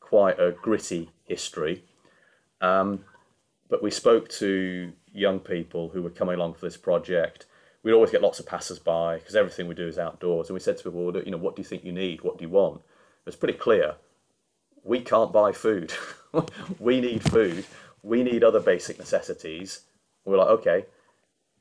quite 0.00 0.40
a 0.40 0.52
gritty 0.52 1.10
history. 1.24 1.84
Um, 2.62 3.04
but 3.68 3.82
we 3.82 3.90
spoke 3.90 4.28
to 4.30 4.92
young 5.12 5.38
people 5.38 5.90
who 5.90 6.02
were 6.02 6.10
coming 6.10 6.36
along 6.36 6.54
for 6.54 6.64
this 6.64 6.78
project. 6.78 7.44
We'd 7.82 7.92
always 7.92 8.10
get 8.10 8.22
lots 8.22 8.38
of 8.38 8.46
passers-by 8.46 9.18
because 9.18 9.34
everything 9.34 9.66
we 9.66 9.74
do 9.74 9.88
is 9.88 9.98
outdoors. 9.98 10.48
And 10.48 10.54
we 10.54 10.60
said 10.60 10.76
to 10.78 10.84
people, 10.84 11.04
well, 11.04 11.22
you 11.22 11.30
know, 11.30 11.36
what 11.36 11.56
do 11.56 11.62
you 11.62 11.66
think 11.66 11.84
you 11.84 11.92
need? 11.92 12.22
What 12.22 12.38
do 12.38 12.44
you 12.44 12.50
want? 12.50 12.76
It 12.76 13.26
was 13.26 13.36
pretty 13.36 13.58
clear. 13.58 13.96
We 14.84 15.00
can't 15.00 15.32
buy 15.32 15.52
food. 15.52 15.92
we 16.78 17.00
need 17.00 17.22
food. 17.22 17.66
We 18.02 18.22
need 18.22 18.44
other 18.44 18.60
basic 18.60 18.98
necessities. 18.98 19.82
we're 20.24 20.38
like, 20.38 20.48
okay, 20.48 20.86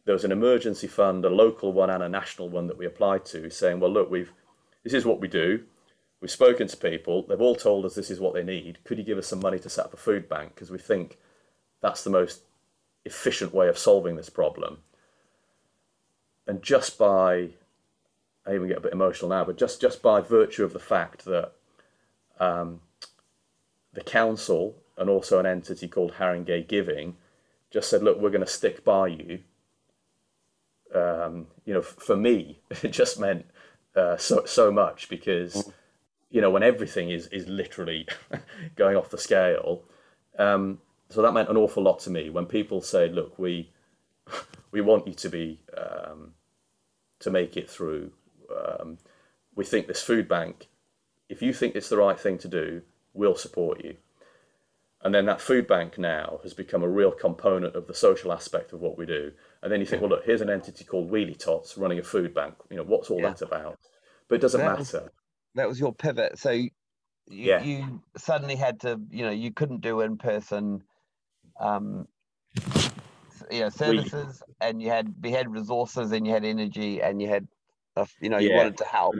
there 0.05 0.13
was 0.13 0.23
an 0.23 0.31
emergency 0.31 0.87
fund, 0.87 1.25
a 1.25 1.29
local 1.29 1.73
one 1.73 1.89
and 1.89 2.03
a 2.03 2.09
national 2.09 2.49
one 2.49 2.67
that 2.67 2.77
we 2.77 2.85
applied 2.85 3.25
to, 3.25 3.49
saying, 3.49 3.79
well, 3.79 3.91
look, 3.91 4.09
we've 4.09 4.31
this 4.83 4.93
is 4.93 5.05
what 5.05 5.19
we 5.21 5.27
do. 5.27 5.63
We've 6.21 6.31
spoken 6.31 6.67
to 6.67 6.77
people. 6.77 7.23
They've 7.23 7.41
all 7.41 7.55
told 7.55 7.85
us 7.85 7.95
this 7.95 8.11
is 8.11 8.19
what 8.19 8.33
they 8.33 8.43
need. 8.43 8.83
Could 8.83 8.97
you 8.97 9.03
give 9.03 9.17
us 9.17 9.27
some 9.27 9.39
money 9.39 9.59
to 9.59 9.69
set 9.69 9.85
up 9.85 9.93
a 9.93 9.97
food 9.97 10.27
bank? 10.27 10.55
Because 10.55 10.71
we 10.71 10.77
think 10.77 11.17
that's 11.81 12.03
the 12.03 12.09
most 12.09 12.41
efficient 13.05 13.53
way 13.53 13.67
of 13.67 13.77
solving 13.77 14.15
this 14.15 14.29
problem. 14.29 14.79
And 16.47 16.61
just 16.61 16.97
by, 16.97 17.49
I 18.45 18.55
even 18.55 18.67
get 18.67 18.77
a 18.77 18.81
bit 18.81 18.93
emotional 18.93 19.29
now, 19.29 19.45
but 19.45 19.57
just, 19.57 19.79
just 19.79 20.01
by 20.01 20.21
virtue 20.21 20.63
of 20.63 20.73
the 20.73 20.79
fact 20.79 21.25
that 21.25 21.53
um, 22.39 22.81
the 23.93 24.01
council 24.01 24.75
and 24.97 25.09
also 25.09 25.39
an 25.39 25.45
entity 25.45 25.87
called 25.87 26.13
Haringey 26.13 26.67
Giving 26.67 27.15
just 27.69 27.89
said, 27.89 28.03
look, 28.03 28.19
we're 28.19 28.29
going 28.29 28.45
to 28.45 28.47
stick 28.47 28.83
by 28.83 29.07
you 29.07 29.39
um, 30.95 31.47
you 31.65 31.73
know, 31.73 31.81
for 31.81 32.15
me, 32.15 32.59
it 32.83 32.89
just 32.89 33.19
meant 33.19 33.45
uh, 33.95 34.17
so 34.17 34.45
so 34.45 34.71
much 34.71 35.09
because, 35.09 35.69
you 36.29 36.41
know, 36.41 36.49
when 36.49 36.63
everything 36.63 37.09
is 37.09 37.27
is 37.27 37.47
literally 37.47 38.07
going 38.75 38.95
off 38.95 39.09
the 39.09 39.17
scale, 39.17 39.83
um, 40.37 40.79
so 41.09 41.21
that 41.21 41.33
meant 41.33 41.49
an 41.49 41.57
awful 41.57 41.83
lot 41.83 41.99
to 41.99 42.09
me. 42.09 42.29
When 42.29 42.45
people 42.45 42.81
say, 42.81 43.09
"Look, 43.09 43.37
we 43.37 43.69
we 44.71 44.81
want 44.81 45.07
you 45.07 45.13
to 45.13 45.29
be 45.29 45.61
um, 45.77 46.33
to 47.19 47.29
make 47.29 47.57
it 47.57 47.69
through," 47.69 48.11
um, 48.55 48.97
we 49.55 49.65
think 49.65 49.87
this 49.87 50.01
food 50.01 50.27
bank. 50.27 50.67
If 51.29 51.41
you 51.41 51.53
think 51.53 51.75
it's 51.75 51.89
the 51.89 51.97
right 51.97 52.19
thing 52.19 52.37
to 52.39 52.47
do, 52.47 52.81
we'll 53.13 53.35
support 53.35 53.83
you. 53.83 53.95
And 55.03 55.15
then 55.15 55.25
that 55.25 55.41
food 55.41 55.65
bank 55.65 55.97
now 55.97 56.39
has 56.43 56.53
become 56.53 56.83
a 56.83 56.87
real 56.89 57.11
component 57.11 57.75
of 57.75 57.87
the 57.87 57.93
social 57.93 58.31
aspect 58.31 58.71
of 58.71 58.81
what 58.81 58.97
we 58.97 59.05
do. 59.05 59.31
And 59.63 59.71
then 59.71 59.79
you 59.79 59.85
think, 59.85 60.01
well, 60.01 60.11
look, 60.11 60.25
here's 60.25 60.41
an 60.41 60.49
entity 60.49 60.83
called 60.83 61.09
Wheelie 61.09 61.37
Tots 61.39 61.75
running 61.77 61.97
a 61.99 62.03
food 62.03 62.35
bank. 62.35 62.53
You 62.69 62.77
know, 62.77 62.83
what's 62.83 63.09
all 63.09 63.19
Yeah. 63.19 63.29
that 63.29 63.41
about? 63.41 63.79
But 64.27 64.35
it 64.35 64.41
doesn't 64.41 64.61
That 64.61 64.77
was- 64.77 64.93
matter. 64.93 65.11
That 65.55 65.67
was 65.67 65.79
your 65.79 65.93
pivot. 65.93 66.37
So 66.37 66.51
you, 66.51 66.69
Yeah. 67.25 67.63
you 67.63 68.03
suddenly 68.15 68.55
had 68.55 68.81
to, 68.81 69.01
you 69.09 69.23
know, 69.23 69.31
you 69.31 69.51
couldn't 69.51 69.81
do 69.81 70.01
in 70.01 70.17
person, 70.17 70.83
um, 71.59 72.07
you 73.51 73.61
know, 73.61 73.69
services, 73.69 74.41
and 74.59 74.81
you 74.81 74.89
had 74.89 75.13
we 75.21 75.31
had 75.31 75.51
resources, 75.51 76.11
and 76.11 76.25
you 76.25 76.33
had 76.33 76.45
energy, 76.45 77.01
and 77.01 77.21
you 77.21 77.27
had, 77.27 77.47
uh, 77.95 78.05
you 78.21 78.29
know, 78.29 78.37
you 78.37 78.53
wanted 78.53 78.77
to 78.77 78.85
help. 78.85 79.15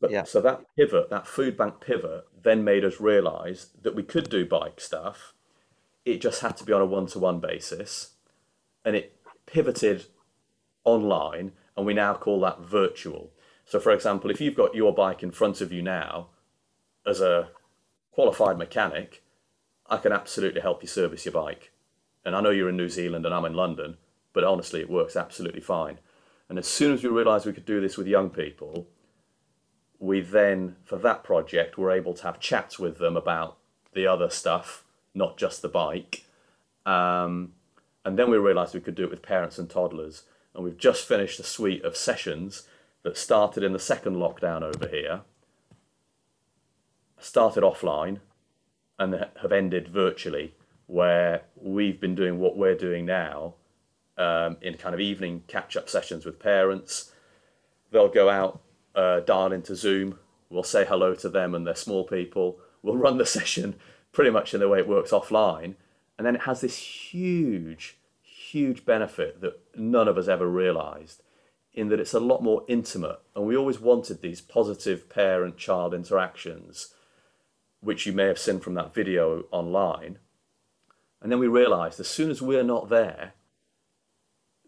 But 0.00 0.10
Yeah. 0.10 0.24
so 0.24 0.40
that 0.40 0.64
pivot, 0.76 1.10
that 1.10 1.26
food 1.26 1.56
bank 1.56 1.80
pivot, 1.80 2.26
then 2.42 2.64
made 2.64 2.84
us 2.84 3.00
realise 3.00 3.66
that 3.82 3.94
we 3.94 4.02
could 4.02 4.28
do 4.28 4.44
bike 4.44 4.80
stuff. 4.80 5.32
It 6.04 6.20
just 6.20 6.40
had 6.40 6.56
to 6.56 6.64
be 6.64 6.72
on 6.72 6.82
a 6.82 6.86
one-to-one 6.86 7.38
basis, 7.38 8.14
and 8.84 8.96
it 8.96 9.16
pivoted 9.46 10.06
online, 10.84 11.52
and 11.76 11.86
we 11.86 11.94
now 11.94 12.14
call 12.14 12.40
that 12.40 12.60
virtual. 12.60 13.32
So, 13.64 13.78
for 13.78 13.92
example, 13.92 14.30
if 14.30 14.40
you've 14.40 14.56
got 14.56 14.74
your 14.74 14.92
bike 14.92 15.22
in 15.22 15.30
front 15.30 15.60
of 15.60 15.72
you 15.72 15.82
now, 15.82 16.30
as 17.06 17.20
a 17.20 17.50
qualified 18.10 18.58
mechanic, 18.58 19.22
I 19.86 19.98
can 19.98 20.12
absolutely 20.12 20.60
help 20.60 20.82
you 20.82 20.88
service 20.88 21.24
your 21.24 21.32
bike. 21.32 21.70
And 22.24 22.36
I 22.36 22.40
know 22.40 22.50
you're 22.50 22.68
in 22.68 22.76
New 22.76 22.88
Zealand 22.88 23.26
and 23.26 23.34
I'm 23.34 23.44
in 23.44 23.54
London, 23.54 23.96
but 24.32 24.44
honestly, 24.44 24.80
it 24.80 24.90
works 24.90 25.16
absolutely 25.16 25.60
fine. 25.60 25.98
And 26.48 26.58
as 26.58 26.66
soon 26.66 26.92
as 26.92 27.02
we 27.02 27.10
realised 27.10 27.46
we 27.46 27.52
could 27.52 27.64
do 27.64 27.80
this 27.80 27.96
with 27.96 28.06
young 28.06 28.30
people, 28.30 28.86
we 29.98 30.20
then, 30.20 30.76
for 30.84 30.96
that 30.98 31.24
project, 31.24 31.78
were 31.78 31.90
able 31.90 32.14
to 32.14 32.24
have 32.24 32.40
chats 32.40 32.78
with 32.78 32.98
them 32.98 33.16
about 33.16 33.56
the 33.92 34.06
other 34.06 34.28
stuff, 34.28 34.84
not 35.14 35.36
just 35.36 35.62
the 35.62 35.68
bike. 35.68 36.24
Um, 36.84 37.52
and 38.04 38.18
then 38.18 38.30
we 38.30 38.36
realised 38.36 38.74
we 38.74 38.80
could 38.80 38.94
do 38.94 39.04
it 39.04 39.10
with 39.10 39.22
parents 39.22 39.58
and 39.58 39.70
toddlers. 39.70 40.24
And 40.54 40.64
we've 40.64 40.76
just 40.76 41.06
finished 41.06 41.40
a 41.40 41.44
suite 41.44 41.84
of 41.84 41.96
sessions 41.96 42.66
that 43.02 43.16
started 43.16 43.62
in 43.62 43.72
the 43.72 43.78
second 43.78 44.16
lockdown 44.16 44.62
over 44.62 44.86
here, 44.88 45.22
started 47.18 47.62
offline, 47.62 48.18
and 48.98 49.26
have 49.40 49.52
ended 49.52 49.88
virtually, 49.88 50.54
where 50.86 51.42
we've 51.56 52.00
been 52.00 52.14
doing 52.14 52.38
what 52.38 52.56
we're 52.56 52.76
doing 52.76 53.06
now 53.06 53.54
um, 54.18 54.56
in 54.60 54.74
kind 54.74 54.94
of 54.94 55.00
evening 55.00 55.44
catch 55.46 55.76
up 55.76 55.88
sessions 55.88 56.24
with 56.26 56.38
parents. 56.38 57.12
They'll 57.90 58.08
go 58.08 58.28
out, 58.28 58.60
uh, 58.94 59.20
dial 59.20 59.52
into 59.52 59.74
Zoom, 59.74 60.18
we'll 60.50 60.62
say 60.62 60.84
hello 60.84 61.14
to 61.14 61.28
them 61.28 61.54
and 61.54 61.66
their 61.66 61.74
small 61.74 62.04
people, 62.04 62.58
we'll 62.82 62.96
run 62.96 63.18
the 63.18 63.26
session 63.38 63.76
pretty 64.12 64.30
much 64.30 64.52
in 64.54 64.60
the 64.60 64.68
way 64.68 64.78
it 64.78 64.88
works 64.88 65.10
offline. 65.10 65.74
And 66.18 66.26
then 66.26 66.36
it 66.36 66.42
has 66.42 66.60
this 66.60 66.76
huge, 66.76 67.98
huge 68.22 68.84
benefit 68.84 69.40
that 69.40 69.58
none 69.74 70.08
of 70.08 70.18
us 70.18 70.28
ever 70.28 70.46
realized. 70.46 71.22
in 71.74 71.88
that 71.88 72.00
it's 72.00 72.12
a 72.12 72.20
lot 72.20 72.42
more 72.42 72.64
intimate. 72.68 73.18
And 73.34 73.46
we 73.46 73.56
always 73.56 73.80
wanted 73.80 74.20
these 74.20 74.42
positive 74.42 75.08
parent 75.08 75.56
child 75.56 75.94
interactions, 75.94 76.92
which 77.80 78.04
you 78.06 78.12
may 78.12 78.26
have 78.26 78.38
seen 78.38 78.60
from 78.60 78.74
that 78.74 78.92
video 78.94 79.44
online. 79.50 80.18
And 81.22 81.30
then 81.30 81.38
we 81.38 81.46
realized 81.46 82.00
as 82.00 82.08
soon 82.08 82.30
as 82.30 82.42
we're 82.42 82.64
not 82.64 82.88
there, 82.88 83.32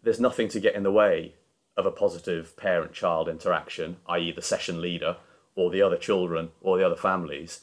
there's 0.01 0.19
nothing 0.19 0.47
to 0.49 0.59
get 0.59 0.75
in 0.75 0.83
the 0.83 0.91
way 0.91 1.35
of 1.75 1.85
a 1.85 1.91
positive 1.91 2.55
parent 2.55 2.93
child 2.93 3.27
interaction, 3.27 3.97
i.e., 4.07 4.31
the 4.31 4.41
session 4.41 4.81
leader 4.81 5.17
or 5.55 5.69
the 5.69 5.81
other 5.81 5.97
children 5.97 6.49
or 6.61 6.77
the 6.77 6.85
other 6.85 6.95
families. 6.95 7.61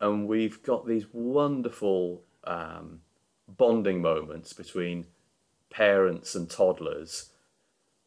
And 0.00 0.28
we've 0.28 0.62
got 0.62 0.86
these 0.86 1.06
wonderful 1.12 2.22
um, 2.44 3.00
bonding 3.48 4.02
moments 4.02 4.52
between 4.52 5.06
parents 5.70 6.34
and 6.34 6.50
toddlers 6.50 7.30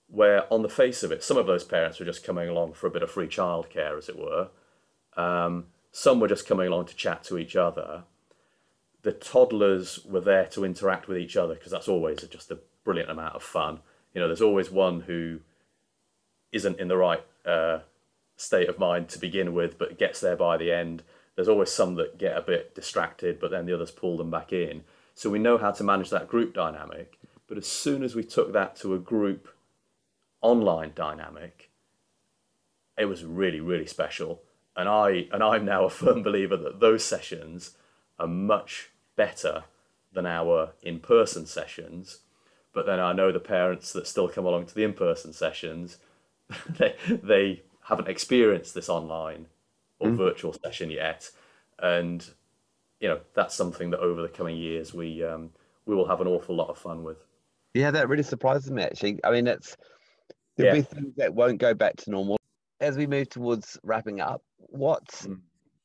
where 0.07 0.51
on 0.51 0.63
the 0.63 0.69
face 0.69 1.03
of 1.03 1.11
it, 1.11 1.23
some 1.23 1.38
of 1.38 1.45
those 1.47 1.63
parents 1.63 1.99
were 1.99 2.05
just 2.05 2.23
coming 2.23 2.49
along 2.49 2.73
for 2.73 2.88
a 2.88 2.91
bit 2.91 3.03
of 3.03 3.11
free 3.11 3.27
childcare, 3.27 3.97
as 3.97 4.09
it 4.09 4.17
were. 4.17 4.49
Um, 5.15 5.67
some 5.91 6.19
were 6.19 6.27
just 6.27 6.47
coming 6.47 6.67
along 6.67 6.86
to 6.88 6.95
chat 6.95 7.23
to 7.25 7.38
each 7.38 7.55
other. 7.55 8.03
The 9.02 9.12
toddlers 9.12 10.06
were 10.06 10.20
there 10.20 10.45
to 10.47 10.66
interact 10.66 11.08
with 11.08 11.18
each 11.18 11.38
other 11.38 11.54
because 11.54 11.72
that's 11.72 11.88
always 11.88 12.22
just 12.24 12.52
a 12.52 12.60
brilliant 12.84 13.10
amount 13.10 13.36
of 13.36 13.43
fun. 13.43 13.80
You 14.14 14.22
know, 14.22 14.28
there's 14.28 14.41
always 14.41 14.70
one 14.70 15.02
who 15.02 15.39
isn't 16.52 16.80
in 16.80 16.88
the 16.88 16.97
right 16.97 17.24
uh, 17.45 17.80
state 18.36 18.70
of 18.70 18.80
mind 18.80 19.10
to 19.10 19.20
begin 19.20 19.54
with, 19.54 19.78
but 19.78 20.00
gets 20.00 20.20
there 20.20 20.36
by 20.36 20.58
the 20.58 20.72
end. 20.72 21.04
There's 21.36 21.47
always 21.47 21.70
some 21.70 21.95
that 21.95 22.18
get 22.18 22.38
a 22.38 22.41
bit 22.41 22.76
distracted, 22.76 23.39
but 23.39 23.52
then 23.52 23.66
the 23.66 23.74
others 23.74 23.91
pull 23.91 24.18
them 24.18 24.32
back 24.32 24.52
in. 24.52 24.84
So 25.16 25.30
we 25.30 25.39
know 25.39 25.58
how 25.58 25.72
to 25.72 25.84
manage 25.84 26.10
that 26.10 26.28
group 26.28 26.54
dynamic. 26.54 27.20
But 27.47 27.58
as 27.58 27.68
soon 27.68 28.04
as 28.04 28.16
we 28.16 28.24
took 28.24 28.54
that 28.54 28.76
to 28.78 28.93
a 28.93 29.00
group 29.00 29.50
online 30.41 30.91
dynamic, 30.95 31.70
it 32.97 33.06
was 33.06 33.26
really, 33.26 33.60
really 33.60 33.88
special. 33.88 34.41
And 34.76 34.88
I 34.88 35.28
and 35.32 35.43
I'm 35.43 35.66
now 35.66 35.86
a 35.86 35.89
firm 35.89 36.24
believer 36.24 36.58
that 36.58 36.80
those 36.80 37.04
sessions 37.04 37.72
are 38.20 38.28
much 38.28 38.91
better 39.15 39.63
than 40.13 40.26
our 40.26 40.72
in-person 40.82 41.45
sessions. 41.45 42.20
But 42.74 42.86
then 42.86 42.99
I 42.99 43.13
know 43.13 43.32
the 43.32 43.39
parents 43.39 43.93
that 43.93 44.07
still 44.07 44.28
come 44.28 44.45
along 44.45 44.67
to 44.67 44.76
the 44.76 44.84
in-person 44.84 45.34
sessions, 45.34 45.97
they 46.70 46.95
they 47.07 47.63
haven't 47.84 48.07
experienced 48.07 48.74
this 48.74 48.89
online 48.89 49.47
or 49.99 50.09
mm. 50.09 50.17
virtual 50.17 50.53
session 50.63 50.89
yet, 50.89 51.30
and 51.80 52.26
you 52.99 53.07
know 53.07 53.20
that's 53.34 53.55
something 53.55 53.89
that 53.91 53.99
over 53.99 54.22
the 54.22 54.28
coming 54.28 54.57
years 54.57 54.93
we 54.93 55.24
um, 55.24 55.51
we 55.86 55.95
will 55.95 56.07
have 56.07 56.22
an 56.22 56.28
awful 56.28 56.55
lot 56.55 56.70
of 56.70 56.78
fun 56.78 57.03
with. 57.03 57.17
Yeah, 57.74 57.91
that 57.91 58.09
really 58.09 58.24
surprises 58.24 58.72
me. 58.72 58.84
Actually, 58.84 59.20
I 59.24 59.32
mean, 59.32 59.47
it's 59.47 59.76
there'll 60.55 60.76
yeah. 60.76 60.82
be 60.82 60.88
things 60.88 61.15
that 61.17 61.34
won't 61.34 61.59
go 61.59 61.74
back 61.74 61.95
to 61.97 62.11
normal 62.11 62.38
as 62.80 62.97
we 62.97 63.07
move 63.07 63.30
towards 63.30 63.78
wrapping 63.84 64.22
up. 64.22 64.41
What 64.57 65.05
mm. 65.24 65.39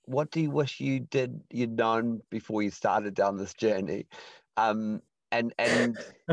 What 0.07 0.31
do 0.31 0.41
you 0.41 0.51
wish 0.51 0.81
you 0.81 1.01
did 1.01 1.41
you'd 1.51 1.77
known 1.77 2.23
before 2.31 2.63
you 2.63 2.71
started 2.71 3.15
down 3.15 3.37
this 3.37 3.55
journey? 3.55 4.07
Um, 4.57 5.03
and 5.33 5.53
and 5.59 5.99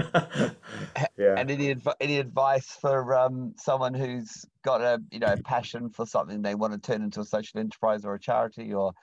yeah. 1.18 1.36
and 1.38 1.50
any 1.50 1.72
adv- 1.72 1.96
any 2.00 2.18
advice 2.18 2.68
for 2.80 3.16
um, 3.16 3.54
someone 3.58 3.94
who's 3.94 4.46
got 4.64 4.82
a 4.82 5.02
you 5.12 5.20
know 5.20 5.36
passion 5.44 5.90
for 5.90 6.06
something 6.06 6.42
they 6.42 6.56
want 6.56 6.74
to 6.74 6.80
turn 6.80 7.02
into 7.02 7.20
a 7.20 7.26
social 7.26 7.60
enterprise 7.60 8.06
or 8.06 8.14
a 8.14 8.20
charity 8.20 8.74
or 8.74 8.94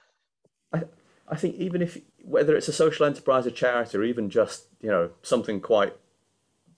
I, 0.72 0.82
I 1.28 1.36
think 1.36 1.56
even 1.56 1.82
if 1.82 1.98
whether 2.22 2.56
it's 2.56 2.68
a 2.68 2.72
social 2.72 3.06
enterprise 3.06 3.46
or 3.46 3.50
charity 3.50 3.98
or 3.98 4.04
even 4.04 4.30
just 4.30 4.66
you 4.80 4.88
know 4.88 5.10
something 5.22 5.60
quite 5.60 5.96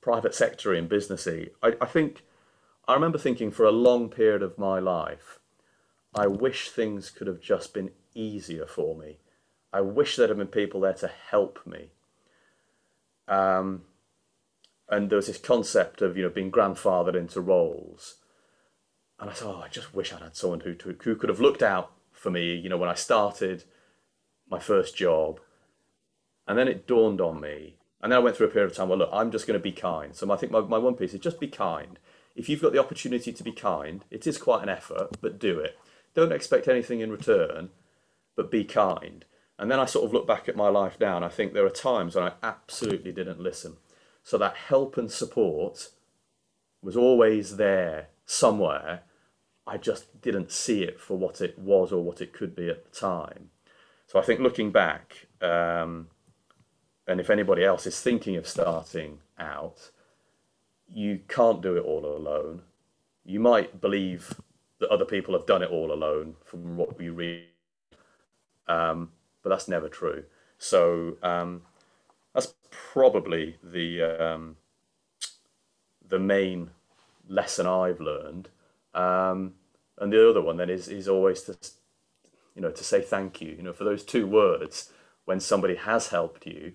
private 0.01 0.34
sector 0.34 0.72
and 0.72 0.88
businessy 0.88 1.51
I, 1.62 1.74
I 1.80 1.86
think 1.86 2.22
I 2.91 2.95
remember 2.95 3.18
thinking 3.18 3.51
for 3.51 3.64
a 3.64 3.70
long 3.70 4.09
period 4.09 4.43
of 4.43 4.59
my 4.59 4.78
life, 4.78 5.38
I 6.15 6.27
wish 6.27 6.71
things 6.71 7.11
could 7.11 7.27
have 7.27 7.41
just 7.41 7.73
been 7.73 7.91
easier 8.15 8.67
for 8.67 8.97
me. 8.97 9.19
I 9.73 9.81
wish 9.81 10.17
there 10.17 10.29
had 10.29 10.37
been 10.37 10.49
people 10.49 10.81
there 10.81 10.95
to 10.95 11.09
help 11.09 11.61
me. 11.65 11.91
Um, 13.29 13.83
and 14.89 15.09
there 15.09 15.17
was 15.17 15.29
this 15.29 15.39
concept 15.39 16.03
of 16.03 16.17
you 16.17 16.25
know 16.25 16.29
being 16.31 16.51
grandfathered 16.51 17.15
into 17.15 17.41
roles, 17.41 18.17
and 19.21 19.31
I 19.31 19.33
thought, 19.33 19.57
oh, 19.57 19.63
I 19.63 19.69
just 19.69 19.95
wish 19.95 20.13
I'd 20.13 20.23
had 20.23 20.37
someone 20.37 20.61
who 20.61 20.75
who 21.03 21.15
could 21.15 21.29
have 21.29 21.41
looked 21.41 21.63
out 21.63 21.93
for 22.13 22.31
me. 22.31 22.57
You 22.57 22.69
know, 22.69 22.77
when 22.77 22.89
I 22.89 22.95
started 22.95 23.65
my 24.51 24.59
first 24.59 24.97
job, 24.97 25.39
and 26.49 26.59
then 26.59 26.67
it 26.67 26.89
dawned 26.89 27.21
on 27.21 27.41
me, 27.41 27.77
and 28.03 28.11
then 28.11 28.17
I 28.17 28.23
went 28.23 28.37
through 28.37 28.49
a 28.49 28.51
period 28.51 28.73
of 28.73 28.77
time. 28.77 28.89
Well, 28.89 28.99
look, 28.99 29.11
I'm 29.13 29.31
just 29.31 29.47
going 29.47 29.59
to 29.59 29.63
be 29.63 29.71
kind. 29.71 30.17
So 30.17 30.29
I 30.33 30.37
think 30.37 30.51
my, 30.51 30.61
my 30.61 30.79
one 30.79 30.95
piece 30.95 31.15
is 31.15 31.21
just 31.21 31.39
be 31.39 31.47
kind 31.47 32.01
if 32.35 32.49
you've 32.49 32.63
got 32.63 32.73
the 32.73 32.79
opportunity 32.79 33.33
to 33.33 33.43
be 33.43 33.53
kind, 33.53 34.05
it 34.11 34.27
is 34.27 34.39
quite 34.39 34.63
an 34.63 34.69
effort, 34.69 35.19
but 35.21 35.39
do 35.39 35.59
it. 35.59 35.79
Don't 36.15 36.33
expect 36.33 36.69
anything 36.69 37.01
in 37.01 37.11
return, 37.11 37.71
but 38.37 38.51
be 38.51 38.65
kind. 38.65 39.25
And 39.59 39.71
then 39.71 39.79
I 39.79 39.85
sort 39.85 40.07
of 40.07 40.13
look 40.13 40.27
back 40.27 40.49
at 40.49 40.57
my 40.57 40.69
life 40.69 40.97
now 40.99 41.17
and 41.17 41.25
I 41.25 41.29
think 41.29 41.53
there 41.53 41.67
are 41.67 41.71
times 41.71 42.15
when 42.15 42.25
I 42.25 42.33
absolutely 42.43 43.13
didn't 43.13 43.41
listen. 43.41 43.77
So 44.23 44.39
that 44.39 44.57
help 44.57 44.97
and 44.97 45.11
support 45.11 45.91
was 46.83 46.97
always 46.97 47.57
there 47.57 48.09
somewhere. 48.25 49.03
I 49.67 49.77
just 49.77 50.21
didn't 50.23 50.51
see 50.51 50.83
it 50.83 50.99
for 50.99 51.17
what 51.17 51.41
it 51.41 51.59
was 51.59 51.93
or 51.93 52.03
what 52.03 52.21
it 52.21 52.33
could 52.33 52.57
be 52.57 52.69
at 52.71 52.91
the 52.91 52.99
time. 52.99 53.51
So 54.07 54.19
I 54.19 54.23
think 54.23 54.41
looking 54.41 54.73
back, 54.73 55.27
um, 55.41 56.09
and 57.07 57.21
if 57.21 57.31
anybody 57.31 57.65
else 57.65 57.87
is 57.87 58.01
thinking 58.01 58.37
of 58.37 58.49
starting 58.49 59.19
out, 59.39 59.91
you 60.89 61.21
can't 61.29 61.63
do 61.63 61.77
it 61.77 61.85
all 61.85 62.05
alone. 62.05 62.63
You 63.25 63.41
might 63.41 63.81
believe 63.81 64.35
that 64.81 64.91
other 64.91 65.05
people 65.05 65.35
have 65.35 65.47
done 65.47 65.62
it 65.62 65.70
all 65.70 65.93
alone 65.93 66.37
from 66.45 66.76
what 66.76 66.99
we 66.99 67.09
read, 67.09 67.45
um, 68.66 69.11
but 69.43 69.51
that's 69.51 69.68
never 69.68 69.89
true. 69.89 70.24
So 70.59 71.16
um, 71.22 71.62
that's 72.35 72.55
probably 72.70 73.57
the 73.62 74.03
um, 74.03 74.57
the 76.07 76.18
main 76.18 76.70
lesson 77.28 77.66
I've 77.66 78.01
learned. 78.01 78.49
Um, 78.95 79.55
and 79.99 80.12
the 80.12 80.28
other 80.28 80.43
one 80.43 80.57
then 80.57 80.70
is 80.70 80.89
is 80.89 81.09
always 81.09 81.43
to 81.43 81.57
you 82.55 82.62
know 82.62 82.70
to 82.70 82.85
say 82.85 83.01
thank 83.01 83.41
you. 83.41 83.53
You 83.53 83.62
know 83.62 83.72
for 83.72 83.85
those 83.85 84.05
two 84.05 84.26
words 84.26 84.91
when 85.24 85.41
somebody 85.41 85.76
has 85.76 86.09
helped 86.09 86.47
you 86.47 86.72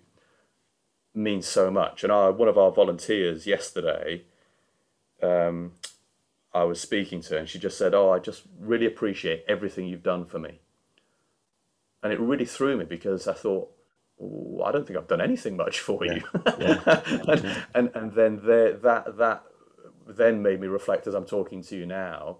means 1.13 1.47
so 1.47 1.71
much. 1.71 2.03
And 2.03 2.11
our, 2.11 2.31
one 2.31 2.47
of 2.47 2.57
our 2.57 2.71
volunteers 2.71 3.47
yesterday, 3.47 4.23
um, 5.21 5.73
I 6.55 6.63
was 6.63 6.79
speaking 6.79 7.19
to 7.23 7.33
her, 7.33 7.39
and 7.39 7.49
she 7.49 7.59
just 7.59 7.77
said, 7.77 7.93
"Oh, 7.93 8.11
I 8.11 8.19
just 8.19 8.43
really 8.57 8.85
appreciate 8.85 9.43
everything 9.45 9.87
you've 9.87 10.03
done 10.03 10.25
for 10.25 10.39
me." 10.39 10.61
And 12.01 12.13
it 12.13 12.19
really 12.19 12.45
threw 12.45 12.77
me 12.77 12.85
because 12.85 13.27
I 13.27 13.33
thought, 13.33 13.69
I 14.63 14.71
don't 14.71 14.87
think 14.87 14.97
I've 14.97 15.07
done 15.07 15.19
anything 15.19 15.57
much 15.57 15.79
for 15.87 16.05
you. 16.05 16.21
Yeah. 16.57 17.01
and, 17.27 17.57
and, 17.75 17.91
and 17.93 18.13
then 18.13 18.41
there, 18.45 18.73
that 18.77 19.17
that 19.17 19.43
then 20.07 20.41
made 20.41 20.61
me 20.61 20.67
reflect 20.67 21.07
as 21.07 21.13
I'm 21.13 21.25
talking 21.25 21.61
to 21.63 21.75
you 21.75 21.85
now. 21.85 22.37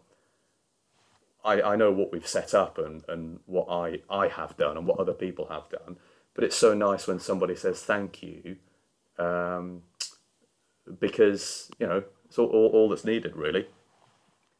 I, 1.43 1.61
I 1.61 1.75
know 1.75 1.91
what 1.91 2.11
we've 2.11 2.27
set 2.27 2.53
up 2.53 2.77
and, 2.77 3.03
and 3.07 3.39
what 3.45 3.67
I, 3.69 3.99
I 4.09 4.29
have 4.29 4.55
done 4.57 4.77
and 4.77 4.87
what 4.87 4.99
other 4.99 5.13
people 5.13 5.47
have 5.47 5.69
done. 5.69 5.97
But 6.33 6.43
it's 6.45 6.55
so 6.55 6.73
nice 6.73 7.05
when 7.05 7.19
somebody 7.19 7.55
says 7.55 7.81
thank 7.81 8.23
you, 8.23 8.55
um, 9.19 9.83
because 10.99 11.69
you 11.79 11.87
know 11.87 12.03
it's 12.27 12.39
all, 12.39 12.47
all, 12.47 12.69
all 12.73 12.89
that's 12.89 13.03
needed 13.03 13.35
really. 13.35 13.67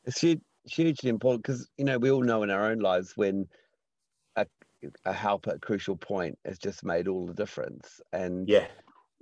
It's 0.06 0.20
huge, 0.20 0.42
hugely 0.66 1.10
important 1.10 1.44
because 1.44 1.68
you 1.78 1.86
know 1.86 1.98
we 1.98 2.12
all 2.12 2.24
know 2.24 2.44
in 2.44 2.50
our 2.50 2.70
own 2.70 2.80
lives 2.80 3.14
when 3.16 3.48
a, 4.36 4.46
a 5.06 5.14
help 5.14 5.48
at 5.48 5.56
a 5.56 5.60
crucial 5.60 5.96
point 5.96 6.38
has 6.46 6.58
just 6.58 6.84
made 6.84 7.08
all 7.08 7.26
the 7.26 7.34
difference, 7.34 8.00
and 8.14 8.48
yeah, 8.48 8.68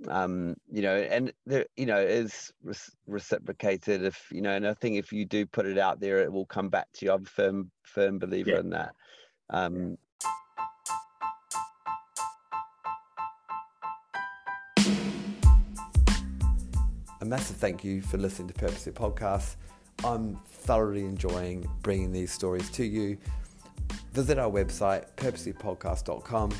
um 0.08 0.54
you 0.70 0.82
know 0.82 0.96
and 0.96 1.32
the 1.46 1.66
you 1.76 1.86
know 1.86 1.98
is 1.98 2.52
reciprocated 3.06 4.02
if 4.02 4.26
you 4.30 4.42
know 4.42 4.50
and 4.50 4.66
i 4.66 4.74
think 4.74 4.96
if 4.96 5.12
you 5.12 5.24
do 5.24 5.46
put 5.46 5.66
it 5.66 5.78
out 5.78 6.00
there 6.00 6.18
it 6.18 6.32
will 6.32 6.46
come 6.46 6.68
back 6.68 6.88
to 6.92 7.06
you 7.06 7.12
i'm 7.12 7.22
a 7.22 7.26
firm 7.26 7.70
firm 7.84 8.18
believer 8.18 8.50
yeah. 8.50 8.60
in 8.60 8.70
that 8.70 8.94
um 9.50 9.96
A 17.20 17.26
massive 17.26 17.56
thank 17.56 17.82
you 17.82 18.02
for 18.02 18.18
listening 18.18 18.48
to 18.48 18.54
Purposely 18.54 18.92
Podcast. 18.92 19.56
I'm 20.02 20.36
thoroughly 20.46 21.04
enjoying 21.04 21.68
bringing 21.82 22.12
these 22.12 22.32
stories 22.32 22.70
to 22.70 22.84
you. 22.84 23.18
Visit 24.12 24.38
our 24.38 24.50
website, 24.50 25.06
purposelypodcast.com, 25.16 26.50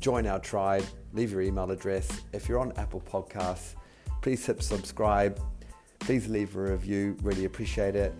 join 0.00 0.26
our 0.26 0.38
tribe, 0.40 0.84
leave 1.12 1.30
your 1.30 1.42
email 1.42 1.70
address. 1.70 2.22
If 2.32 2.48
you're 2.48 2.58
on 2.58 2.72
Apple 2.76 3.00
Podcasts, 3.00 3.74
please 4.20 4.44
hit 4.44 4.62
subscribe. 4.62 5.40
Please 5.98 6.26
leave 6.26 6.56
a 6.56 6.60
review, 6.60 7.16
really 7.22 7.44
appreciate 7.44 7.94
it. 7.94 8.12